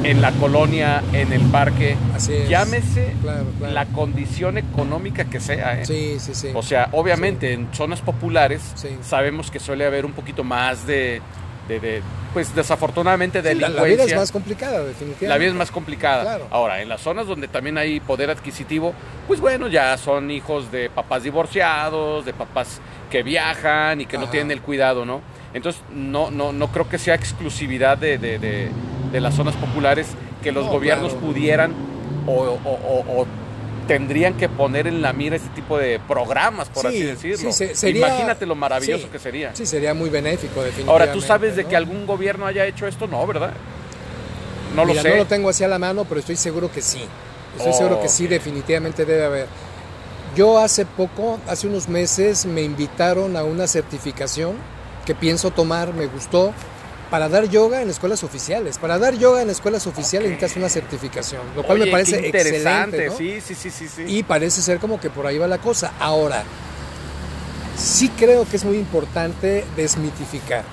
en 0.03 0.21
la 0.21 0.33
colonia, 0.33 1.03
en 1.15 1.33
el 1.33 1.41
parque, 1.43 1.97
Así 2.15 2.35
es. 2.35 2.49
llámese 2.49 3.15
Claro, 3.23 3.47
la 3.73 3.87
condición 3.87 4.59
económica 4.59 5.25
que 5.25 5.41
sea. 5.41 5.81
¿eh? 5.81 5.87
Sí, 5.87 6.17
sí, 6.19 6.35
sí. 6.35 6.49
O 6.55 6.63
sea, 6.63 6.89
obviamente 6.93 7.53
en 7.55 7.69
zonas 7.73 8.03
populares 8.03 8.61
Sí. 8.75 8.89
sabemos 9.03 9.51
que 9.51 9.59
suele 9.61 9.87
haber 9.87 10.05
un 10.05 10.13
poquito 10.13 10.45
más 10.45 10.87
de, 10.87 11.23
de- 11.69 11.81
de, 11.81 12.03
pues 12.33 12.55
desafortunadamente 12.55 13.39
Sí, 13.41 13.45
la, 13.45 13.49
delincuencia. 13.51 13.81
la 13.83 13.89
vida 13.89 14.05
es 14.05 14.17
más 14.17 14.33
complicada, 14.33 14.79
definitivamente. 14.81 15.27
La 15.29 15.39
vida 15.39 15.49
es 15.51 15.55
más 15.55 15.71
complicada. 15.71 16.23
Claro. 16.23 16.47
Ahora, 16.51 16.83
en 16.83 16.89
las 16.89 17.01
zonas 17.01 17.27
donde 17.27 17.49
también 17.49 17.79
hay 17.79 18.01
poder 18.01 18.31
adquisitivo, 18.31 18.93
pues 19.27 19.41
bueno, 19.41 19.69
ya 19.69 19.97
son 19.97 20.31
hijos 20.31 20.71
de 20.71 20.91
papás 20.91 21.23
divorciados, 21.23 22.25
de 22.25 22.33
papás 22.35 22.81
que 23.11 23.23
viajan 23.23 24.01
y 24.01 24.07
que 24.07 24.19
no 24.19 24.29
tienen 24.29 24.51
el 24.51 24.61
cuidado, 24.61 25.05
¿no? 25.05 25.21
Entonces, 25.55 25.81
no, 25.95 26.31
no, 26.31 26.53
no 26.53 26.69
creo 26.73 26.89
que 26.89 26.99
sea 26.99 27.15
exclusividad 27.15 27.97
de, 27.97 28.19
de- 28.19 28.39
de- 28.39 28.71
de 29.13 29.21
las 29.21 29.35
zonas 29.35 29.55
populares 29.55 30.09
que 30.43 30.51
los 30.53 30.67
No, 30.67 30.73
gobiernos 30.73 31.13
claro. 31.13 31.27
pudieran 31.27 31.73
o, 32.27 32.33
o- 32.33 32.59
o- 32.65 33.21
o 33.23 33.27
tendrían 33.87 34.35
que 34.37 34.49
poner 34.49 34.87
en 34.87 35.03
la 35.03 35.13
mira 35.13 35.37
este 35.37 35.49
tipo 35.51 35.79
de 35.79 36.01
programas, 36.01 36.69
por 36.69 36.83
Sí, 36.83 36.89
así 36.89 37.03
decirlo. 37.03 37.53
sí, 37.53 37.53
se- 37.53 37.75
sería- 37.75 38.07
Imagínate 38.09 38.47
lo 38.47 38.55
maravilloso 38.55 39.05
sí, 39.05 39.09
que 39.11 39.19
sería. 39.19 39.55
Sí, 39.55 39.67
sería 39.67 39.95
muy 39.95 40.11
benéfico, 40.11 40.63
definitivamente. 40.63 40.91
Ahora, 40.91 41.13
¿tú 41.13 41.21
sabes 41.21 41.57
de 41.57 41.65
que 41.67 41.77
algún 41.77 42.07
gobierno 42.07 42.47
haya 42.47 42.65
hecho 42.67 42.87
esto? 42.87 43.07
No, 43.07 43.27
¿verdad? 43.27 43.53
No 44.75 44.85
Mira, 44.85 44.97
lo 44.97 45.03
sé. 45.03 45.11
no 45.11 45.17
lo 45.17 45.27
tengo 45.27 45.49
así 45.51 45.63
a 45.65 45.69
la 45.69 45.79
mano, 45.79 46.05
pero 46.05 46.21
estoy 46.21 46.37
seguro 46.37 46.71
que 46.73 46.83
sí. 46.83 47.05
Estoy 47.57 47.73
Oh, 47.73 47.77
seguro 47.77 48.01
que 48.01 48.09
sí, 48.09 48.27
definitivamente 48.27 49.05
debe 49.05 49.25
haber. 49.25 49.47
Yo 50.35 50.59
hace 50.59 50.85
poco, 50.85 51.39
hace 51.47 51.69
unos 51.69 51.89
meses, 51.89 52.45
me 52.45 52.63
invitaron 52.63 53.37
a 53.37 53.45
una 53.45 53.69
certificación 53.69 54.57
que 55.07 55.15
pienso 55.15 55.51
tomar, 55.53 55.95
me 55.95 56.07
gustó, 56.07 56.53
para 57.15 57.29
dar 57.29 57.49
yoga 57.49 57.81
en 57.81 57.89
escuelas 57.91 58.25
oficiales. 58.25 58.77
Para 58.79 58.99
dar 58.99 59.15
yoga 59.15 59.41
en 59.41 59.49
escuelas 59.49 59.87
oficiales 59.87 60.31
necesitas 60.31 60.57
una 60.57 60.69
certificación, 60.69 61.43
lo 61.55 61.63
cual 61.63 61.77
Oye, 61.77 61.85
me 61.87 61.93
parece 61.93 62.19
qué 62.19 62.27
interesante. 62.27 63.07
excelente. 63.07 63.07
¿no? 63.07 63.17
Sí, 63.17 63.41
sí, 63.41 63.55
sí, 63.55 63.71
sí, 63.71 63.87
sí. 63.89 64.03
Y 64.09 64.25
parece 64.25 64.61
ser 64.63 64.81
como 64.81 64.99
que 64.99 65.11
por 65.11 65.25
ahí 65.25 65.39
va 65.39 65.47
la 65.47 65.59
cosa. 65.59 65.93
Ahora, 66.01 66.43
sí 67.79 68.09
creo 68.19 68.45
que 68.49 68.57
es 68.57 68.65
muy 68.65 68.79
importante 68.79 69.65
desmitificar. 69.77 70.65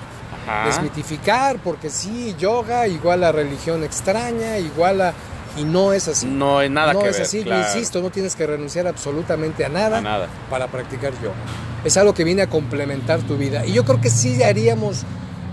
Ajá. 0.44 0.66
Desmitificar, 0.66 1.58
porque 1.62 1.90
sí, 1.90 2.34
yoga 2.36 2.88
igual 2.88 3.22
a 3.22 3.30
religión 3.30 3.84
extraña, 3.84 4.58
igual 4.58 5.00
a... 5.00 5.14
Y 5.56 5.62
no 5.62 5.92
es 5.92 6.08
así. 6.08 6.26
No 6.26 6.60
es 6.60 6.72
nada 6.72 6.92
no 6.92 7.02
que 7.04 7.10
es 7.10 7.18
ver. 7.18 7.22
así, 7.26 7.44
yo 7.44 7.56
insisto, 7.56 8.02
no 8.02 8.10
tienes 8.10 8.34
que 8.34 8.48
renunciar 8.48 8.88
absolutamente 8.88 9.64
a 9.64 9.68
nada, 9.68 9.98
A 9.98 10.00
nada. 10.00 10.28
para 10.50 10.66
practicar 10.66 11.12
yoga. 11.22 11.36
Es 11.84 11.96
algo 11.96 12.14
que 12.14 12.24
viene 12.24 12.42
a 12.42 12.48
complementar 12.48 13.20
tu 13.20 13.36
vida. 13.36 13.64
Y 13.64 13.74
yo 13.74 13.84
creo 13.84 14.00
que 14.00 14.10
sí 14.10 14.42
haríamos, 14.42 15.02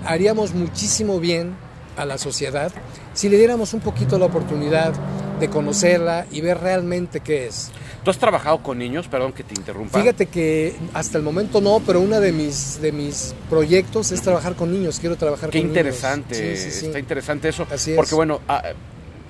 haríamos 0.05 0.53
muchísimo 0.53 1.19
bien 1.19 1.55
a 1.97 2.05
la 2.05 2.17
sociedad 2.17 2.71
si 3.13 3.27
le 3.29 3.37
diéramos 3.37 3.73
un 3.73 3.81
poquito 3.81 4.17
la 4.17 4.25
oportunidad 4.25 4.93
de 5.39 5.49
conocerla 5.49 6.25
y 6.31 6.41
ver 6.41 6.59
realmente 6.59 7.19
qué 7.21 7.47
es. 7.47 7.71
¿Tú 8.03 8.11
has 8.11 8.17
trabajado 8.17 8.61
con 8.63 8.77
niños? 8.77 9.07
Perdón 9.07 9.33
que 9.33 9.43
te 9.43 9.53
interrumpa. 9.55 9.99
Fíjate 9.99 10.27
que 10.27 10.75
hasta 10.93 11.17
el 11.17 11.23
momento 11.23 11.59
no, 11.61 11.81
pero 11.85 11.99
uno 12.01 12.19
de 12.19 12.31
mis, 12.31 12.81
de 12.81 12.91
mis 12.91 13.33
proyectos 13.49 14.11
es 14.11 14.21
trabajar 14.21 14.55
con 14.55 14.71
niños. 14.71 14.99
Quiero 14.99 15.15
trabajar 15.17 15.49
Qué 15.49 15.59
con 15.59 15.67
interesante. 15.69 16.41
niños. 16.41 16.59
Sí, 16.59 16.71
sí, 16.71 16.79
sí. 16.79 16.85
Está 16.87 16.99
interesante 16.99 17.49
eso. 17.49 17.67
Así 17.71 17.91
es. 17.91 17.97
Porque 17.97 18.15
bueno, 18.15 18.39
ah, 18.47 18.63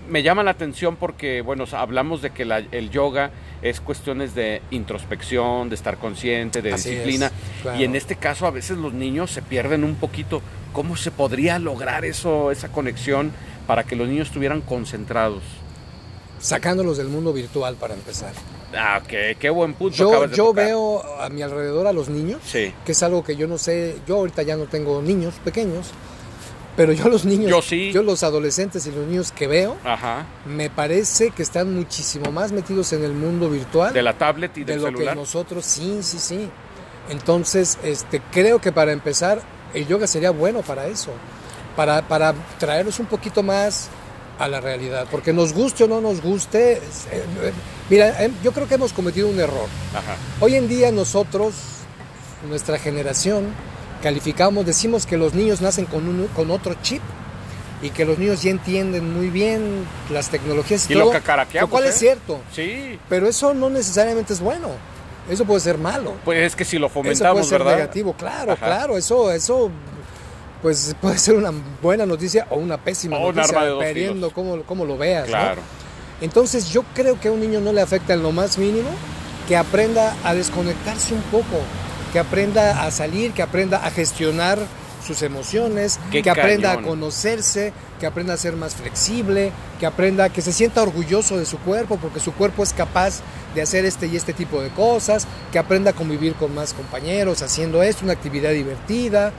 me 0.10 0.24
llama 0.24 0.44
la 0.44 0.52
atención 0.52 0.96
porque, 0.96 1.42
bueno, 1.42 1.66
hablamos 1.72 2.22
de 2.22 2.32
que 2.32 2.46
la- 2.46 2.58
el 2.72 2.90
yoga 2.90 3.32
es 3.62 3.80
cuestiones 3.82 4.36
de 4.36 4.62
introspección, 4.72 5.70
de 5.70 5.76
estar 5.76 5.98
consciente, 5.98 6.62
de 6.62 6.74
Así 6.74 6.90
es, 6.90 6.96
disciplina. 6.96 7.32
claro. 7.62 7.80
Y 7.80 7.84
en 7.84 7.96
este 7.96 8.16
caso 8.16 8.46
a 8.48 8.52
veces 8.52 8.78
los 8.78 8.94
niños 8.94 9.32
se 9.32 9.42
pierden 9.42 9.84
un 9.84 9.96
poquito. 9.96 10.42
¿Cómo 10.74 10.96
se 10.96 11.12
podría 11.12 11.58
lograr 11.60 12.06
eso, 12.06 12.52
esa 12.52 12.70
conexión 12.70 13.32
para 13.68 13.84
que 13.84 13.96
los 13.96 14.08
niños 14.08 14.28
estuvieran 14.28 14.62
concentrados? 14.62 15.42
Sacándolos 16.40 16.98
del 16.98 17.08
mundo 17.10 17.34
virtual 17.34 17.76
para 17.76 17.94
empezar. 17.96 18.32
Ah, 18.78 19.02
qué, 19.08 19.36
qué 19.40 19.50
buen 19.50 19.74
punto 19.74 19.96
Yo, 19.98 20.10
acabas 20.10 20.32
de 20.32 20.38
yo 20.38 20.46
tocar. 20.48 20.66
veo 20.68 21.04
a 21.20 21.28
mi 21.30 21.42
alrededor 21.42 21.88
a 21.88 21.92
los 21.92 22.08
niños, 22.08 22.40
Sí. 22.46 22.72
que 22.86 22.92
es 22.94 23.04
algo 23.04 23.24
que 23.24 23.36
yo 23.36 23.48
no 23.48 23.58
sé, 23.58 23.98
yo 24.08 24.18
ahorita 24.18 24.44
ya 24.44 24.56
no 24.56 24.66
tengo 24.66 25.02
niños 25.02 25.34
pequeños, 25.44 25.88
pero 26.80 26.94
yo 26.94 27.10
los 27.10 27.26
niños, 27.26 27.50
Yo 27.50 27.62
sí. 27.62 27.92
yo 27.92 28.04
los 28.04 28.24
adolescentes 28.24 28.88
y 28.88 28.92
los 28.92 29.06
niños 29.06 29.34
que 29.34 29.48
veo, 29.48 29.76
Ajá. 29.84 30.26
me 30.46 30.70
parece 30.70 31.32
que 31.32 31.44
están 31.44 31.76
muchísimo 31.76 32.32
más 32.32 32.54
metidos 32.54 32.94
en 32.94 33.04
el 33.04 33.12
mundo 33.12 33.50
virtual 33.50 33.92
De 33.94 34.02
la 34.02 34.18
tablet 34.18 34.58
y 34.58 34.64
de 34.64 34.72
del 34.72 34.82
lo 34.84 34.88
celular. 34.88 35.14
que 35.14 35.20
nosotros, 35.20 35.66
sí, 35.66 36.00
sí, 36.04 36.20
sí. 36.20 36.50
Entonces, 37.10 37.78
este, 37.84 38.22
creo 38.32 38.62
que 38.62 38.72
para 38.72 38.94
empezar, 38.94 39.42
el 39.74 39.88
yoga 39.88 40.08
sería 40.08 40.32
bueno 40.32 40.62
para 40.62 40.88
eso, 40.88 41.12
para, 41.76 42.08
para 42.08 42.34
traernos 42.60 42.98
un 43.00 43.08
poquito 43.08 43.44
más 43.44 43.90
a 44.40 44.48
la 44.48 44.62
realidad, 44.62 45.06
porque 45.12 45.34
nos 45.34 45.52
guste 45.52 45.84
o 45.84 45.88
no 45.90 46.00
nos 46.00 46.22
guste, 46.22 46.76
eh, 46.76 46.82
eh, 47.12 47.52
mira, 47.90 48.24
eh, 48.24 48.32
yo 48.42 48.54
creo 48.54 48.70
que 48.70 48.76
hemos 48.76 48.94
cometido 48.94 49.28
un 49.28 49.38
error. 49.38 49.68
Ajá. 49.94 50.16
Hoy 50.40 50.56
en 50.56 50.70
día 50.70 50.94
nosotros, 50.94 51.56
nuestra 52.48 52.80
generación, 52.80 53.48
calificamos, 54.02 54.66
decimos 54.66 55.06
que 55.06 55.18
los 55.18 55.34
niños 55.34 55.62
nacen 55.62 55.86
con, 55.86 56.08
un, 56.08 56.28
con 56.36 56.52
otro 56.52 56.76
chip 56.82 57.02
y 57.82 57.90
que 57.92 58.06
los 58.06 58.18
niños 58.18 58.42
ya 58.42 58.52
entienden 58.52 59.14
muy 59.14 59.30
bien 59.30 59.86
las 60.12 60.30
tecnologías 60.30 60.90
y, 60.90 60.94
Y 60.94 60.96
lo 60.96 61.04
todo, 61.06 61.14
cacaraqueamos, 61.14 61.70
lo 61.70 61.72
cual 61.72 61.86
¿eh? 61.86 61.90
es 61.90 61.96
cierto, 61.96 62.40
Sí. 62.54 63.00
pero 63.08 63.28
eso 63.28 63.54
no 63.54 63.70
necesariamente 63.70 64.34
es 64.34 64.40
bueno, 64.42 64.70
eso 65.30 65.46
puede 65.46 65.60
ser 65.62 65.78
malo, 65.78 66.14
Pues 66.26 66.40
es 66.40 66.56
que 66.56 66.66
si 66.66 66.78
lo 66.78 66.88
eso 66.88 66.94
puede 66.96 67.16
fomentamos, 67.16 67.48
ser 67.48 67.60
¿verdad? 67.60 67.76
negativo, 67.78 68.14
claro, 68.14 68.54
Ajá. 68.54 68.66
claro, 68.66 68.98
eso, 68.98 69.32
eso 69.32 69.70
pues 70.62 70.94
puede 71.02 71.18
ser 71.18 71.36
una 71.36 71.52
buena 71.82 72.06
noticia 72.06 72.48
o 72.50 72.58
una 72.58 72.78
pésima 72.78 73.18
O 73.18 73.32
noticia, 73.32 73.62
dependiendo 73.64 74.32
cómo, 74.32 74.62
cómo 74.64 74.84
lo 74.86 74.98
veas, 74.98 75.24
¿no? 75.28 75.32
Claro. 75.32 75.62
Entonces 76.20 76.70
yo 76.70 76.84
creo 76.94 77.18
que 77.18 77.30
a 77.30 77.32
un 77.32 77.40
niño 77.40 77.62
no 77.62 77.72
le 77.72 77.80
afecta 77.80 78.14
en 78.14 78.24
lo 78.24 78.34
más 78.34 78.58
mínimo 78.58 78.90
que 79.48 79.56
aprenda 79.56 80.18
a 80.26 80.34
desconectarse 80.34 81.14
un 81.14 81.22
poco, 81.24 81.62
que 82.12 82.20
aprenda 82.20 82.86
a 82.86 82.92
salir, 82.92 83.32
que 83.34 83.42
aprenda 83.42 83.86
a 83.86 83.92
gestionar 83.92 84.60
sus 85.06 85.22
emociones, 85.22 86.00
Qué 86.12 86.22
que 86.22 86.30
aprenda 86.30 86.70
cañón. 86.70 86.84
a 86.84 86.88
conocerse, 86.88 87.74
que 88.00 88.06
aprenda 88.06 88.34
a 88.34 88.38
ser 88.38 88.56
más 88.56 88.76
flexible, 88.76 89.52
que 89.80 89.86
aprenda, 89.86 90.30
que 90.30 90.42
se 90.42 90.52
sienta 90.52 90.82
orgulloso 90.82 91.38
de 91.38 91.46
su 91.46 91.58
cuerpo, 91.60 91.98
porque 91.98 92.20
su 92.20 92.34
cuerpo 92.34 92.64
es 92.64 92.74
capaz 92.74 93.22
de 93.56 93.62
hacer 93.62 93.86
este 93.86 94.08
y 94.08 94.16
este 94.16 94.34
tipo 94.34 94.62
de 94.62 94.70
cosas, 94.70 95.28
que 95.52 95.60
aprenda 95.60 95.92
a 95.92 95.94
convivir 95.94 96.34
con 96.36 96.54
más 96.54 96.74
compañeros 96.74 97.42
haciendo 97.42 97.82
esto, 97.82 98.04
una 98.04 98.14
actividad 98.14 98.52
divertida. 98.52 99.32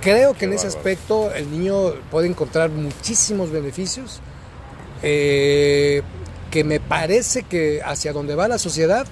Creo 0.00 0.34
que 0.34 0.46
en 0.46 0.52
ese 0.52 0.66
aspecto 0.66 1.32
el 1.34 1.50
niño 1.50 1.94
puede 2.10 2.28
encontrar 2.28 2.70
muchísimos 2.70 3.50
beneficios 3.50 4.20
eh, 5.02 6.02
que 6.50 6.64
me 6.64 6.80
parece 6.80 7.42
que 7.42 7.80
hacia 7.84 8.12
donde 8.12 8.34
va 8.34 8.48
la 8.48 8.58
sociedad 8.58 9.06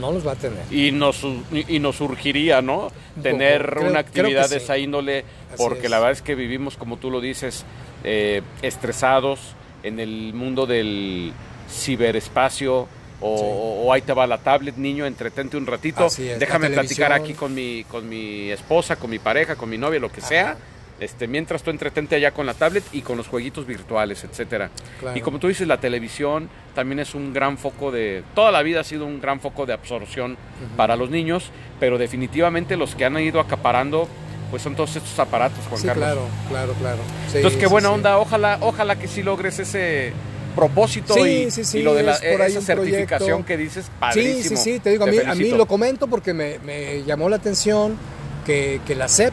no 0.00 0.12
los 0.12 0.26
va 0.26 0.32
a 0.32 0.36
tener. 0.36 0.60
Y 0.70 0.92
nos, 0.92 1.22
y 1.52 1.78
nos 1.78 1.96
surgiría, 1.96 2.62
¿no? 2.62 2.90
Tener. 3.22 3.66
Creo- 3.76 3.90
una 3.90 4.00
actividad 4.00 4.48
de 4.48 4.58
sí. 4.58 4.64
esa 4.64 4.78
índole, 4.78 5.20
Así 5.52 5.56
porque 5.58 5.84
es. 5.86 5.90
la 5.90 5.98
verdad 5.98 6.12
es 6.12 6.22
que 6.22 6.34
vivimos, 6.34 6.76
como 6.76 6.96
tú 6.98 7.10
lo 7.10 7.20
dices, 7.20 7.64
eh, 8.04 8.42
estresados 8.62 9.40
en 9.82 9.98
el 10.00 10.32
mundo 10.34 10.66
del 10.66 11.32
ciberespacio. 11.70 12.88
O, 13.24 13.36
Sí. 13.38 13.44
o- 13.46 13.82
o 13.86 13.92
ahí 13.92 14.02
te 14.02 14.12
va 14.12 14.26
la 14.26 14.38
tablet, 14.38 14.76
niño, 14.76 15.06
entretente 15.06 15.56
un 15.56 15.64
ratito. 15.64 16.06
Así 16.06 16.28
es, 16.28 16.40
Déjame 16.40 16.68
la 16.68 16.80
platicar 16.80 17.12
aquí 17.12 17.34
con 17.34 17.54
mi, 17.54 17.84
con 17.84 18.08
mi 18.08 18.50
esposa, 18.50 18.96
con 18.96 19.10
mi 19.10 19.20
pareja, 19.20 19.54
con 19.54 19.70
mi 19.70 19.78
novia, 19.78 20.00
lo 20.00 20.10
que 20.10 20.20
sea. 20.20 20.56
Este, 21.02 21.26
mientras 21.26 21.64
tú 21.64 21.70
entretente 21.70 22.14
allá 22.14 22.30
con 22.30 22.46
la 22.46 22.54
tablet 22.54 22.84
y 22.92 23.02
con 23.02 23.16
los 23.16 23.26
jueguitos 23.26 23.66
virtuales, 23.66 24.22
etcétera. 24.22 24.70
Claro. 25.00 25.18
Y 25.18 25.20
como 25.20 25.40
tú 25.40 25.48
dices, 25.48 25.66
la 25.66 25.78
televisión 25.80 26.48
también 26.76 27.00
es 27.00 27.14
un 27.16 27.32
gran 27.32 27.58
foco 27.58 27.90
de. 27.90 28.22
Toda 28.36 28.52
la 28.52 28.62
vida 28.62 28.80
ha 28.80 28.84
sido 28.84 29.04
un 29.04 29.20
gran 29.20 29.40
foco 29.40 29.66
de 29.66 29.72
absorción 29.72 30.36
para 30.76 30.94
los 30.94 31.10
niños, 31.10 31.50
pero 31.80 31.98
definitivamente 31.98 32.76
los 32.76 32.94
que 32.94 33.04
han 33.04 33.18
ido 33.18 33.40
acaparando, 33.40 34.06
pues 34.50 34.62
son 34.62 34.76
todos 34.76 34.94
estos 34.94 35.18
aparatos, 35.18 35.58
Juan 35.68 35.80
Sí, 35.80 35.86
Carlos. 35.88 36.04
claro, 36.04 36.26
claro, 36.48 36.72
claro. 36.74 36.98
Sí, 37.30 37.38
Entonces, 37.38 37.58
qué 37.58 37.66
sí, 37.66 37.72
buena 37.72 37.88
sí. 37.88 37.94
onda. 37.94 38.18
Ojalá, 38.18 38.58
ojalá 38.60 38.96
que 38.96 39.08
sí 39.08 39.24
logres 39.24 39.58
ese, 39.58 40.12
propósito 40.54 41.14
Sí, 41.14 41.20
y, 41.46 41.50
sí, 41.50 41.64
sí, 41.64 41.78
y 41.78 41.82
lo 41.82 41.94
de 41.94 42.02
la, 42.04 42.12
es 42.12 42.32
por 42.32 42.42
ahí 42.42 42.52
esa 42.52 42.60
certificación 42.60 43.42
proyecto. 43.42 43.46
que 43.46 43.56
dices, 43.56 43.86
Sí, 43.86 43.90
padrísimo. 43.98 44.56
sí, 44.56 44.72
sí, 44.74 44.78
te 44.78 44.90
digo, 44.90 45.04
a 45.04 45.06
mí, 45.08 45.16
a 45.26 45.34
mí 45.34 45.48
lo 45.50 45.66
comento 45.66 46.06
porque 46.06 46.32
me, 46.34 46.58
me 46.60 47.02
llamó 47.04 47.28
la 47.28 47.36
atención 47.36 47.96
que, 48.44 48.80
que 48.86 48.94
la 48.94 49.08
SEP 49.08 49.32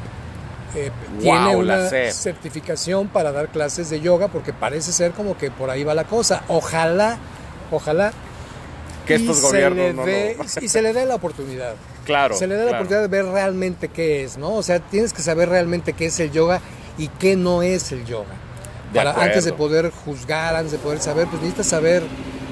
eh, 0.75 0.91
Wow, 1.15 1.21
tiene 1.21 1.55
una 1.55 1.89
certificación 2.11 3.07
para 3.07 3.31
dar 3.31 3.49
clases 3.49 3.89
de 3.89 4.01
yoga 4.01 4.27
porque 4.27 4.53
parece 4.53 4.91
ser 4.91 5.11
como 5.11 5.37
que 5.37 5.51
por 5.51 5.69
ahí 5.69 5.83
va 5.83 5.93
la 5.93 6.03
cosa. 6.05 6.43
Ojalá, 6.47 7.17
ojalá. 7.71 8.11
Que 9.05 9.13
y 9.17 9.21
estos 9.21 9.37
se 9.37 9.47
gobiernos 9.47 9.95
no 9.95 10.05
dé- 10.05 10.37
Y 10.61 10.67
se 10.67 10.81
le 10.83 10.93
dé 10.93 11.05
la 11.05 11.15
oportunidad. 11.15 11.73
Claro. 12.05 12.35
se 12.35 12.47
le 12.47 12.55
da 12.55 12.61
la 12.61 12.69
claro. 12.69 12.83
oportunidad 12.83 13.01
de 13.03 13.07
ver 13.07 13.25
realmente 13.31 13.87
qué 13.89 14.23
es, 14.23 14.37
¿no? 14.37 14.53
O 14.55 14.63
sea, 14.63 14.79
tienes 14.79 15.13
que 15.13 15.21
saber 15.21 15.49
realmente 15.49 15.93
qué 15.93 16.05
es 16.07 16.19
el 16.19 16.31
yoga 16.31 16.59
y 16.97 17.07
qué 17.07 17.35
no 17.35 17.61
es 17.61 17.91
el 17.91 18.03
yoga. 18.05 18.33
De 18.93 18.97
Para, 18.99 19.11
antes 19.11 19.45
de 19.45 19.53
poder 19.53 19.91
juzgar, 19.91 20.55
antes 20.55 20.71
de 20.71 20.79
poder 20.79 20.99
saber, 21.01 21.27
pues 21.27 21.39
necesitas 21.41 21.67
saber 21.67 22.01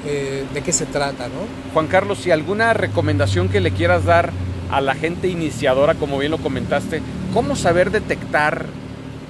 eh, 0.06 0.46
de 0.54 0.62
qué 0.62 0.72
se 0.72 0.86
trata, 0.86 1.28
¿no? 1.28 1.74
Juan 1.74 1.88
Carlos, 1.88 2.20
si 2.20 2.30
alguna 2.30 2.74
recomendación 2.74 3.50
que 3.50 3.60
le 3.60 3.72
quieras 3.72 4.06
dar 4.06 4.32
a 4.70 4.80
la 4.80 4.94
gente 4.94 5.28
iniciadora, 5.28 5.96
como 5.96 6.20
bien 6.20 6.32
lo 6.32 6.38
comentaste, 6.38 7.02
¿cómo 7.38 7.56
saber 7.56 7.92
detectar 7.92 8.66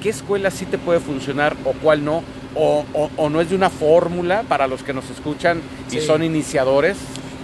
qué 0.01 0.09
escuela 0.11 0.49
sí 0.49 0.65
te 0.65 0.77
puede 0.77 1.01
funcionar 1.01 1.57
o 1.65 1.73
cuál 1.73 2.05
no? 2.05 2.23
O, 2.55 2.85
o- 2.93 3.09
o 3.17 3.29
no 3.29 3.41
es 3.41 3.49
de 3.49 3.55
una 3.57 3.69
fórmula 3.69 4.43
para 4.47 4.65
los 4.65 4.81
que 4.81 4.93
nos 4.93 5.09
escuchan 5.09 5.59
y 5.91 5.99
Sí. 5.99 6.01
son 6.07 6.23
iniciadores. 6.23 6.95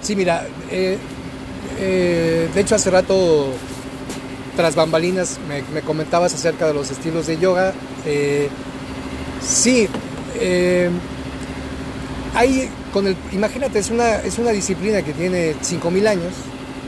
Sí, 0.01 0.15
mira, 0.15 0.47
eh, 0.71 0.97
eh, 1.79 2.47
de 2.55 2.61
hecho 2.61 2.75
hace 2.75 2.89
rato, 2.91 3.47
tras 4.55 4.73
bambalinas, 4.75 5.37
me, 5.49 5.63
me 5.73 5.81
comentabas 5.81 6.33
acerca 6.33 6.65
de 6.65 6.73
los 6.73 6.89
estilos 6.91 7.27
de 7.27 7.37
yoga. 7.37 7.73
Eh, 8.05 8.47
sí, 9.45 9.89
hay 12.35 12.69
con 12.93 13.05
el, 13.07 13.17
imagínate, 13.33 13.79
es 13.79 13.89
una, 13.89 14.15
es 14.21 14.37
una 14.39 14.51
disciplina 14.51 15.01
que 15.01 15.11
tiene 15.13 15.55
5.000 15.61 16.07
años, 16.07 16.31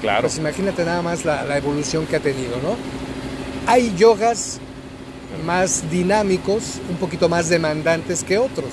Claro. 0.02 0.22
pues 0.22 0.38
imagínate 0.38 0.86
nada 0.86 1.02
más 1.02 1.26
la, 1.26 1.44
la 1.44 1.58
evolución 1.58 2.06
que 2.06 2.16
ha 2.16 2.20
tenido, 2.22 2.56
¿no? 2.64 2.76
Hay 3.68 3.96
yogas 3.98 4.60
más 5.46 5.90
dinámicos, 5.90 6.80
un 6.90 6.98
poquito 6.98 7.30
más 7.30 7.50
demandantes 7.50 8.24
que 8.24 8.38
otros. 8.38 8.70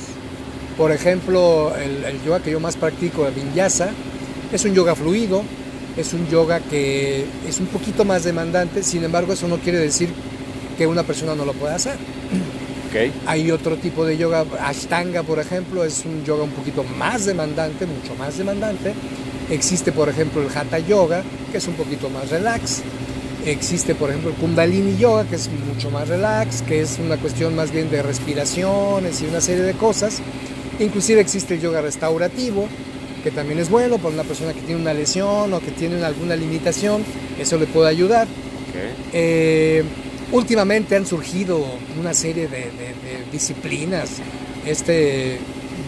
Por 0.77 0.93
ejemplo, 0.93 1.73
el, 1.77 2.05
el 2.05 2.23
yoga 2.23 2.41
que 2.41 2.51
yo 2.51 2.61
más 2.61 2.77
practico, 2.77 3.27
el 3.27 3.35
vinyasa, 3.35 3.91
es 4.53 4.65
un 4.65 4.75
yoga 4.75 4.95
fluido, 4.95 5.43
es 5.97 6.13
un 6.13 6.29
yoga 6.29 6.61
que 6.61 7.25
es 7.47 7.61
un 7.61 7.67
poquito 7.67 8.05
más 8.05 8.25
demandante, 8.25 8.83
sin 8.83 9.05
embargo 9.05 9.33
eso 9.33 9.49
no 9.49 9.59
quiere 9.59 9.79
decir 9.79 10.11
que 10.77 10.87
una 10.87 11.03
persona 11.03 11.35
no 11.35 11.45
lo 11.45 11.53
pueda 11.53 11.75
hacer. 11.75 11.95
Ok. 11.95 13.13
Hay 13.27 13.51
otro 13.51 13.77
tipo 13.77 14.05
de 14.05 14.17
yoga, 14.17 14.45
Ashtanga 14.61 15.23
por 15.23 15.39
ejemplo, 15.39 15.85
es 15.85 16.05
un 16.05 16.25
yoga 16.25 16.45
un 16.45 16.51
poquito 16.51 16.85
más 16.85 17.25
demandante, 17.25 17.87
mucho 17.87 18.15
más 18.17 18.37
demandante. 18.37 18.93
Existe 19.51 19.93
por 19.93 20.09
ejemplo 20.09 20.43
el 20.43 20.49
Hatha 20.57 20.79
Yoga, 20.79 21.23
que 21.51 21.59
es 21.59 21.67
un 21.67 21.75
poquito 21.75 22.09
más 22.11 22.31
relax. 22.31 22.83
Existe 23.45 23.95
por 23.97 24.11
ejemplo 24.11 24.31
el 24.31 24.37
Kundalini 24.37 24.97
Yoga, 24.97 25.25
que 25.25 25.35
es 25.37 25.49
mucho 25.69 25.91
más 25.91 26.09
relax, 26.09 26.63
que 26.63 26.81
es 26.81 26.99
una 26.99 27.17
cuestión 27.17 27.57
más 27.57 27.73
bien 27.73 27.91
de 27.91 28.03
respiraciones 28.03 29.21
y 29.21 29.27
una 29.27 29.41
serie 29.41 29.63
de 29.65 29.73
cosas. 29.75 30.19
Inclusive 30.79 31.21
existe 31.21 31.55
el 31.55 31.61
yoga 31.61 31.81
restaurativo, 31.81 32.69
que 33.25 33.31
también 33.31 33.59
es 33.59 33.69
bueno 33.69 33.99
para 33.99 34.15
una 34.15 34.23
persona 34.25 34.53
que 34.53 34.61
tiene 34.61 34.81
una 34.81 34.95
lesión 34.95 35.53
o 35.53 35.61
que 35.61 35.71
tiene 35.73 36.03
alguna 36.05 36.37
limitación, 36.37 37.03
eso 37.39 37.57
le 37.59 37.67
puede 37.67 37.89
ayudar. 37.89 38.27
Eh, 39.13 39.83
últimamente 40.31 40.97
han 40.97 41.07
surgido 41.07 41.65
una 42.01 42.15
serie 42.15 42.47
de, 42.49 42.59
de- 42.59 42.67
de 42.67 43.31
disciplinas. 43.33 44.11
Este 44.65 45.39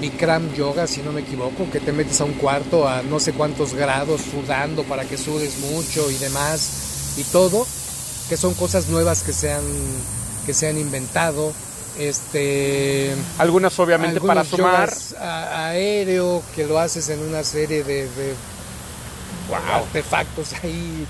Bikram 0.00 0.52
Yoga, 0.54 0.86
si 0.88 1.02
no 1.02 1.12
me 1.12 1.20
equivoco, 1.20 1.70
que 1.70 1.78
te 1.80 1.92
metes 1.92 2.20
a 2.20 2.24
un 2.24 2.32
cuarto 2.32 2.88
a 2.88 3.02
no 3.02 3.20
sé 3.20 3.32
cuántos 3.32 3.74
grados 3.74 4.20
sudando 4.22 4.82
para 4.82 5.04
que 5.04 5.16
sudes 5.16 5.58
mucho 5.60 6.10
y 6.10 6.14
demás 6.16 6.83
y 7.16 7.22
todo, 7.24 7.66
que 8.28 8.36
son 8.36 8.54
cosas 8.54 8.88
nuevas 8.88 9.22
que 9.22 9.32
se 9.32 9.52
han, 9.52 9.64
que 10.46 10.54
se 10.54 10.68
han 10.68 10.78
inventado. 10.78 11.52
Este, 11.98 13.12
Algunas 13.38 13.78
obviamente 13.78 14.20
para 14.20 14.44
sumar. 14.44 14.92
a- 15.20 15.66
aéreo 15.68 16.42
que 16.54 16.66
lo 16.66 16.78
haces 16.78 17.08
en 17.08 17.20
una 17.20 17.42
serie 17.44 17.84
de, 17.84 18.02
de 18.08 18.34
Wow. 19.48 19.58
artefactos 19.84 20.52
ahí 20.62 21.06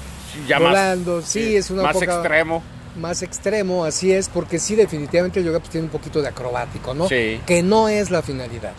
Ya 0.48 0.58
más, 0.58 0.68
volando. 0.70 1.22
Sí, 1.22 1.56
es 1.56 1.70
una 1.70 1.84
más 1.84 1.94
poca- 1.94 2.06
extremo. 2.16 2.62
más 2.96 3.22
extremo, 3.22 3.84
así 3.84 4.12
es, 4.12 4.28
porque 4.28 4.58
sí, 4.58 4.74
definitivamente 4.74 5.38
el 5.40 5.46
yoga 5.46 5.58
pues, 5.60 5.70
tiene 5.70 5.86
un 5.86 5.90
poquito 5.92 6.20
de 6.20 6.28
acrobático, 6.28 6.94
¿no? 6.94 7.08
Sí. 7.08 7.40
Que 7.46 7.62
no 7.62 7.88
es 7.88 8.10
la 8.10 8.22
finalidad. 8.22 8.72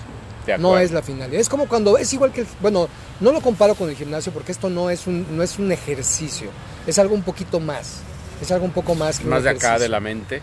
No 0.59 0.77
es 0.77 0.91
la 0.91 1.01
finalidad. 1.01 1.39
Es 1.41 1.49
como 1.49 1.67
cuando, 1.67 1.97
es 1.97 2.13
igual 2.13 2.31
que, 2.31 2.45
bueno, 2.61 2.87
no 3.19 3.31
lo 3.31 3.41
comparo 3.41 3.73
con 3.73 3.89
el 3.89 3.95
gimnasio 3.95 4.31
porque 4.31 4.51
esto 4.51 4.69
no 4.69 4.91
es 4.91 5.07
un, 5.07 5.35
no 5.35 5.41
es 5.41 5.57
un 5.57 5.71
ejercicio, 5.71 6.49
es 6.87 6.99
algo 6.99 7.15
un 7.15 7.21
poquito 7.23 7.59
más, 7.59 7.99
es 8.41 8.51
algo 8.51 8.65
un 8.65 8.71
poco 8.71 8.95
más 8.95 9.19
que 9.19 9.25
Más 9.25 9.43
de 9.43 9.49
acá 9.51 9.77
de 9.79 9.89
la 9.89 9.99
mente. 9.99 10.41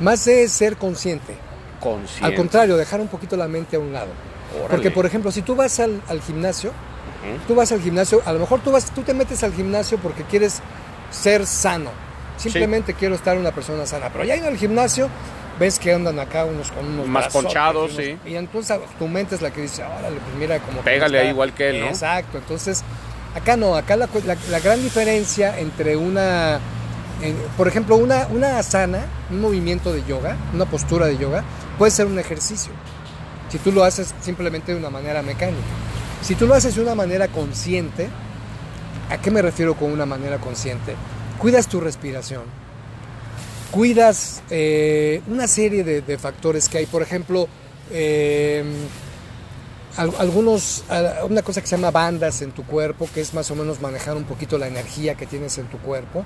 Más 0.00 0.24
de 0.24 0.48
ser 0.48 0.76
consciente. 0.76 1.34
Consciente. 1.80 2.24
Al 2.26 2.34
contrario, 2.34 2.76
dejar 2.76 3.00
un 3.00 3.08
poquito 3.08 3.36
la 3.36 3.46
mente 3.48 3.76
a 3.76 3.78
un 3.78 3.92
lado. 3.92 4.08
Órale. 4.56 4.68
Porque, 4.70 4.90
por 4.90 5.06
ejemplo, 5.06 5.30
si 5.30 5.42
tú 5.42 5.54
vas 5.54 5.78
al, 5.80 6.00
al 6.08 6.20
gimnasio, 6.20 6.70
Ujú. 6.70 7.38
tú 7.48 7.54
vas 7.54 7.70
al 7.72 7.80
gimnasio, 7.80 8.22
a 8.24 8.32
lo 8.32 8.38
mejor 8.40 8.60
tú, 8.60 8.70
vas, 8.72 8.90
tú 8.90 9.02
te 9.02 9.14
metes 9.14 9.42
al 9.44 9.52
gimnasio 9.52 9.98
porque 9.98 10.22
quieres 10.24 10.60
ser 11.10 11.46
sano. 11.46 11.90
Simplemente 12.36 12.94
quiero 12.94 13.14
estar 13.14 13.36
una 13.38 13.52
persona 13.52 13.86
sana. 13.86 14.10
Pero 14.12 14.24
ya 14.24 14.34
en 14.34 14.44
el 14.44 14.56
gimnasio 14.56 15.08
ves 15.60 15.78
que 15.78 15.92
andan 15.94 16.18
acá 16.18 16.44
unos 16.44 16.72
con 16.72 16.84
unos 16.84 17.06
Más 17.06 17.28
ponchados, 17.32 17.92
unos- 17.92 18.04
sí. 18.04 18.18
Y 18.26 18.34
entonces 18.34 18.76
tu 18.98 19.06
mente 19.06 19.36
es 19.36 19.42
la 19.42 19.52
que 19.52 19.60
dice, 19.62 19.84
órale, 19.84 20.16
pues 20.16 20.36
mira 20.38 20.58
como... 20.58 20.78
que 20.78 20.84
Pégale 20.84 21.18
está". 21.18 21.26
ahí 21.28 21.32
igual 21.32 21.54
que 21.54 21.70
él, 21.70 21.80
¿no? 21.80 21.86
Exacto. 21.86 22.38
Entonces, 22.38 22.82
acá 23.34 23.56
no, 23.56 23.74
acá 23.76 23.96
la, 23.96 24.06
gran 24.60 24.82
diferencia 24.82 25.58
entre 25.58 25.96
una... 25.96 26.60
por 27.56 27.68
ejemplo, 27.68 27.96
una, 27.96 28.58
asana, 28.58 29.06
un 29.30 29.40
movimiento 29.40 29.92
de 29.92 30.04
yoga, 30.04 30.36
una 30.52 30.66
postura 30.66 31.06
de 31.06 31.18
yoga, 31.18 31.44
puede 31.78 31.90
ser 31.90 32.06
un 32.06 32.18
ejercicio. 32.18 32.72
Si 33.50 33.58
tú 33.58 33.72
lo 33.72 33.84
haces 33.84 34.14
simplemente 34.20 34.72
de 34.72 34.78
una 34.78 34.90
manera 34.90 35.22
mecánica. 35.22 35.62
Si 36.22 36.34
tú 36.34 36.46
lo 36.46 36.54
haces 36.54 36.74
de 36.74 36.82
una 36.82 36.94
manera 36.94 37.28
consciente, 37.28 38.08
¿a 39.10 39.20
qué 39.20 39.30
me 39.30 39.42
refiero 39.42 39.74
con 39.74 39.92
una 39.92 40.06
manera 40.06 40.38
consciente? 40.38 40.94
Cuidas 41.38 41.68
tu 41.68 41.80
respiración, 41.80 42.44
cuidas 43.70 44.42
eh, 44.50 45.20
una 45.26 45.46
serie 45.46 45.84
de, 45.84 46.18
factores 46.18 46.68
que 46.68 46.78
hay. 46.78 46.86
Por 46.86 47.02
ejemplo, 47.02 47.48
eh, 47.90 48.64
algunos, 49.96 50.84
una 51.28 51.42
cosa 51.42 51.60
que 51.60 51.66
se 51.66 51.76
llama 51.76 51.90
bandas 51.90 52.42
en 52.42 52.52
tu 52.52 52.64
cuerpo, 52.64 53.08
que 53.12 53.20
es 53.20 53.34
más 53.34 53.50
o 53.50 53.54
menos 53.54 53.80
manejar 53.80 54.16
un 54.16 54.24
poquito 54.24 54.58
la 54.58 54.66
energía 54.66 55.14
que 55.14 55.26
tienes 55.26 55.58
en 55.58 55.66
tu 55.66 55.78
cuerpo. 55.78 56.24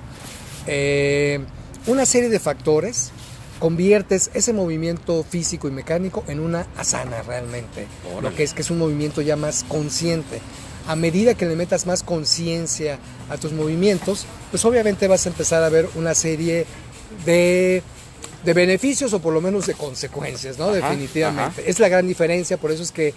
Eh, 0.67 1.39
una 1.87 2.05
serie 2.05 2.29
de 2.29 2.39
factores 2.39 3.11
conviertes 3.59 4.31
ese 4.33 4.53
movimiento 4.53 5.23
físico 5.23 5.67
y 5.67 5.71
mecánico 5.71 6.23
en 6.27 6.39
una 6.39 6.65
asana 6.77 7.21
realmente. 7.21 7.87
Órale. 8.11 8.29
Lo 8.29 8.35
que 8.35 8.43
es 8.43 8.53
que 8.53 8.61
es 8.61 8.71
un 8.71 8.79
movimiento 8.79 9.21
ya 9.21 9.35
más 9.35 9.63
consciente. 9.67 10.39
A 10.87 10.95
medida 10.95 11.35
que 11.35 11.45
le 11.45 11.55
metas 11.55 11.85
más 11.85 12.01
conciencia 12.01 12.97
a 13.29 13.37
tus 13.37 13.51
movimientos, 13.51 14.25
pues 14.49 14.65
obviamente 14.65 15.07
vas 15.07 15.25
a 15.25 15.29
empezar 15.29 15.61
a 15.61 15.69
ver 15.69 15.87
una 15.95 16.15
serie 16.15 16.65
de, 17.25 17.83
de 18.43 18.53
beneficios 18.53 19.13
o 19.13 19.19
por 19.19 19.33
lo 19.33 19.41
menos 19.41 19.67
de 19.67 19.73
consecuencias, 19.73 20.57
¿no? 20.57 20.65
Ajá, 20.65 20.75
Definitivamente. 20.75 21.69
Es 21.69 21.79
la 21.79 21.89
gran 21.89 22.07
diferencia, 22.07 22.57
por 22.57 22.71
eso 22.71 22.81
es 22.81 22.91
que 22.91 23.13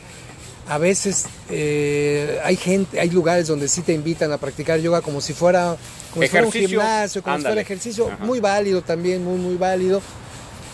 a 0.69 0.79
veces 0.79 1.27
eh, 1.51 2.41
hay 2.45 2.57
gente, 2.57 3.01
hay 3.01 3.11
lugares 3.11 3.47
donde 3.49 3.69
sí 3.69 3.83
te 3.83 3.93
invitan 3.93 4.31
a 4.33 4.39
practicar 4.39 4.79
yoga 4.81 5.01
como 5.01 5.21
si 5.21 5.33
fuera, 5.33 5.77
como 6.13 6.23
si 6.23 6.29
fuera 6.29 6.47
un 6.47 6.53
gimnasio, 6.53 7.23
como 7.23 7.37
si 7.39 7.43
fuera 7.45 7.61
ejercicio, 7.61 8.09
Ajá. 8.13 8.25
muy 8.25 8.41
válido 8.41 8.83
también, 8.83 9.25
muy, 9.25 9.39
muy 9.39 9.57
válido. 9.57 10.01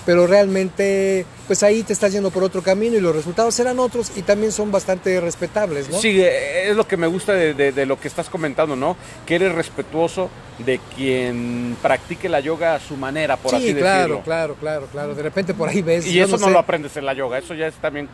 Pero 0.06 0.26
realmente, 0.26 1.26
pues 1.46 1.62
ahí 1.62 1.82
te 1.82 1.92
estás 1.92 2.12
yendo 2.12 2.30
por 2.30 2.42
otro 2.42 2.62
camino 2.62 2.96
y 2.96 3.00
los 3.00 3.14
resultados 3.14 3.54
serán 3.54 3.78
otros 3.78 4.10
y 4.16 4.22
también 4.22 4.52
son 4.52 4.72
bastante 4.72 5.20
respetables, 5.20 5.90
¿no? 5.90 6.00
Sí, 6.00 6.18
es 6.22 6.74
lo 6.74 6.88
que 6.88 6.96
me 6.96 7.06
gusta 7.06 7.34
de, 7.34 7.52
de- 7.52 7.72
de 7.72 7.84
lo 7.84 8.00
que 8.00 8.08
estás 8.08 8.30
comentando, 8.30 8.74
¿no? 8.74 8.96
Que 9.26 9.34
eres 9.34 9.54
respetuoso 9.54 10.30
de 10.64 10.80
quien 10.96 11.76
practique 11.82 12.26
la 12.30 12.40
yoga 12.40 12.74
a 12.74 12.80
su 12.80 12.96
manera, 12.96 13.36
por 13.36 13.50
sí, 13.50 13.56
así 13.56 13.74
claro, 13.74 13.98
decirlo. 14.00 14.22
claro, 14.22 14.54
claro, 14.58 14.86
claro. 14.90 15.14
De 15.14 15.22
repente 15.22 15.52
por 15.52 15.68
ahí 15.68 15.82
ves. 15.82 16.06
Y 16.06 16.18
eso 16.20 16.38
no, 16.38 16.46
sé, 16.46 16.52
lo 16.52 16.58
aprendes 16.58 16.96
en 16.96 17.04
la 17.04 17.12
yoga, 17.12 17.36
eso 17.36 17.52
ya 17.52 17.66
es 17.66 17.74
también 17.74 18.08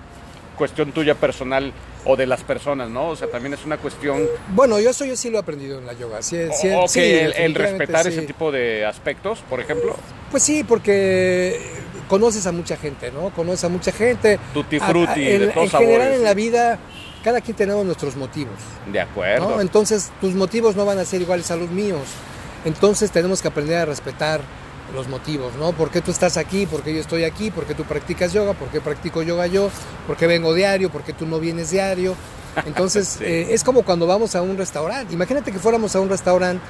cuestión 0.57 0.93
tuya 0.93 1.15
personal 1.15 1.73
o 2.05 2.17
de 2.17 2.27
las 2.27 2.43
personas, 2.45 2.89
¿no? 2.91 3.09
O 3.09 3.17
sea, 3.17 3.29
también 3.29 3.55
es 3.55 3.65
una 3.65 3.77
cuestión 3.79 4.27
Bueno, 4.51 4.79
yo 4.81 4.91
eso 4.91 5.05
yo 5.05 5.17
sí 5.17 5.31
lo 5.31 5.39
he 5.39 5.41
aprendido 5.41 5.79
en 5.79 5.87
la 5.87 5.93
yoga. 5.95 6.23
Sí, 6.23 6.37
sí, 6.53 6.69
o, 6.75 6.87
sí, 6.89 7.01
que 7.01 7.25
el, 7.25 7.33
el 7.35 7.55
respetar 7.55 8.07
ese 8.07 8.23
tipo 8.23 8.53
de 8.53 8.85
aspectos, 8.85 9.41
por 9.49 9.61
ejemplo. 9.61 9.97
Pues 10.31 10.43
sí, 10.43 10.65
porque 10.65 11.61
conoces 12.09 12.47
a 12.47 12.53
mucha 12.53 12.77
gente, 12.77 13.11
¿no? 13.11 13.31
Conoces 13.31 13.65
a 13.65 13.69
mucha 13.69 13.93
gente. 13.93 14.39
Tutti 14.53 14.79
A- 14.79 14.85
a- 14.85 14.89
frutti, 14.89 15.29
en, 15.29 15.41
de 15.41 15.47
todos 15.49 15.73
en 15.75 15.81
general 15.81 16.13
en 16.13 16.25
la 16.25 16.35
vida, 16.35 16.79
cada 17.23 17.41
quien 17.41 17.57
tenemos 17.57 17.85
nuestros 17.87 18.17
motivos. 18.17 18.55
De 18.87 19.01
acuerdo. 19.01 19.51
¿no? 19.51 19.61
Entonces, 19.61 20.11
tus 20.21 20.35
motivos 20.35 20.77
no 20.77 20.85
van 20.85 20.99
a 20.99 21.05
ser 21.05 21.21
iguales 21.23 21.51
a 21.51 21.57
los 21.57 21.71
míos. 21.71 22.03
Entonces, 22.65 23.11
tenemos 23.11 23.41
que 23.43 23.49
aprender 23.49 23.79
a 23.79 23.85
respetar 23.87 24.41
los 24.93 25.09
motivos, 25.09 25.55
¿no? 25.59 25.73
¿Por 25.73 25.91
qué 25.91 26.01
tú 26.01 26.11
estás 26.11 26.37
aquí? 26.37 26.67
¿Por 26.67 26.83
qué 26.83 26.95
yo 26.95 27.01
estoy 27.01 27.25
aquí? 27.25 27.51
¿Por 27.51 27.65
qué 27.65 27.75
tú 27.75 27.85
practicas 27.85 28.33
yoga? 28.33 28.53
¿Por 28.53 28.69
qué 28.69 28.81
practico 28.81 29.23
yoga 29.23 29.47
yo? 29.47 29.71
¿Por 30.07 30.17
qué 30.17 30.27
vengo 30.27 30.53
diario? 30.55 30.91
¿Por 30.91 31.03
qué 31.03 31.13
tú 31.13 31.27
no 31.27 31.41
vienes 31.41 31.71
diario? 31.71 32.15
Entonces, 32.67 33.09
Sí. 33.19 33.25
eh, 33.25 33.47
es 33.51 33.65
como 33.65 33.83
cuando 33.83 34.07
vamos 34.07 34.35
a 34.37 34.43
un 34.43 34.57
restaurante. 34.57 35.13
Imagínate 35.15 35.51
que 35.53 35.59
fuéramos 35.59 35.95
a 35.97 36.01
un 36.01 36.09
restaurante 36.09 36.63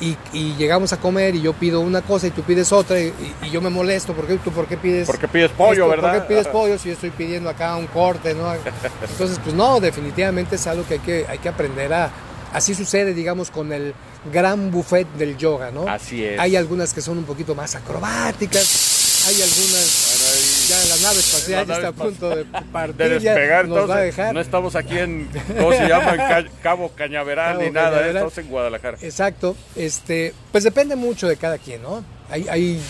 y, 0.00 0.16
y 0.32 0.54
llegamos 0.56 0.92
a 0.92 0.96
comer 0.98 1.34
y 1.36 1.42
yo 1.42 1.52
pido 1.52 1.80
una 1.80 2.02
cosa 2.02 2.26
y 2.26 2.30
tú 2.32 2.42
pides 2.42 2.72
otra 2.72 2.98
y, 3.00 3.12
y 3.42 3.50
yo 3.50 3.60
me 3.62 3.70
molesto. 3.70 4.12
¿Por 4.12 4.26
qué 4.26 4.36
tú 4.36 4.50
por 4.50 4.66
qué 4.66 4.76
pides 4.76 5.06
Porque 5.06 5.28
pides 5.28 5.50
pollo, 5.52 5.70
esto? 5.84 5.88
¿verdad? 5.88 6.12
¿Por 6.12 6.22
qué 6.22 6.28
pides 6.34 6.48
pollo 6.52 6.78
si 6.78 6.88
yo 6.88 6.94
estoy 6.94 7.10
pidiendo 7.10 7.48
acá 7.48 7.76
un 7.76 7.86
corte, 7.86 8.34
¿no? 8.34 8.52
Entonces, 9.08 9.38
pues 9.42 9.54
no, 9.54 9.78
definitivamente 9.80 10.56
es 10.56 10.66
algo 10.66 10.84
que 10.86 10.94
hay 10.94 11.00
que, 11.00 11.26
hay 11.28 11.38
que 11.38 11.48
aprender 11.48 11.92
a... 11.94 12.10
Así 12.52 12.74
sucede, 12.74 13.14
digamos, 13.14 13.50
con 13.50 13.72
el 13.72 13.94
gran 14.30 14.70
buffet 14.70 15.06
del 15.14 15.36
yoga, 15.36 15.70
¿no? 15.70 15.88
Así 15.88 16.24
es. 16.24 16.38
Hay 16.38 16.54
algunas 16.56 16.92
que 16.92 17.00
son 17.00 17.18
un 17.18 17.24
poquito 17.24 17.54
más 17.54 17.74
acrobáticas, 17.74 19.24
hay 19.26 19.34
algunas... 19.42 20.68
Ya 20.68 20.76
la 20.94 21.02
nave 21.02 21.18
espacial 21.18 21.66
La 21.68 21.74
ya 21.74 21.80
nave 21.80 21.88
está 21.88 21.88
a 21.88 22.06
punto 22.06 22.30
de 22.30 22.44
partir, 22.72 22.96
de 22.96 23.08
despegar, 23.18 23.68
nos 23.68 23.90
va 23.90 23.96
a 23.96 24.00
dejar. 24.00 24.32
no 24.34 24.40
estamos 24.40 24.76
aquí 24.76 24.98
en, 24.98 25.28
¿cómo 25.58 25.72
se 25.72 25.88
llama? 25.88 26.10
En 26.12 26.16
Ca- 26.16 26.44
Cabo 26.62 26.90
Cañaveral 26.94 27.52
Cabo 27.54 27.62
ni 27.64 27.70
nada, 27.70 27.86
¿eh? 27.88 27.90
Cañaveral. 27.90 28.16
estamos 28.16 28.38
en 28.38 28.48
Guadalajara. 28.48 28.98
Exacto, 29.02 29.56
este, 29.76 30.32
pues 30.52 30.64
depende 30.64 30.94
mucho 30.96 31.26
de 31.28 31.36
cada 31.36 31.58
quien, 31.58 31.82
¿no? 31.82 32.04
Hay, 32.30 32.46
hay, 32.48 32.80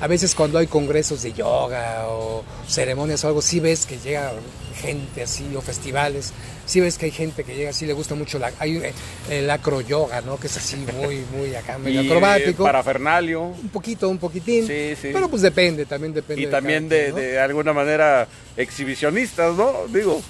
a 0.00 0.06
veces 0.06 0.34
cuando 0.34 0.58
hay 0.58 0.66
congresos 0.66 1.22
de 1.22 1.32
yoga 1.32 2.06
o 2.08 2.44
ceremonias 2.68 3.24
o 3.24 3.28
algo, 3.28 3.42
sí 3.42 3.60
ves 3.60 3.86
que 3.86 3.98
llega 3.98 4.32
gente 4.80 5.22
así, 5.24 5.44
o 5.56 5.60
festivales, 5.60 6.32
sí 6.66 6.80
ves 6.80 6.98
que 6.98 7.06
hay 7.06 7.10
gente 7.10 7.42
que 7.42 7.56
llega 7.56 7.70
así, 7.70 7.84
le 7.84 7.92
gusta 7.94 8.14
mucho 8.14 8.38
la, 8.38 8.52
hay 8.60 8.76
eh, 8.76 8.92
el 9.28 9.50
acro 9.50 9.80
yoga, 9.80 10.20
¿no? 10.20 10.38
Que 10.38 10.46
es 10.46 10.56
así 10.56 10.76
muy, 10.76 11.24
muy 11.36 11.54
acá, 11.54 11.78
medio 11.82 12.00
acrobático. 12.02 12.62
Parafernalio. 12.64 13.42
Un 13.42 13.68
poquito, 13.70 14.08
un 14.08 14.18
poquitín. 14.18 14.66
Sí, 14.66 14.94
sí. 15.00 15.10
Pero 15.12 15.28
pues 15.28 15.42
depende, 15.42 15.84
también 15.84 16.14
depende. 16.14 16.42
Y 16.42 16.46
de 16.46 16.50
también 16.50 16.88
de, 16.88 16.98
quien, 17.04 17.10
¿no? 17.10 17.20
de 17.20 17.40
alguna 17.40 17.72
manera 17.72 18.28
exhibicionistas, 18.56 19.54
¿no? 19.56 19.86
Digo, 19.88 20.20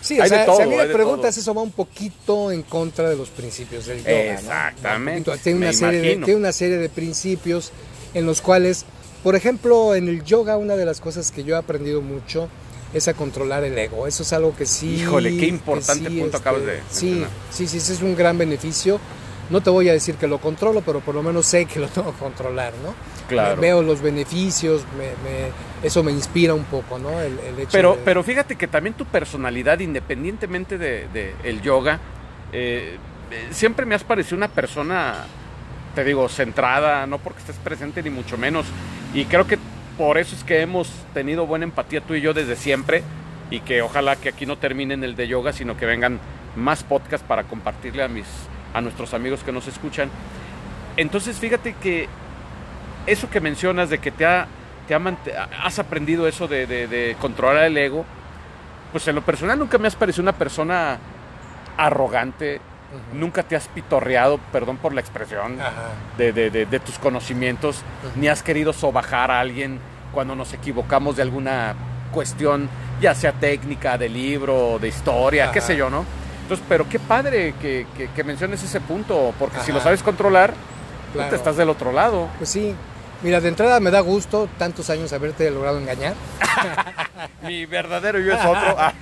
Sí, 0.00 0.20
o 0.20 0.26
sea, 0.26 0.46
todo, 0.46 0.58
si 0.58 0.62
a 0.62 0.66
mí 0.66 0.76
me 0.76 0.86
preguntas, 0.86 1.36
eso 1.36 1.52
va 1.52 1.62
un 1.62 1.72
poquito 1.72 2.52
en 2.52 2.62
contra 2.62 3.08
de 3.10 3.16
los 3.16 3.28
principios 3.30 3.86
del 3.86 3.98
yoga. 4.04 4.12
¿no? 4.12 4.30
Exactamente, 4.38 5.30
Va 5.30 5.34
un 5.34 5.38
poquito- 5.38 5.42
Tiene 5.42 5.58
una, 5.58 5.66
me 5.66 5.72
serie 5.72 5.98
de, 6.00 6.06
imagino. 6.06 6.24
tiene 6.26 6.40
una 6.40 6.52
serie 6.52 6.76
de 6.76 6.88
principios 6.88 7.72
en 8.14 8.24
los 8.24 8.40
cuales, 8.40 8.84
por 9.26 9.34
ejemplo, 9.34 9.96
en 9.96 10.06
el 10.06 10.22
yoga, 10.22 10.56
una 10.56 10.76
de 10.76 10.84
las 10.84 11.00
cosas 11.00 11.32
que 11.32 11.42
yo 11.42 11.56
he 11.56 11.58
aprendido 11.58 12.00
mucho 12.00 12.48
es 12.94 13.08
a 13.08 13.14
controlar 13.14 13.64
el 13.64 13.76
ego. 13.76 14.06
Eso 14.06 14.22
es 14.22 14.32
algo 14.32 14.54
que 14.54 14.66
sí. 14.66 15.00
Híjole, 15.00 15.36
qué 15.36 15.46
sí, 15.46 15.60
punto 15.64 16.36
acabas 16.36 16.64
de 16.64 16.80
Sí, 16.88 17.24
sí, 17.50 17.66
sí, 17.66 17.78
ese 17.78 17.94
es 17.94 18.02
un 18.02 18.14
gran 18.14 18.38
beneficio. 18.38 19.00
No 19.50 19.60
te 19.60 19.68
voy 19.70 19.88
a 19.88 19.92
decir 19.92 20.14
que 20.14 20.28
lo 20.28 20.38
controlo, 20.38 20.80
pero 20.82 21.00
por 21.00 21.12
lo 21.16 21.24
menos 21.24 21.44
sé 21.44 21.64
que 21.66 21.80
lo 21.80 21.88
tengo 21.94 22.12
que 22.12 22.18
controlar, 22.20 22.72
¿no? 22.84 22.94
Claro. 23.28 23.60
Veo 23.60 23.82
los 23.82 24.00
beneficios, 24.00 24.82
me- 24.96 25.06
me- 25.28 25.50
eso 25.82 26.04
me 26.04 26.12
inspira 26.12 26.54
un 26.54 26.62
poco, 26.62 26.96
¿no? 27.00 27.20
El, 27.20 27.36
el 27.40 27.58
hecho 27.58 27.70
Pero, 27.72 27.96
de- 27.96 28.02
pero 28.04 28.22
fíjate 28.22 28.54
que 28.54 28.68
también 28.68 28.94
tu 28.94 29.06
personalidad, 29.06 29.80
independientemente 29.80 30.78
de, 30.78 31.08
de 31.12 31.34
el 31.42 31.60
yoga, 31.62 31.98
eh, 32.52 32.96
siempre 33.50 33.86
me 33.86 33.96
has 33.96 34.04
parecido 34.04 34.36
una 34.36 34.46
persona, 34.46 35.26
te 35.96 36.04
digo, 36.04 36.28
centrada, 36.28 37.06
no 37.08 37.18
porque 37.18 37.40
estés 37.40 37.56
presente 37.56 38.00
ni 38.04 38.10
mucho 38.10 38.38
menos. 38.38 38.66
Y 39.12 39.24
creo 39.24 39.48
que 39.48 39.58
por 39.98 40.18
eso 40.18 40.36
es 40.36 40.44
que 40.44 40.60
hemos 40.60 40.88
tenido 41.14 41.46
buena 41.46 41.64
empatía 41.64 42.00
tú 42.02 42.14
y 42.14 42.20
yo 42.20 42.32
desde 42.34 42.54
siempre. 42.54 43.02
Y 43.50 43.60
que 43.60 43.82
ojalá 43.82 44.14
que 44.16 44.28
aquí 44.28 44.44
no 44.46 44.56
terminen 44.58 45.02
el 45.02 45.16
de 45.16 45.26
yoga, 45.26 45.52
sino 45.52 45.76
que 45.76 45.86
vengan 45.86 46.20
más 46.54 46.84
podcasts 46.84 47.26
para 47.26 47.44
compartirle 47.44 48.02
a 48.04 48.08
mis 48.08 48.26
a 48.74 48.80
nuestros 48.80 49.14
amigos 49.14 49.42
que 49.42 49.52
nos 49.52 49.66
escuchan. 49.68 50.10
Entonces, 50.98 51.38
fíjate 51.38 51.74
que 51.80 52.08
eso 53.06 53.30
que 53.30 53.40
mencionas 53.40 53.88
de 53.88 53.98
que 53.98 54.10
te 54.10 54.26
ha, 54.26 54.46
te 54.86 54.94
ha 54.94 55.00
has 55.62 55.78
aprendido 55.78 56.28
eso 56.28 56.46
de- 56.46 56.66
de 56.66 57.16
controlar 57.20 57.64
el 57.64 57.76
ego, 57.78 58.04
pues 58.92 59.06
en 59.08 59.14
lo 59.14 59.22
personal 59.22 59.58
nunca 59.58 59.78
me 59.78 59.88
has 59.88 59.96
parecido 59.96 60.22
una 60.24 60.32
persona 60.32 60.98
arrogante, 61.78 62.60
Nunca 63.12 63.42
te 63.42 63.56
has 63.56 63.68
pitorreado, 63.68 64.38
perdón 64.52 64.76
por 64.76 64.92
la 64.94 65.00
expresión, 65.00 65.58
de, 66.18 66.32
de- 66.32 66.50
de- 66.50 66.66
de 66.66 66.80
tus 66.80 66.98
conocimientos, 66.98 67.82
ni 68.16 68.28
has 68.28 68.42
querido 68.42 68.72
sobajar 68.72 69.30
a 69.30 69.40
alguien 69.40 69.78
cuando 70.12 70.34
nos 70.34 70.52
equivocamos 70.52 71.16
de 71.16 71.22
alguna 71.22 71.74
cuestión, 72.12 72.68
ya 73.00 73.14
sea 73.14 73.32
técnica, 73.32 73.98
de 73.98 74.08
libro, 74.08 74.78
de 74.80 74.88
historia, 74.88 75.50
qué 75.52 75.60
sé 75.60 75.76
yo, 75.76 75.90
¿no? 75.90 76.04
Entonces, 76.42 76.64
pero 76.68 76.88
qué 76.88 76.98
padre 76.98 77.54
que, 77.60 77.86
que- 77.96 78.08
que 78.08 78.24
menciones 78.24 78.62
ese 78.62 78.80
punto, 78.80 79.34
porque 79.38 79.58
si 79.60 79.72
lo 79.72 79.80
sabes 79.80 80.02
controlar, 80.02 80.52
tú 81.12 81.14
Claro. 81.14 81.30
te 81.30 81.36
estás 81.36 81.56
del 81.56 81.68
otro 81.70 81.92
lado. 81.92 82.28
Pues 82.38 82.50
sí. 82.50 82.74
Mira, 83.22 83.40
de 83.40 83.48
entrada 83.48 83.80
me 83.80 83.90
da 83.90 84.00
gusto 84.00 84.46
tantos 84.58 84.90
años 84.90 85.12
haberte 85.12 85.50
logrado 85.50 85.78
engañar. 85.78 86.14
Mi 87.42 87.64
verdadero 87.66 88.18
yo 88.20 88.32
es 88.34 88.44
otro. 88.44 88.76
Ah, 88.78 88.92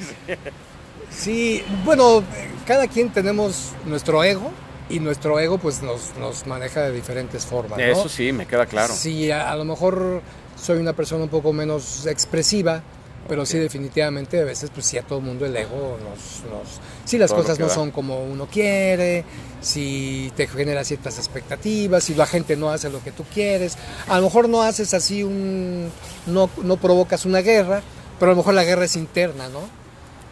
sí. 1.10 1.64
Bueno, 1.84 2.22
cada 2.64 2.88
quien 2.88 3.10
tenemos 3.12 3.70
nuestro 3.86 4.22
ego 4.24 4.50
y 4.88 5.00
nuestro 5.00 5.38
ego 5.40 5.58
pues 5.58 5.82
nos, 5.82 6.14
nos 6.18 6.46
maneja 6.46 6.82
de 6.82 6.92
diferentes 6.92 7.46
formas. 7.46 7.78
¿no? 7.78 7.84
Eso 7.84 8.08
sí, 8.08 8.32
me 8.32 8.46
queda 8.46 8.66
claro. 8.66 8.94
Sí, 8.94 9.30
a, 9.30 9.50
a 9.50 9.56
lo 9.56 9.64
mejor 9.64 10.22
soy 10.60 10.78
una 10.78 10.92
persona 10.92 11.24
un 11.24 11.30
poco 11.30 11.52
menos 11.52 12.06
expresiva, 12.06 12.82
pero 13.28 13.46
sí 13.46 13.58
definitivamente 13.58 14.40
a 14.40 14.44
veces 14.44 14.70
pues 14.70 14.84
sí 14.86 14.98
a 14.98 15.02
todo 15.02 15.18
el 15.20 15.24
mundo 15.24 15.46
el 15.46 15.56
ego 15.56 15.96
nos... 16.02 16.50
nos 16.50 16.80
si 17.06 17.16
las 17.18 17.30
Todo 17.30 17.40
cosas 17.40 17.58
no 17.58 17.68
da. 17.68 17.74
son 17.74 17.90
como 17.90 18.22
uno 18.22 18.46
quiere, 18.46 19.24
si 19.62 20.30
te 20.36 20.46
genera 20.46 20.84
ciertas 20.84 21.18
expectativas, 21.18 22.04
si 22.04 22.14
la 22.14 22.26
gente 22.26 22.56
no 22.56 22.70
hace 22.70 22.90
lo 22.90 23.02
que 23.02 23.12
tú 23.12 23.24
quieres, 23.32 23.76
a 24.08 24.16
lo 24.18 24.24
mejor 24.24 24.48
no 24.48 24.62
haces 24.62 24.92
así 24.94 25.22
un... 25.22 25.90
no, 26.26 26.50
no 26.62 26.76
provocas 26.76 27.24
una 27.24 27.40
guerra, 27.40 27.82
pero 28.18 28.32
a 28.32 28.34
lo 28.34 28.38
mejor 28.38 28.54
la 28.54 28.64
guerra 28.64 28.84
es 28.84 28.96
interna, 28.96 29.48
¿no? 29.48 29.60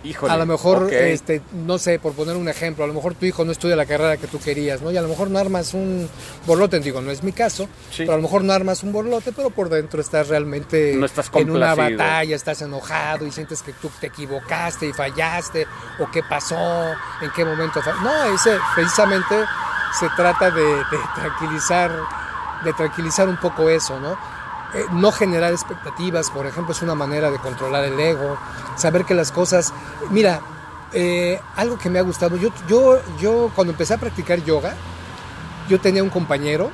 Híjole. 0.05 0.33
a 0.33 0.37
lo 0.37 0.47
mejor, 0.47 0.93
este, 0.93 1.43
no 1.53 1.79
sé, 1.79 1.99
por 1.99 2.13
poner 2.15 2.37
un 2.37 2.49
ejemplo, 2.49 2.85
a 2.85 2.87
lo 2.89 2.95
mejor 2.95 3.15
tu 3.15 3.25
hijo 3.27 3.45
no 3.45 3.53
estudia 3.53 3.77
la 3.77 3.87
carrera 3.87 4.17
que 4.17 4.27
tú 4.27 4.41
querías, 4.41 4.83
¿no? 4.83 4.91
Y 4.91 4.97
a 4.97 5.03
lo 5.03 5.09
mejor 5.09 5.31
no 5.31 5.39
armas 5.39 5.75
un 5.75 6.09
borlote, 6.47 6.81
digo, 6.81 7.01
no 7.01 7.11
es 7.11 7.23
mi 7.23 7.33
caso, 7.33 7.69
Sí. 7.91 7.99
pero 7.99 8.15
a 8.15 8.17
lo 8.17 8.23
mejor 8.23 8.43
no 8.45 8.53
armas 8.53 8.83
un 8.83 8.93
borlote, 8.93 9.33
pero 9.33 9.51
por 9.51 9.69
dentro 9.69 10.01
estás 10.01 10.29
realmente 10.29 10.95
No 10.97 11.07
estás 11.07 11.31
en 11.35 11.51
una 11.51 11.75
batalla, 11.75 12.35
estás 12.35 12.63
enojado 12.63 13.27
y 13.27 13.31
sientes 13.31 13.63
que 13.63 13.73
tú 13.75 13.91
te 14.01 14.09
equivocaste 14.09 14.87
y 14.89 14.93
fallaste, 14.93 15.67
o 15.99 16.11
qué 16.11 16.23
pasó, 16.23 16.57
en 17.21 17.31
qué 17.37 17.45
momento 17.45 17.81
No, 18.03 18.25
ese 18.35 18.57
precisamente 18.75 19.37
se 19.99 20.09
trata 20.17 20.51
de, 20.51 20.63
de 20.63 20.99
tranquilizar, 21.15 21.93
de 22.65 22.73
tranquilizar 22.73 23.29
un 23.29 23.37
poco 23.37 23.69
eso, 23.69 24.01
¿no? 24.01 24.17
Eh, 24.75 24.87
no 24.93 25.13
generar 25.13 25.53
expectativas, 25.53 26.31
por 26.31 26.47
ejemplo, 26.47 26.73
es 26.73 26.81
una 26.83 26.95
manera 26.95 27.31
de 27.31 27.39
controlar 27.39 27.85
el 27.85 27.99
ego, 28.01 28.39
saber 28.77 29.05
que 29.05 29.15
las 29.15 29.31
cosas... 29.31 29.73
Mira, 30.11 30.41
eh, 30.93 31.41
algo 31.57 31.79
que 31.79 31.91
me 31.91 31.99
ha 31.99 32.03
gustado, 32.03 32.37
yo, 32.37 32.51
yo, 32.69 33.01
yo 33.21 33.51
cuando 33.55 33.73
empecé 33.73 33.95
a 33.95 33.99
practicar 33.99 34.43
yoga, 34.45 34.75
yo 35.69 35.81
tenía 35.81 36.03
un 36.03 36.11
compañero 36.11 36.71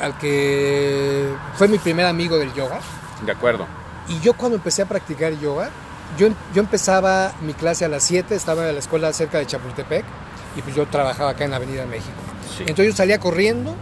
al 0.00 0.16
que 0.18 1.28
fue 1.56 1.68
mi 1.68 1.78
primer 1.78 2.06
amigo 2.06 2.36
del 2.36 2.52
yoga, 2.52 2.80
De 3.24 3.32
acuerdo. 3.32 3.66
y 4.08 4.20
yo 4.20 4.34
cuando 4.34 4.56
empecé 4.56 4.82
a 4.82 4.86
practicar 4.86 5.32
yoga, 5.38 5.70
yo, 6.18 6.28
yo 6.54 6.60
empezaba 6.60 7.32
mi 7.40 7.54
clase 7.54 7.84
a 7.84 7.88
las 7.88 8.02
7, 8.04 8.34
estaba 8.34 8.68
en 8.68 8.74
la 8.74 8.78
escuela 8.80 9.12
cerca 9.12 9.38
de 9.38 9.46
Chapultepec, 9.46 10.04
y 10.56 10.62
pues 10.62 10.74
yo 10.74 10.86
trabajaba 10.86 11.30
acá 11.30 11.44
en 11.44 11.50
la 11.50 11.56
Avenida 11.56 11.86
México. 11.86 12.12
Sí. 12.56 12.62
Entonces 12.66 12.86
yo 12.88 12.96
salía 12.96 13.18
corriendo, 13.18 13.74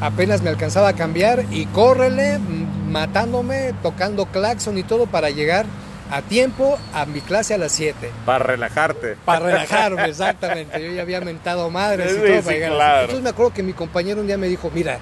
apenas 0.00 0.42
me 0.42 0.50
alcanzaba 0.50 0.88
a 0.88 0.92
cambiar 0.94 1.44
y 1.50 1.66
córrele, 1.66 2.34
m- 2.34 2.66
matándome, 2.90 3.74
tocando 3.82 4.26
claxon 4.26 4.78
y 4.78 4.82
todo 4.82 5.06
para 5.06 5.30
llegar 5.30 5.66
a 6.10 6.22
tiempo 6.22 6.76
a 6.92 7.06
mi 7.06 7.20
clase 7.20 7.54
a 7.54 7.58
las 7.58 7.70
7. 7.72 8.10
Para 8.26 8.44
relajarte. 8.44 9.16
Para 9.24 9.46
relajarme, 9.46 10.06
exactamente. 10.08 10.84
Yo 10.84 10.92
ya 10.92 11.02
había 11.02 11.20
mentado 11.20 11.70
madres 11.70 12.12
y 12.12 12.16
todo 12.16 12.26
sí, 12.26 12.32
para 12.42 12.52
llegar 12.56 12.72
claro. 12.72 13.00
Entonces 13.02 13.22
me 13.24 13.30
acuerdo 13.30 13.54
que 13.54 13.62
mi 13.62 13.72
compañero 13.74 14.20
un 14.20 14.26
día 14.26 14.36
me 14.38 14.48
dijo, 14.48 14.70
mira, 14.74 14.98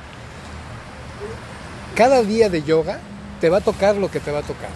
cada 1.94 2.22
día 2.22 2.49
de 2.49 2.62
yoga 2.62 2.99
te 3.40 3.49
va 3.49 3.59
a 3.59 3.61
tocar 3.61 3.96
lo 3.96 4.11
que 4.11 4.20
te 4.20 4.30
va 4.30 4.40
a 4.40 4.42
tocar. 4.42 4.68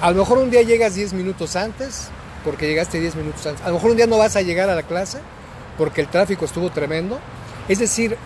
A 0.00 0.10
lo 0.10 0.18
mejor 0.18 0.38
un 0.38 0.50
día 0.50 0.62
llegas 0.62 0.94
10 0.94 1.12
minutos 1.14 1.56
antes, 1.56 2.08
porque 2.44 2.66
llegaste 2.68 3.00
10 3.00 3.16
minutos 3.16 3.46
antes. 3.46 3.64
A 3.64 3.68
lo 3.68 3.74
mejor 3.74 3.90
un 3.90 3.96
día 3.96 4.06
no 4.06 4.18
vas 4.18 4.36
a 4.36 4.42
llegar 4.42 4.68
a 4.70 4.74
la 4.74 4.82
clase, 4.82 5.18
porque 5.78 6.00
el 6.00 6.08
tráfico 6.08 6.44
estuvo 6.44 6.70
tremendo. 6.70 7.18
Es 7.68 7.78
decir, 7.78 8.16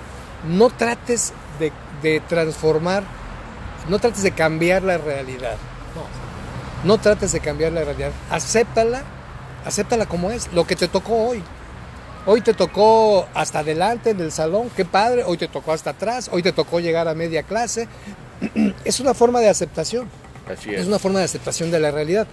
no 0.49 0.71
trates 0.71 1.33
de, 1.59 1.73
de 2.03 2.21
transformar, 2.21 3.05
no 3.89 3.99
trates 3.99 4.23
de 4.23 4.33
cambiar 4.33 4.83
la 4.83 4.99
realidad. 4.99 5.57
No, 5.95 6.89
no 6.89 7.01
trates 7.01 7.33
de 7.33 7.41
cambiar 7.41 7.73
la 7.73 7.85
realidad. 7.85 8.13
Acéptala, 8.31 9.03
acéptala 9.65 10.07
como 10.07 10.31
es, 10.31 10.53
lo 10.53 10.67
que 10.67 10.77
te 10.77 10.89
tocó 10.89 11.29
hoy. 11.29 11.43
Hoy 12.27 12.43
te 12.43 12.53
tocó 12.53 13.27
hasta 13.35 13.61
adelante 13.61 14.11
en 14.11 14.21
el 14.21 14.31
salón, 14.31 14.71
qué 14.77 14.85
padre. 14.85 15.25
Hoy 15.25 15.39
te 15.39 15.49
tocó 15.49 15.73
hasta 15.73 15.91
atrás, 15.91 16.29
hoy 16.33 16.43
te 16.43 16.53
tocó 16.53 16.81
llegar 16.81 17.09
a 17.09 17.15
media 17.15 17.43
clase. 17.43 17.89
Es 18.85 19.01
una 19.01 19.15
forma 19.15 19.41
de 19.41 19.49
aceptación. 19.49 20.09
Así 20.51 20.71
es. 20.71 20.83
Es 20.83 20.87
una 20.87 20.99
forma 20.99 21.21
de 21.21 21.25
aceptación 21.25 21.71
de 21.71 21.81
la 21.81 21.91
realidad. 21.91 22.27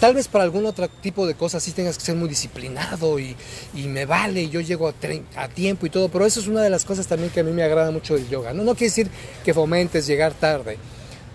Tal 0.00 0.14
vez 0.14 0.28
para 0.28 0.44
algún 0.44 0.64
otro 0.64 0.88
tipo 0.88 1.26
de 1.26 1.34
cosas 1.34 1.62
sí 1.62 1.72
tengas 1.72 1.98
que 1.98 2.04
ser 2.04 2.14
muy 2.14 2.28
disciplinado 2.28 3.18
y, 3.18 3.34
y 3.74 3.88
me 3.88 4.06
vale, 4.06 4.42
y 4.42 4.48
yo 4.48 4.60
llego 4.60 4.88
a, 4.88 4.94
a 5.36 5.48
tiempo 5.48 5.86
y 5.86 5.90
todo, 5.90 6.08
pero 6.08 6.24
eso 6.24 6.38
es 6.38 6.46
una 6.46 6.62
de 6.62 6.70
las 6.70 6.84
cosas 6.84 7.06
también 7.08 7.30
que 7.30 7.40
a 7.40 7.42
mí 7.42 7.50
me 7.50 7.64
agrada 7.64 7.90
mucho 7.90 8.14
del 8.14 8.28
yoga. 8.28 8.52
No, 8.52 8.62
no 8.62 8.74
quiere 8.74 8.90
decir 8.90 9.10
que 9.44 9.52
fomentes 9.52 10.06
llegar 10.06 10.34
tarde, 10.34 10.78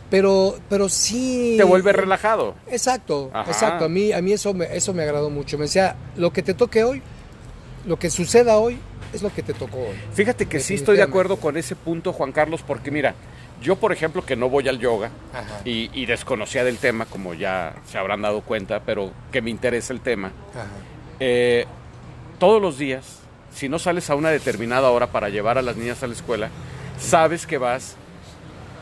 pero, 0.09 0.57
pero 0.70 0.88
sí... 0.88 1.55
Te 1.57 1.64
vuelve 1.64 1.91
relajado. 1.91 2.55
Exacto, 2.68 3.32
Ajá. 3.34 3.51
exacto. 3.51 3.86
A 3.86 3.89
mí, 3.89 4.14
a 4.14 4.22
mí 4.22 4.32
eso, 4.32 4.53
me, 4.53 4.74
eso 4.74 4.93
me 4.93 5.03
agradó 5.03 5.30
mucho. 5.30 5.57
Me 5.57 5.66
decía, 5.66 5.97
lo 6.16 6.32
que 6.32 6.41
te 6.41 6.53
toque 6.53 6.86
hoy, 6.86 7.01
lo 7.86 7.99
que 7.99 8.09
suceda 8.09 8.57
hoy, 8.57 8.78
es 9.11 9.22
lo 9.22 9.34
que 9.34 9.43
te 9.43 9.53
tocó 9.53 9.80
hoy. 9.80 9.95
Fíjate 10.14 10.45
que 10.45 10.59
sí 10.61 10.76
estoy 10.76 10.95
de 10.97 11.03
acuerdo 11.03 11.36
con 11.38 11.57
ese 11.57 11.76
punto, 11.76 12.14
Juan 12.14 12.32
Carlos, 12.32 12.64
porque 12.66 12.91
mira, 12.91 13.14
yo 13.61 13.75
por 13.77 13.91
ejemplo 13.93 14.25
que 14.25 14.35
no 14.35 14.49
voy 14.49 14.67
al 14.67 14.79
yoga 14.79 15.09
y, 15.65 15.89
y 15.93 16.05
desconocía 16.05 16.63
del 16.63 16.77
tema, 16.77 17.05
como 17.05 17.33
ya 17.33 17.73
se 17.85 17.97
habrán 17.97 18.21
dado 18.21 18.41
cuenta, 18.41 18.81
pero 18.85 19.11
que 19.31 19.41
me 19.41 19.49
interesa 19.49 19.93
el 19.93 20.01
tema, 20.01 20.31
eh, 21.19 21.65
todos 22.39 22.61
los 22.61 22.77
días, 22.77 23.19
si 23.53 23.69
no 23.69 23.79
sales 23.79 24.09
a 24.09 24.15
una 24.15 24.29
determinada 24.29 24.89
hora 24.89 25.07
para 25.07 25.29
llevar 25.29 25.57
a 25.57 25.61
las 25.61 25.77
niñas 25.77 26.03
a 26.03 26.07
la 26.07 26.13
escuela, 26.13 26.49
sabes 26.99 27.45
que 27.47 27.57
vas 27.57 27.95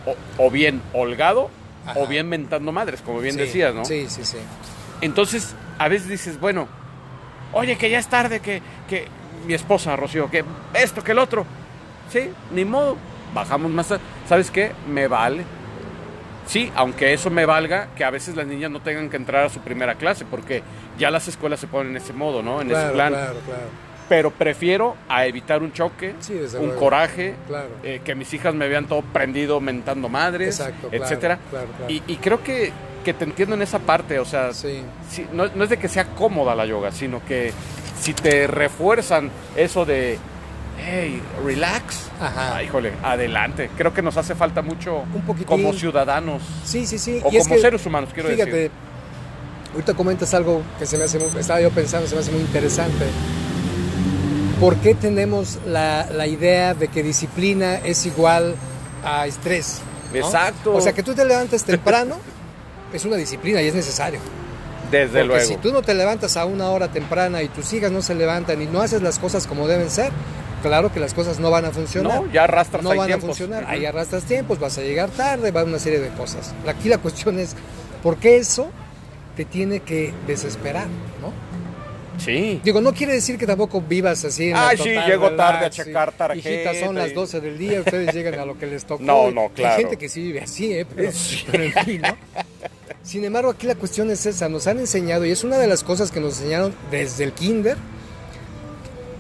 o, 0.05 0.45
o 0.45 0.49
bien 0.49 0.82
holgado 0.93 1.49
Ajá. 1.86 1.99
o 1.99 2.07
bien 2.07 2.28
mentando 2.30 2.72
madres, 2.72 3.01
como 3.01 3.19
bien 3.19 3.36
Sí, 3.36 3.41
decías, 3.41 3.74
¿no? 3.76 3.86
Sí, 3.86 4.07
sí, 4.09 4.24
sí. 4.26 4.38
Entonces, 5.01 5.53
a 5.78 5.88
veces 5.88 6.07
dices, 6.07 6.39
bueno, 6.39 6.67
oye, 7.53 7.78
que 7.78 7.89
ya 7.89 7.99
es 7.99 8.07
tarde, 8.07 8.39
que, 8.39 8.61
que 8.88 9.07
mi 9.45 9.53
esposa, 9.53 9.95
Rocío, 9.95 10.30
que 10.30 10.43
esto, 10.74 11.03
que 11.03 11.11
el 11.11 11.19
otro. 11.19 11.45
Sí, 12.11 12.30
ni 12.51 12.65
modo, 12.65 12.97
bajamos 13.34 13.72
más. 13.72 13.94
¿Sabes 14.28 14.52
qué? 14.52 14.72
Me 14.88 15.08
vale. 15.08 15.44
Sí, 16.48 16.72
aunque 16.76 17.14
eso 17.14 17.30
me 17.30 17.46
valga, 17.46 17.90
que 17.96 18.04
a 18.04 18.10
veces 18.10 18.36
las 18.36 18.48
niñas 18.48 18.72
no 18.72 18.82
tengan 18.82 19.10
que 19.10 19.18
entrar 19.18 19.46
a 19.46 19.50
su 19.50 19.60
primera 19.60 19.96
clase, 19.96 20.26
porque 20.26 20.64
ya 20.98 21.12
las 21.12 21.28
escuelas 21.28 21.60
se 21.60 21.68
ponen 21.68 21.92
en 21.92 21.98
ese 21.98 22.14
modo, 22.14 22.42
¿no? 22.42 22.62
En 22.62 22.72
ese 22.72 22.90
plan. 22.92 23.14
claro, 23.14 23.40
claro. 23.46 23.62
Pero 24.10 24.32
prefiero 24.32 24.98
a 25.08 25.26
evitar 25.26 25.62
un 25.64 25.72
choque, 25.72 26.16
Sí, 26.20 26.34
un 26.58 26.66
luego. 26.66 26.76
coraje, 26.80 27.36
eh, 27.84 28.02
que 28.04 28.14
mis 28.16 28.34
hijas 28.34 28.54
me 28.54 28.68
vean 28.68 28.86
todo 28.86 29.02
prendido, 29.04 29.62
mentando 29.62 30.10
madres, 30.10 30.60
Exacto, 30.60 30.90
etcétera. 30.92 31.40
Y, 31.88 32.04
y 32.08 32.18
creo 32.18 32.44
que, 32.44 32.74
que 33.06 33.14
te 33.14 33.24
entiendo 33.24 33.56
en 33.56 33.62
esa 33.62 33.80
parte, 33.80 34.20
o 34.20 34.26
sea, 34.26 34.52
Sí. 34.54 34.84
no 35.32 35.46
es 35.64 35.70
de 35.70 35.78
que 35.78 35.88
sea 35.88 36.06
cómoda 36.08 36.56
la 36.56 36.66
yoga, 36.66 36.92
sino 36.92 37.24
que 37.26 37.54
si 38.02 38.14
te 38.14 38.48
refuerzan 38.48 39.30
eso 39.56 39.86
de, 39.86 40.18
hey, 40.78 41.22
relax, 41.45 42.09
Ajá. 42.19 42.55
ah, 42.57 42.63
híjole, 42.63 42.93
adelante. 43.03 43.69
Creo 43.78 43.93
que 43.93 44.01
nos 44.01 44.17
hace 44.17 44.36
falta 44.36 44.61
mucho 44.61 45.03
Un 45.13 45.22
poquitín. 45.22 45.47
como 45.47 45.74
ciudadanos 45.74 46.41
Sí, 46.65 46.86
sí, 46.88 46.97
sí. 46.97 47.22
o 47.24 47.32
Y 47.32 47.38
es 47.38 47.43
como 47.43 47.55
que, 47.55 47.61
seres 47.61 47.86
humanos, 47.86 48.09
quiero 48.13 48.30
Fíjate, 48.30 48.51
decir. 48.51 48.72
ahorita 49.74 49.93
comentas 49.93 50.34
algo 50.34 50.61
que 50.80 50.86
se 50.86 50.97
me 50.97 51.03
hace 51.05 51.19
muy, 51.19 51.28
estaba 51.39 51.61
yo 51.61 51.69
pensando, 51.72 52.07
se 52.07 52.15
me 52.15 52.22
hace 52.22 52.32
muy 52.32 52.41
interesante. 52.41 53.05
¿Por 54.59 54.76
qué 54.78 54.93
tenemos 54.93 55.57
la, 55.65 56.07
la 56.11 56.28
idea 56.28 56.74
de 56.76 56.88
que 56.88 57.01
disciplina 57.01 57.76
es 57.78 58.05
igual 58.05 58.55
a 59.03 59.26
estrés? 59.26 59.82
¿no? 60.13 60.19
Exacto. 60.19 60.74
O 60.76 60.82
sea, 60.82 60.93
que 60.93 61.01
tú 61.03 61.13
te 61.15 61.26
levantes 61.26 61.63
temprano 61.63 62.17
es 62.93 63.05
una 63.05 63.15
disciplina 63.15 63.61
y 63.61 63.67
es 63.67 63.74
necesario. 63.76 64.19
Desde 64.91 65.05
Porque 65.22 65.26
luego. 65.26 65.45
si 65.47 65.55
tú 65.55 65.72
no 65.72 65.82
te 65.82 65.93
levantas 65.93 66.36
a 66.38 66.45
una 66.45 66.69
hora 66.69 66.89
temprana 66.89 67.41
y 67.41 67.47
tus 67.47 67.72
hijas 67.74 67.91
no 67.91 68.01
se 68.01 68.13
levantan 68.13 68.61
y 68.61 68.65
no 68.67 68.82
haces 68.82 69.01
las 69.01 69.17
cosas 69.19 69.47
como 69.47 69.65
deben 69.67 69.89
ser, 69.89 70.11
claro 70.62 70.91
que 70.93 70.99
las 70.99 71.14
cosas 71.14 71.39
no 71.39 71.49
van 71.51 71.66
a 71.66 71.72
funcionar. 71.72 72.22
No, 72.24 72.32
ya 72.32 72.43
arrastras 72.45 72.84
no 72.84 72.91
ahí 72.91 72.97
van 72.97 73.07
tiempos. 73.07 73.24
a 73.26 73.28
funcionar. 73.34 73.66
Ahí 73.68 73.86
arrastras 73.86 74.24
tiempos, 74.24 74.59
vas 74.59 74.78
a 74.78 74.82
llegar 74.82 75.09
tarde, 75.09 75.51
va 75.51 75.62
a 75.62 75.64
una 75.64 75.80
serie 75.80 75.99
de 75.99 76.09
cosas. 76.09 76.53
Aquí 76.68 76.89
la 76.89 76.97
cuestión 76.99 77.39
es, 77.39 77.55
¿por 78.03 78.18
qué 78.18 78.38
eso 78.38 78.70
te 79.36 79.45
tiene 79.45 79.80
que 79.82 80.14
desesperar? 80.28 80.88
¿no? 81.22 81.32
Sí. 82.24 82.62
Digo, 82.64 82.82
no 82.82 82.93
quiere 82.93 83.14
decir 83.14 83.38
que 83.38 83.47
tampoco 83.47 83.82
vivas 83.82 84.24
así 84.26 84.49
en 84.49 84.53
la 84.53 84.72
sí, 84.78 84.89
llego 85.07 85.32
tarde 85.32 85.66
a 85.66 85.70
checar 85.72 86.12
tarjeta 86.12 86.49
Hijitas, 86.72 86.78
son 86.86 86.95
las 86.95 87.12
y- 87.12 87.14
12 87.14 87.39
del 87.41 87.57
día, 87.57 87.80
ustedes 87.80 88.14
llegan 88.14 88.39
a 88.39 88.45
lo 88.45 88.57
que 88.59 88.68
les 88.68 88.86
tocó. 88.86 89.01
No, 89.03 89.32
no, 89.32 89.49
claro. 89.55 89.76
Hay 89.76 89.82
gente 89.82 89.97
que 89.97 90.07
sí 90.09 90.22
vive 90.24 90.41
así, 90.41 90.72
¿eh? 90.74 90.86
Pero, 90.95 91.12
Sí. 91.14 91.43
pero 91.51 91.64
en 91.64 91.74
fin, 91.74 92.01
¿no? 92.01 92.16
Sin 93.01 93.24
embargo, 93.26 93.49
aquí 93.49 93.66
la 93.66 93.74
cuestión 93.74 94.12
es 94.12 94.24
esa, 94.28 94.47
nos 94.49 94.68
han 94.68 94.78
enseñado, 94.78 95.26
y 95.26 95.32
es 95.32 95.43
una 95.43 95.57
de 95.57 95.66
las 95.66 95.84
cosas 95.84 96.12
que 96.12 96.20
nos 96.20 96.38
enseñaron 96.38 96.76
desde 96.91 97.24
el 97.24 97.32
kinder, 97.32 97.76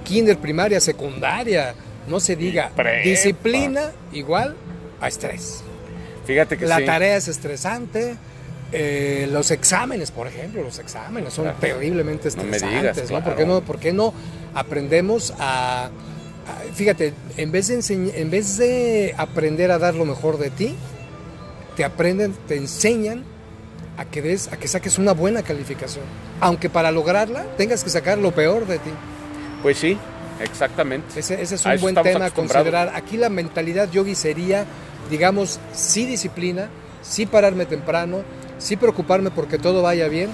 kinder, 0.03 0.37
primaria, 0.37 0.79
secundaria, 0.79 1.73
no 2.07 2.19
se 2.19 2.35
diga, 2.35 2.71
disciplina 3.03 3.91
igual 4.11 4.55
a 4.99 5.07
estrés. 5.07 5.63
Fíjate 6.25 6.57
que 6.57 6.65
La 6.65 6.77
sí. 6.77 6.85
tarea 6.85 7.15
es 7.17 7.27
estresante, 7.27 8.15
eh, 8.71 9.27
los 9.31 9.51
exámenes, 9.51 10.11
por 10.11 10.27
ejemplo, 10.27 10.61
los 10.63 10.79
exámenes 10.79 11.33
son 11.33 11.47
Ah, 11.47 11.55
terriblemente 11.59 12.29
no 12.37 12.43
me 12.43 12.55
estresantes, 12.57 12.95
digas, 13.07 13.11
¿no? 13.11 13.23
¿Por, 13.23 13.35
qué 13.35 13.45
no, 13.45 13.61
por 13.61 13.79
qué 13.79 13.91
no 13.93 14.13
aprendemos 14.53 15.33
a, 15.39 15.85
a- 15.85 15.89
Fíjate, 16.73 17.13
en 17.37 17.51
vez, 17.51 17.67
de 17.67 17.79
enseñ- 17.79 18.11
en 18.15 18.29
vez 18.31 18.57
de 18.57 19.13
aprender 19.17 19.71
a 19.71 19.77
dar 19.79 19.93
lo 19.95 20.05
mejor 20.05 20.37
de 20.37 20.49
ti, 20.51 20.75
te 21.75 21.83
aprenden, 21.83 22.33
te 22.47 22.55
enseñan 22.55 23.23
a 23.97 24.05
que, 24.05 24.21
des, 24.21 24.47
a 24.53 24.57
que 24.57 24.67
saques 24.67 24.97
una 24.97 25.11
buena 25.13 25.43
calificación. 25.43 26.05
Aunque 26.39 26.69
para 26.69 26.91
lograrla 26.91 27.43
tengas 27.57 27.83
que 27.83 27.89
sacar 27.89 28.17
lo 28.17 28.31
peor 28.33 28.65
de 28.67 28.77
ti. 28.79 28.89
Pues 29.61 29.77
sí, 29.77 29.97
exactamente. 30.41 31.19
Ese, 31.19 31.41
ese 31.41 31.55
es 31.55 31.65
un 31.65 31.79
buen 31.79 31.95
tema 31.95 32.25
a 32.25 32.31
considerar. 32.31 32.91
Aquí 32.95 33.17
la 33.17 33.29
mentalidad 33.29 33.89
yogi 33.91 34.15
sería, 34.15 34.65
digamos, 35.09 35.59
sí 35.73 36.05
disciplina, 36.05 36.69
sí 37.01 37.25
pararme 37.25 37.65
temprano, 37.65 38.23
sí 38.57 38.75
preocuparme 38.75 39.31
porque 39.31 39.57
todo 39.57 39.81
vaya 39.81 40.07
bien, 40.07 40.29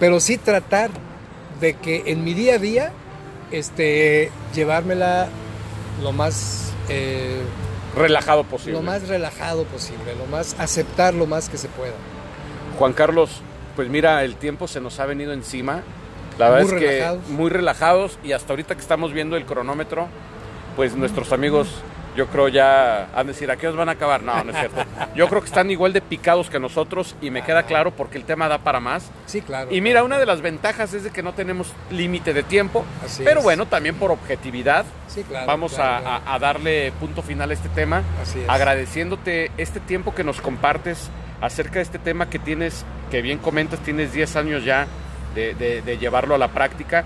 pero 0.00 0.20
sí 0.20 0.38
tratar 0.38 0.90
de 1.60 1.74
que 1.74 2.02
en 2.06 2.24
mi 2.24 2.34
día 2.34 2.54
a 2.54 2.58
día 2.58 2.92
este, 3.52 4.30
llevármela 4.54 5.28
lo 6.02 6.12
más, 6.12 6.72
eh, 6.88 7.40
Relajado 7.94 8.44
posible. 8.44 8.72
lo 8.72 8.82
más 8.82 9.06
relajado 9.06 9.64
posible, 9.64 10.14
lo 10.16 10.26
más 10.26 10.56
aceptar 10.58 11.14
lo 11.14 11.26
más 11.26 11.48
que 11.48 11.58
se 11.58 11.68
pueda. 11.68 11.92
Juan 12.78 12.94
Carlos, 12.94 13.42
pues 13.76 13.88
mira, 13.88 14.24
el 14.24 14.36
tiempo 14.36 14.66
se 14.66 14.80
nos 14.80 14.98
ha 14.98 15.06
venido 15.06 15.32
encima. 15.32 15.82
La 16.38 16.50
verdad 16.50 16.66
Muy 16.66 16.74
es 16.74 16.80
que 16.80 16.88
relajados. 16.90 17.28
muy 17.28 17.50
relajados 17.50 18.18
y 18.24 18.32
hasta 18.32 18.52
ahorita 18.52 18.74
que 18.74 18.80
estamos 18.80 19.12
viendo 19.12 19.36
el 19.36 19.44
cronómetro, 19.44 20.08
pues 20.76 20.94
nuestros 20.96 21.32
amigos, 21.32 21.68
yo 22.16 22.26
creo 22.26 22.48
ya 22.48 23.08
han 23.14 23.26
de 23.26 23.32
decir, 23.32 23.50
¿a 23.50 23.56
qué 23.56 23.68
os 23.68 23.76
van 23.76 23.88
a 23.88 23.92
acabar? 23.92 24.22
No, 24.22 24.42
no 24.44 24.50
es 24.52 24.58
cierto. 24.58 24.82
Yo 25.14 25.28
creo 25.28 25.40
que 25.40 25.46
están 25.46 25.70
igual 25.70 25.92
de 25.94 26.00
picados 26.02 26.48
que 26.50 26.58
nosotros 26.58 27.16
y 27.22 27.30
me 27.30 27.42
queda 27.42 27.62
claro 27.64 27.90
porque 27.90 28.16
el 28.18 28.24
tema 28.24 28.48
da 28.48 28.58
para 28.58 28.80
más. 28.80 29.10
Sí, 29.26 29.40
claro. 29.42 29.70
Y 29.74 29.80
mira, 29.82 30.02
una 30.04 30.18
de 30.18 30.24
las 30.26 30.40
ventajas 30.42 30.92
es 30.94 31.04
de 31.04 31.10
que 31.10 31.22
no 31.22 31.32
tenemos 31.34 31.72
límite 31.90 32.32
de 32.34 32.42
tiempo, 32.42 32.84
Así 33.04 33.22
pero 33.24 33.38
es. 33.40 33.44
bueno, 33.44 33.66
también 33.66 33.94
por 33.94 34.10
objetividad. 34.10 34.84
Sí, 35.08 35.22
claro, 35.22 35.46
Vamos 35.46 35.74
claro, 35.74 35.96
a, 35.96 36.00
claro. 36.00 36.22
a- 36.26 36.34
a 36.34 36.38
darle 36.38 36.92
punto 37.00 37.22
final 37.22 37.50
a 37.50 37.54
este 37.54 37.68
tema, 37.70 38.02
Así 38.22 38.40
es. 38.40 38.48
agradeciéndote 38.48 39.50
este 39.58 39.80
tiempo 39.80 40.14
que 40.14 40.24
nos 40.24 40.40
compartes 40.40 41.10
acerca 41.40 41.74
de 41.74 41.82
este 41.82 41.98
tema 41.98 42.28
que 42.30 42.38
tienes, 42.38 42.84
que 43.10 43.20
bien 43.22 43.38
comentas, 43.38 43.80
tienes 43.80 44.12
10 44.12 44.36
años 44.36 44.64
ya 44.64 44.86
de, 45.34 45.54
de- 45.54 45.82
de 45.82 45.98
llevarlo 45.98 46.34
a 46.34 46.38
la 46.38 46.48
práctica. 46.48 47.04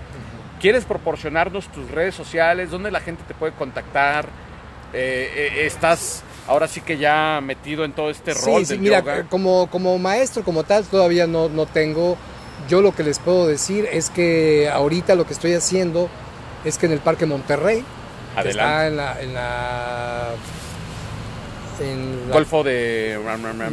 ¿Quieres 0.59 0.85
proporcionarnos 0.85 1.67
tus 1.67 1.89
redes 1.91 2.15
sociales? 2.15 2.71
¿Dónde 2.71 2.89
la 2.91 2.99
gente 2.99 3.23
te 3.27 3.33
puede 3.33 3.53
contactar? 3.53 4.25
Eh, 4.93 5.29
eh, 5.55 5.65
¿Estás 5.65 6.23
ahora 6.47 6.67
sí 6.67 6.81
que 6.81 6.97
ya 6.97 7.39
metido 7.43 7.83
en 7.85 7.91
todo 7.93 8.09
este 8.09 8.33
rol 8.33 8.59
Sí, 8.61 8.65
sí, 8.65 8.73
del 8.73 8.79
mira, 8.79 8.99
yoga? 9.01 9.23
como, 9.29 9.67
como 9.69 9.97
maestro, 9.99 10.43
como 10.43 10.63
tal, 10.63 10.83
todavía 10.85 11.27
no, 11.27 11.49
no 11.49 11.65
tengo. 11.65 12.17
Yo 12.67 12.81
lo 12.81 12.95
que 12.95 13.03
les 13.03 13.19
puedo 13.19 13.45
decir 13.47 13.87
es 13.91 14.09
que 14.09 14.67
ahorita 14.73 15.13
lo 15.15 15.27
que 15.27 15.33
estoy 15.33 15.53
haciendo 15.53 16.09
es 16.65 16.77
que 16.77 16.87
en 16.87 16.93
el 16.93 16.99
Parque 16.99 17.25
Monterrey, 17.27 17.83
que 18.41 18.49
está 18.49 18.87
en 18.87 18.97
la... 18.97 19.21
En 19.21 19.33
la, 19.35 20.29
en 21.79 22.25
la- 22.25 22.33
Golfo 22.33 22.63
de... 22.63 23.19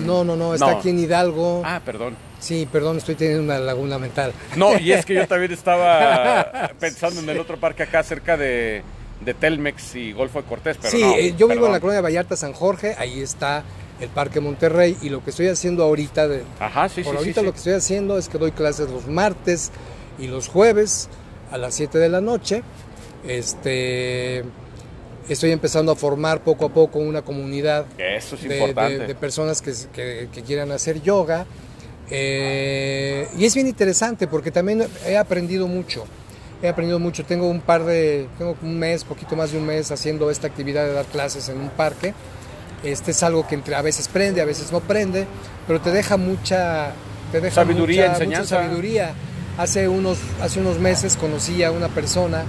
no, 0.05 0.25
no, 0.25 0.37
no, 0.37 0.53
está 0.55 0.73
aquí 0.73 0.91
en 0.91 0.99
Hidalgo. 0.99 1.63
Ah, 1.65 1.81
perdón. 1.85 2.15
Sí, 2.45 2.69
perdón, 2.71 2.99
estoy 2.99 3.15
teniendo 3.15 3.43
una 3.43 3.59
laguna 3.59 3.99
mental. 3.99 4.33
No, 4.57 4.79
y 4.79 4.93
es 4.93 5.05
que 5.07 5.15
yo 5.15 5.27
también 5.27 5.53
estaba 5.53 6.73
pensando 6.79 7.21
en 7.21 7.29
el 7.31 7.39
otro 7.39 7.57
parque 7.59 7.85
acá 7.85 8.03
cerca 8.03 8.37
de, 8.37 8.83
de 9.25 9.35
Telmex 9.35 9.95
y 9.97 10.13
Golfo 10.13 10.43
de 10.43 10.49
Cortés, 10.49 10.77
pero 10.79 10.91
sí, 10.91 11.01
no, 11.01 11.15
eh, 11.15 11.35
yo 11.39 11.49
vivo 11.49 11.67
en 11.67 11.73
la 11.73 11.81
colonia 11.81 12.03
Vallarta, 12.03 12.37
San 12.37 12.53
Jorge, 12.53 12.95
ahí 12.99 13.21
está 13.21 13.63
el 14.01 14.09
Parque 14.11 14.41
Monterrey 14.41 14.97
y 15.03 15.09
lo 15.09 15.25
que 15.25 15.31
estoy 15.31 15.47
haciendo 15.49 15.85
ahorita, 15.85 16.29
de, 16.29 16.43
Ajá, 16.61 16.89
sí, 16.89 17.03
por 17.03 17.13
sí, 17.15 17.19
ahorita 17.19 17.41
sí, 17.41 17.47
lo 17.47 17.53
que 17.53 17.59
estoy 17.59 17.73
haciendo 17.75 18.19
es 18.19 18.29
que 18.29 18.37
doy 18.39 18.51
clases 18.53 18.91
los 18.91 19.07
martes 19.07 19.71
y 20.19 20.27
los 20.27 20.49
jueves 20.49 21.09
a 21.51 21.57
las 21.59 21.75
7 21.75 21.97
de 21.99 22.09
la 22.09 22.21
noche. 22.21 22.63
Este, 23.27 24.45
estoy 25.29 25.51
empezando 25.53 25.93
a 25.93 25.97
formar 25.97 26.41
poco 26.41 26.67
a 26.67 26.69
poco 26.69 26.99
una 26.99 27.23
comunidad 27.23 27.87
Eso 27.99 28.37
es 28.37 28.43
de, 28.43 28.75
de- 28.75 28.99
de 29.07 29.15
personas 29.15 29.63
que, 29.63 29.73
que- 29.93 30.29
que 30.33 30.43
quieran 30.43 30.71
hacer 30.73 31.01
yoga. 31.03 31.47
Eh, 32.11 33.29
y 33.39 33.45
es 33.45 33.55
bien 33.55 33.67
interesante 33.67 34.27
porque 34.27 34.51
también 34.51 34.87
he 35.07 35.17
aprendido 35.17 35.67
mucho. 35.67 36.05
He 36.63 36.69
aprendido 36.69 36.99
mucho. 36.99 37.25
Tengo 37.25 37.49
un 37.49 37.61
par 37.61 37.85
de, 37.85 38.29
tengo 38.39 38.57
un 38.63 38.79
mes, 38.79 39.05
poquito 39.05 39.37
más 39.37 39.53
de 39.53 39.59
un 39.59 39.67
mes 39.67 39.91
haciendo 39.91 40.31
esta 40.31 40.47
actividad 40.47 40.85
de 40.85 40.93
dar 40.93 41.05
clases 41.07 41.49
en 41.49 41.59
un 41.61 41.69
parque. 41.71 42.15
Este 42.83 43.11
es 43.13 43.23
algo 43.23 43.47
que 43.47 43.55
entre- 43.55 43.75
a 43.75 43.83
veces 43.83 44.09
prende, 44.09 44.41
a 44.41 44.45
veces 44.45 44.71
no 44.73 44.81
prende, 44.81 45.27
pero 45.67 45.81
te 45.81 45.91
deja 45.91 46.17
mucha, 46.17 46.93
te 47.33 47.41
deja 47.41 47.55
Sabiduría, 47.57 48.03
mucha, 48.09 48.13
enseñanza. 48.15 48.57
mucha 48.57 48.67
sabiduría. 48.69 49.13
Hace 49.57 49.89
unos, 49.89 50.19
hace 50.43 50.61
unos 50.61 50.79
meses 50.79 51.17
conocí 51.17 51.63
a 51.63 51.71
una 51.71 51.89
persona 51.89 52.45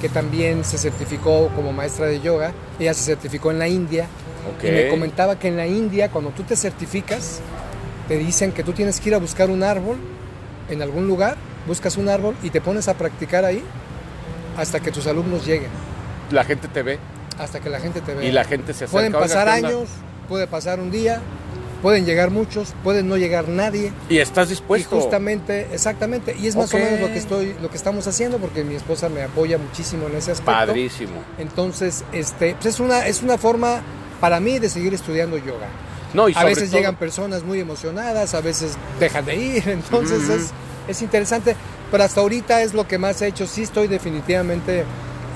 que 0.00 0.08
también 0.08 0.64
se 0.64 0.76
certificó 0.78 1.48
como 1.56 1.72
maestra 1.72 2.06
de 2.06 2.20
yoga. 2.20 2.52
Ella 2.78 2.92
se 2.94 3.02
certificó 3.04 3.50
en 3.50 3.58
la 3.58 3.66
India. 3.68 4.06
Ok. 4.56 4.64
Y 4.64 4.70
me 4.70 4.88
comentaba 4.88 5.38
que 5.38 5.48
en 5.48 5.56
la 5.56 5.66
India, 5.66 6.10
cuando 6.10 6.30
tú 6.30 6.42
te 6.42 6.54
certificas, 6.54 7.40
te 8.08 8.16
dicen 8.18 8.52
que 8.52 8.62
tú 8.62 8.72
tienes 8.72 9.00
que 9.00 9.08
ir 9.10 9.14
a 9.14 9.18
buscar 9.18 9.50
un 9.50 9.62
árbol 9.62 9.96
en 10.68 10.82
algún 10.82 11.06
lugar, 11.06 11.36
buscas 11.66 11.96
un 11.96 12.08
árbol 12.08 12.34
y 12.42 12.50
te 12.50 12.60
pones 12.60 12.88
a 12.88 12.94
practicar 12.94 13.44
ahí 13.44 13.62
hasta 14.56 14.80
que 14.80 14.90
tus 14.90 15.06
alumnos 15.06 15.44
lleguen, 15.46 15.70
La 16.30 16.44
gente 16.44 16.68
te 16.68 16.82
ve 16.82 16.98
hasta 17.38 17.60
que 17.60 17.68
la 17.68 17.80
gente 17.80 18.00
te 18.00 18.14
vea. 18.14 18.24
y 18.28 18.32
la 18.32 18.44
gente 18.44 18.72
se 18.72 18.84
acerca. 18.84 18.92
Pueden 18.92 19.14
"Oiga, 19.14 19.20
pasar 19.26 19.46
¿qué 19.48 19.54
onda?". 19.56 19.68
años, 19.68 19.88
puede 20.28 20.46
pasar 20.46 20.78
un 20.80 20.90
día, 20.90 21.20
pueden 21.82 22.04
llegar 22.06 22.30
muchos, 22.30 22.72
pueden 22.84 23.08
no 23.08 23.16
llegar 23.16 23.48
nadie. 23.48 23.92
Y 24.08 24.18
estás 24.18 24.48
dispuesto. 24.50 24.96
Y 24.96 25.00
justamente, 25.00 25.66
exactamente, 25.72 26.36
y 26.40 26.46
es 26.46 26.54
más 26.56 26.72
o 26.72 26.78
menos 26.78 27.00
lo 27.00 27.08
que 27.08 27.18
estoy, 27.18 27.54
lo 27.60 27.68
que 27.70 27.76
estamos 27.76 28.06
haciendo, 28.06 28.38
porque 28.38 28.62
mi 28.64 28.74
esposa 28.76 29.08
me 29.08 29.22
apoya 29.22 29.58
muchísimo 29.58 30.06
en 30.06 30.16
ese 30.16 30.30
aspecto. 30.32 30.52
Padrísimo. 30.52 31.12
Entonces, 31.38 32.04
este, 32.12 32.54
pues 32.54 32.66
es 32.74 32.80
una, 32.80 33.06
es 33.06 33.22
una 33.22 33.36
forma 33.36 33.80
para 34.20 34.38
mí 34.40 34.58
de 34.60 34.68
seguir 34.70 34.94
estudiando 34.94 35.36
yoga. 35.36 35.66
No, 36.14 36.28
y 36.28 36.32
a 36.34 36.44
veces 36.44 36.70
todo- 36.70 36.78
llegan 36.78 36.96
personas 36.96 37.42
muy 37.42 37.60
emocionadas, 37.60 38.34
a 38.34 38.40
veces 38.40 38.76
dejan 39.00 39.24
de 39.26 39.34
ir, 39.36 39.68
entonces 39.68 40.28
es, 40.28 40.50
es 40.88 41.02
interesante. 41.02 41.56
Pero 41.90 42.02
hasta 42.04 42.20
ahorita 42.22 42.62
es 42.62 42.72
lo 42.74 42.88
que 42.88 42.98
más 42.98 43.20
he 43.22 43.26
hecho. 43.28 43.46
Sí 43.46 43.62
estoy 43.64 43.86
definitivamente 43.88 44.84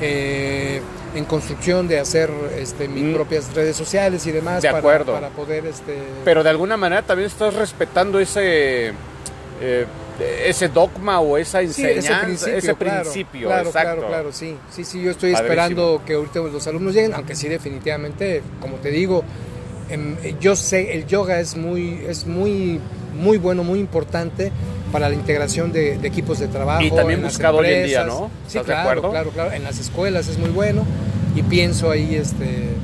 eh, 0.00 0.80
en 1.14 1.24
construcción 1.24 1.88
de 1.88 1.98
hacer 2.00 2.30
este, 2.56 2.86
mis 2.88 3.04
Mm. 3.04 3.14
propias 3.14 3.52
redes 3.54 3.76
sociales 3.76 4.26
y 4.26 4.32
demás 4.32 4.62
De 4.62 4.68
para, 4.68 4.78
acuerdo. 4.78 5.12
para 5.12 5.28
poder... 5.30 5.66
Este, 5.66 5.98
Pero 6.24 6.42
de 6.42 6.50
alguna 6.50 6.76
manera 6.76 7.02
también 7.02 7.26
estás 7.28 7.54
respetando 7.54 8.18
ese 8.20 8.92
eh, 9.60 9.86
ese 10.44 10.68
dogma 10.68 11.20
o 11.20 11.36
esa 11.38 11.60
Sí, 11.60 11.82
enseñanza, 11.84 12.50
ese 12.50 12.50
principio, 12.50 12.56
ese 12.58 12.74
claro, 12.74 13.02
principio, 13.02 13.48
claro, 13.48 13.66
exacto. 13.68 13.92
claro, 13.96 14.08
claro, 14.08 14.32
sí, 14.32 14.56
sí, 14.70 14.84
sí, 14.84 15.00
yo 15.02 15.12
estoy 15.12 15.32
Padrísimo. 15.32 15.52
esperando 15.52 16.02
que 16.04 16.14
ahorita 16.14 16.40
los 16.40 16.66
alumnos 16.66 16.94
lleguen, 16.94 17.14
aunque 17.14 17.36
sí 17.36 17.48
definitivamente, 17.48 18.42
como 18.60 18.76
te 18.76 18.90
digo, 18.90 19.22
yo 20.40 20.56
sé, 20.56 20.94
el 20.94 21.06
yoga 21.06 21.40
es 21.40 21.56
muy, 21.56 22.00
es 22.08 22.26
muy, 22.26 22.80
muy 23.14 23.38
bueno, 23.38 23.64
muy 23.64 23.78
importante 23.80 24.52
para 24.92 25.08
la 25.08 25.14
integración 25.14 25.72
de, 25.72 25.98
de 25.98 26.08
equipos 26.08 26.38
de 26.38 26.48
trabajo. 26.48 26.82
Y 26.82 26.90
también 26.90 27.20
en 27.20 27.26
buscado 27.26 27.58
hoy 27.58 27.68
en 27.68 27.86
día. 27.86 28.04
¿no? 28.04 28.30
Sí, 28.46 28.58
¿Estás 28.58 28.66
de 28.66 28.82
claro, 28.82 29.10
claro, 29.10 29.30
claro, 29.30 29.52
en 29.52 29.64
las 29.64 29.78
escuelas 29.78 30.28
es 30.28 30.38
muy 30.38 30.50
bueno 30.50 30.84
y 31.34 31.42
pienso 31.42 31.90
ahí, 31.90 32.14
este, 32.14 32.74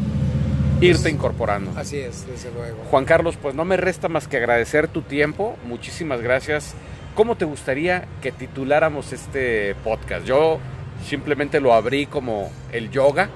Irte 0.80 1.08
incorporando. 1.08 1.72
así 1.76 1.98
es, 1.98 2.26
desde 2.26 2.50
luego. 2.52 2.78
Juan 2.90 3.04
Carlos, 3.04 3.38
pues 3.40 3.54
no 3.54 3.64
me 3.64 3.76
resta 3.76 4.08
más 4.08 4.28
que 4.28 4.36
agradecer 4.36 4.88
tu 4.88 5.02
tiempo. 5.02 5.56
Muchísimas 5.66 6.20
gracias. 6.20 6.74
¿Cómo 7.14 7.36
te 7.36 7.44
gustaría 7.44 8.06
que 8.20 8.32
tituláramos 8.32 9.12
este 9.12 9.76
podcast? 9.76 10.26
Yo 10.26 10.58
simplemente 11.06 11.60
lo 11.60 11.72
abrí 11.72 12.06
como 12.06 12.50
el 12.72 12.90
yoga, 12.90 13.30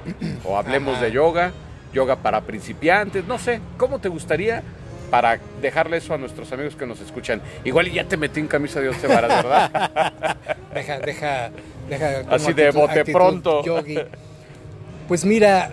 o 0.44 0.58
hablemos 0.58 0.96
Ajá. 0.96 1.04
de 1.06 1.12
yoga, 1.12 1.52
yoga 1.93 2.16
para 2.16 2.41
principiantes, 2.43 3.24
no 3.26 3.39
sé. 3.39 3.61
¿Cómo 3.76 3.99
te 3.99 4.09
gustaría 4.09 4.62
para 5.11 5.39
dejarle 5.62 5.97
eso 5.97 6.12
a 6.14 6.18
nuestros 6.18 6.53
amigos 6.53 6.76
que 6.76 6.86
nos 6.86 7.01
escuchan? 7.01 7.41
Igual 7.64 7.89
y 7.89 7.93
ya 7.95 8.05
te 8.05 8.16
metí 8.16 8.41
en 8.41 8.47
camisa 8.49 8.80
de 8.80 8.89
once 8.91 9.07
varas, 9.07 9.43
¿verdad? 9.43 10.03
Deja, 10.74 10.99
deja, 10.99 11.51
deja. 11.89 12.22
Así 12.30 12.53
de 12.53 12.70
bote 12.70 13.05
pronto. 13.07 13.64
yogi. 13.64 13.99
Pues 15.09 15.24
mira, 15.24 15.70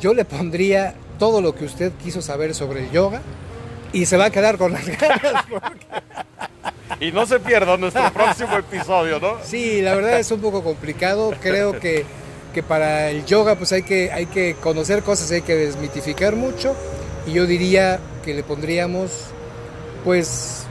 yo 0.00 0.14
le 0.14 0.24
pondría 0.24 0.94
todo 1.18 1.40
lo 1.40 1.54
que 1.54 1.64
usted 1.66 1.92
quiso 2.02 2.20
saber 2.22 2.54
sobre 2.54 2.80
el 2.80 2.90
yoga 2.90 3.20
y 3.92 4.06
se 4.06 4.16
va 4.16 4.24
a 4.26 4.30
quedar 4.30 4.56
con 4.58 4.72
las 4.72 4.84
ganas. 5.00 5.44
y 6.98 7.12
no 7.12 7.26
se 7.26 7.38
pierda 7.38 7.76
nuestro 7.76 8.10
próximo 8.12 8.56
episodio, 8.56 9.20
¿no? 9.20 9.36
Sí, 9.44 9.82
la 9.82 9.94
verdad 9.94 10.18
es 10.18 10.30
un 10.30 10.40
poco 10.40 10.64
complicado. 10.64 11.32
Creo 11.40 11.78
que, 11.78 12.04
que 12.54 12.62
para 12.62 13.10
el 13.10 13.26
yoga 13.26 13.56
pues 13.56 13.72
hay 13.72 13.82
que, 13.82 14.10
hay 14.10 14.26
que 14.26 14.54
conocer 14.54 15.02
cosas, 15.02 15.30
hay 15.30 15.42
que 15.42 15.54
desmitificar 15.54 16.36
mucho. 16.36 16.74
Y 17.26 17.32
yo 17.32 17.46
diría 17.46 18.00
que 18.24 18.32
le 18.32 18.42
pondríamos, 18.42 19.26
pues, 20.04 20.66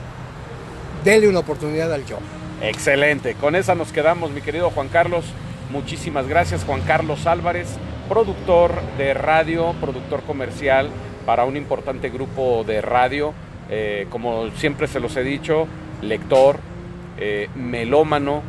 dele 1.04 1.28
una 1.28 1.40
oportunidad 1.40 1.92
al 1.92 2.04
yoga. 2.04 2.22
Excelente, 2.60 3.34
con 3.34 3.54
esa 3.54 3.74
nos 3.74 3.92
quedamos, 3.92 4.30
mi 4.30 4.40
querido 4.40 4.70
Juan 4.70 4.88
Carlos. 4.88 5.24
Muchísimas 5.70 6.26
gracias, 6.26 6.64
Juan 6.64 6.80
Carlos 6.82 7.26
Álvarez, 7.26 7.68
productor 8.08 8.80
de 8.96 9.14
radio, 9.14 9.74
productor 9.80 10.22
comercial 10.22 10.88
para 11.26 11.44
un 11.44 11.56
importante 11.56 12.08
grupo 12.10 12.64
de 12.64 12.80
radio. 12.80 13.34
Eh, 13.70 14.06
como 14.10 14.50
siempre 14.52 14.86
se 14.86 15.00
los 15.00 15.16
he 15.16 15.22
dicho, 15.22 15.66
lector, 16.02 16.58
eh, 17.18 17.48
melómano 17.54 18.42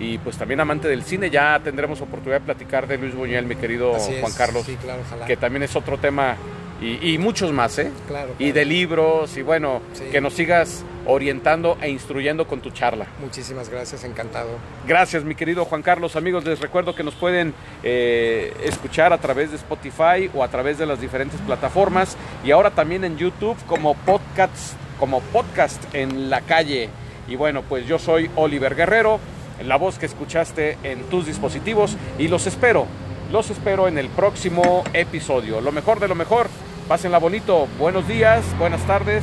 y 0.00 0.18
pues 0.18 0.36
también 0.36 0.58
amante 0.60 0.88
del 0.88 1.04
cine. 1.04 1.30
Ya 1.30 1.60
tendremos 1.62 2.00
oportunidad 2.00 2.40
de 2.40 2.46
platicar 2.46 2.88
de 2.88 2.98
Luis 2.98 3.14
Buñuel, 3.14 3.44
mi 3.46 3.54
querido 3.54 3.94
Así 3.94 4.14
es, 4.14 4.20
Juan 4.20 4.32
Carlos, 4.32 4.64
Sí, 4.66 4.76
claro, 4.82 5.02
ojalá. 5.06 5.26
que 5.26 5.36
también 5.36 5.62
es 5.62 5.76
otro 5.76 5.98
tema 5.98 6.36
y, 6.82 7.12
y 7.12 7.18
muchos 7.18 7.52
más, 7.52 7.78
¿eh? 7.78 7.90
Claro, 8.08 8.30
Y 8.38 8.50
de 8.52 8.64
libros 8.64 9.36
y 9.36 9.42
bueno, 9.42 9.82
Sí. 9.92 10.04
que 10.10 10.20
nos 10.20 10.32
sigas 10.32 10.82
orientando 11.06 11.76
e 11.82 11.90
instruyendo 11.90 12.46
con 12.46 12.60
tu 12.60 12.70
charla. 12.70 13.06
Muchísimas 13.20 13.68
gracias, 13.68 14.04
encantado. 14.04 14.48
Gracias, 14.86 15.24
mi 15.24 15.34
querido 15.34 15.64
Juan 15.66 15.82
Carlos. 15.82 16.16
Amigos, 16.16 16.44
les 16.44 16.58
recuerdo 16.60 16.94
que 16.94 17.02
nos 17.02 17.14
pueden 17.14 17.52
eh, 17.82 18.54
escuchar 18.64 19.12
a 19.12 19.18
través 19.18 19.50
de 19.50 19.56
Spotify 19.56 20.30
o 20.34 20.42
a 20.44 20.48
través 20.48 20.78
de 20.78 20.86
las 20.86 21.00
diferentes 21.00 21.40
plataformas 21.42 22.16
y 22.44 22.50
ahora 22.50 22.70
también 22.70 23.04
en 23.04 23.16
YouTube 23.18 23.56
como 23.66 23.94
podcast, 23.94 24.74
como 24.98 25.20
podcast 25.20 25.82
en 25.94 26.30
la 26.30 26.40
calle. 26.42 26.88
Y 27.28 27.36
bueno, 27.36 27.62
pues 27.62 27.86
yo 27.86 27.98
soy 27.98 28.30
Oliver 28.36 28.74
Guerrero, 28.74 29.20
la 29.64 29.76
voz 29.76 29.98
que 29.98 30.06
escuchaste 30.06 30.78
en 30.82 31.04
tus 31.04 31.26
dispositivos 31.26 31.96
y 32.18 32.28
los 32.28 32.46
espero, 32.46 32.86
los 33.32 33.50
espero 33.50 33.88
en 33.88 33.98
el 33.98 34.08
próximo 34.08 34.84
episodio. 34.92 35.60
Lo 35.60 35.72
mejor 35.72 36.00
de 36.00 36.08
lo 36.08 36.14
mejor. 36.14 36.48
Pásenla 36.88 37.18
bonito. 37.18 37.68
Buenos 37.78 38.08
días, 38.08 38.44
buenas 38.58 38.82
tardes 38.86 39.22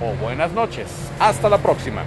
o 0.00 0.12
buenas 0.22 0.52
noches. 0.52 0.86
Hasta 1.18 1.48
la 1.48 1.58
próxima. 1.58 2.04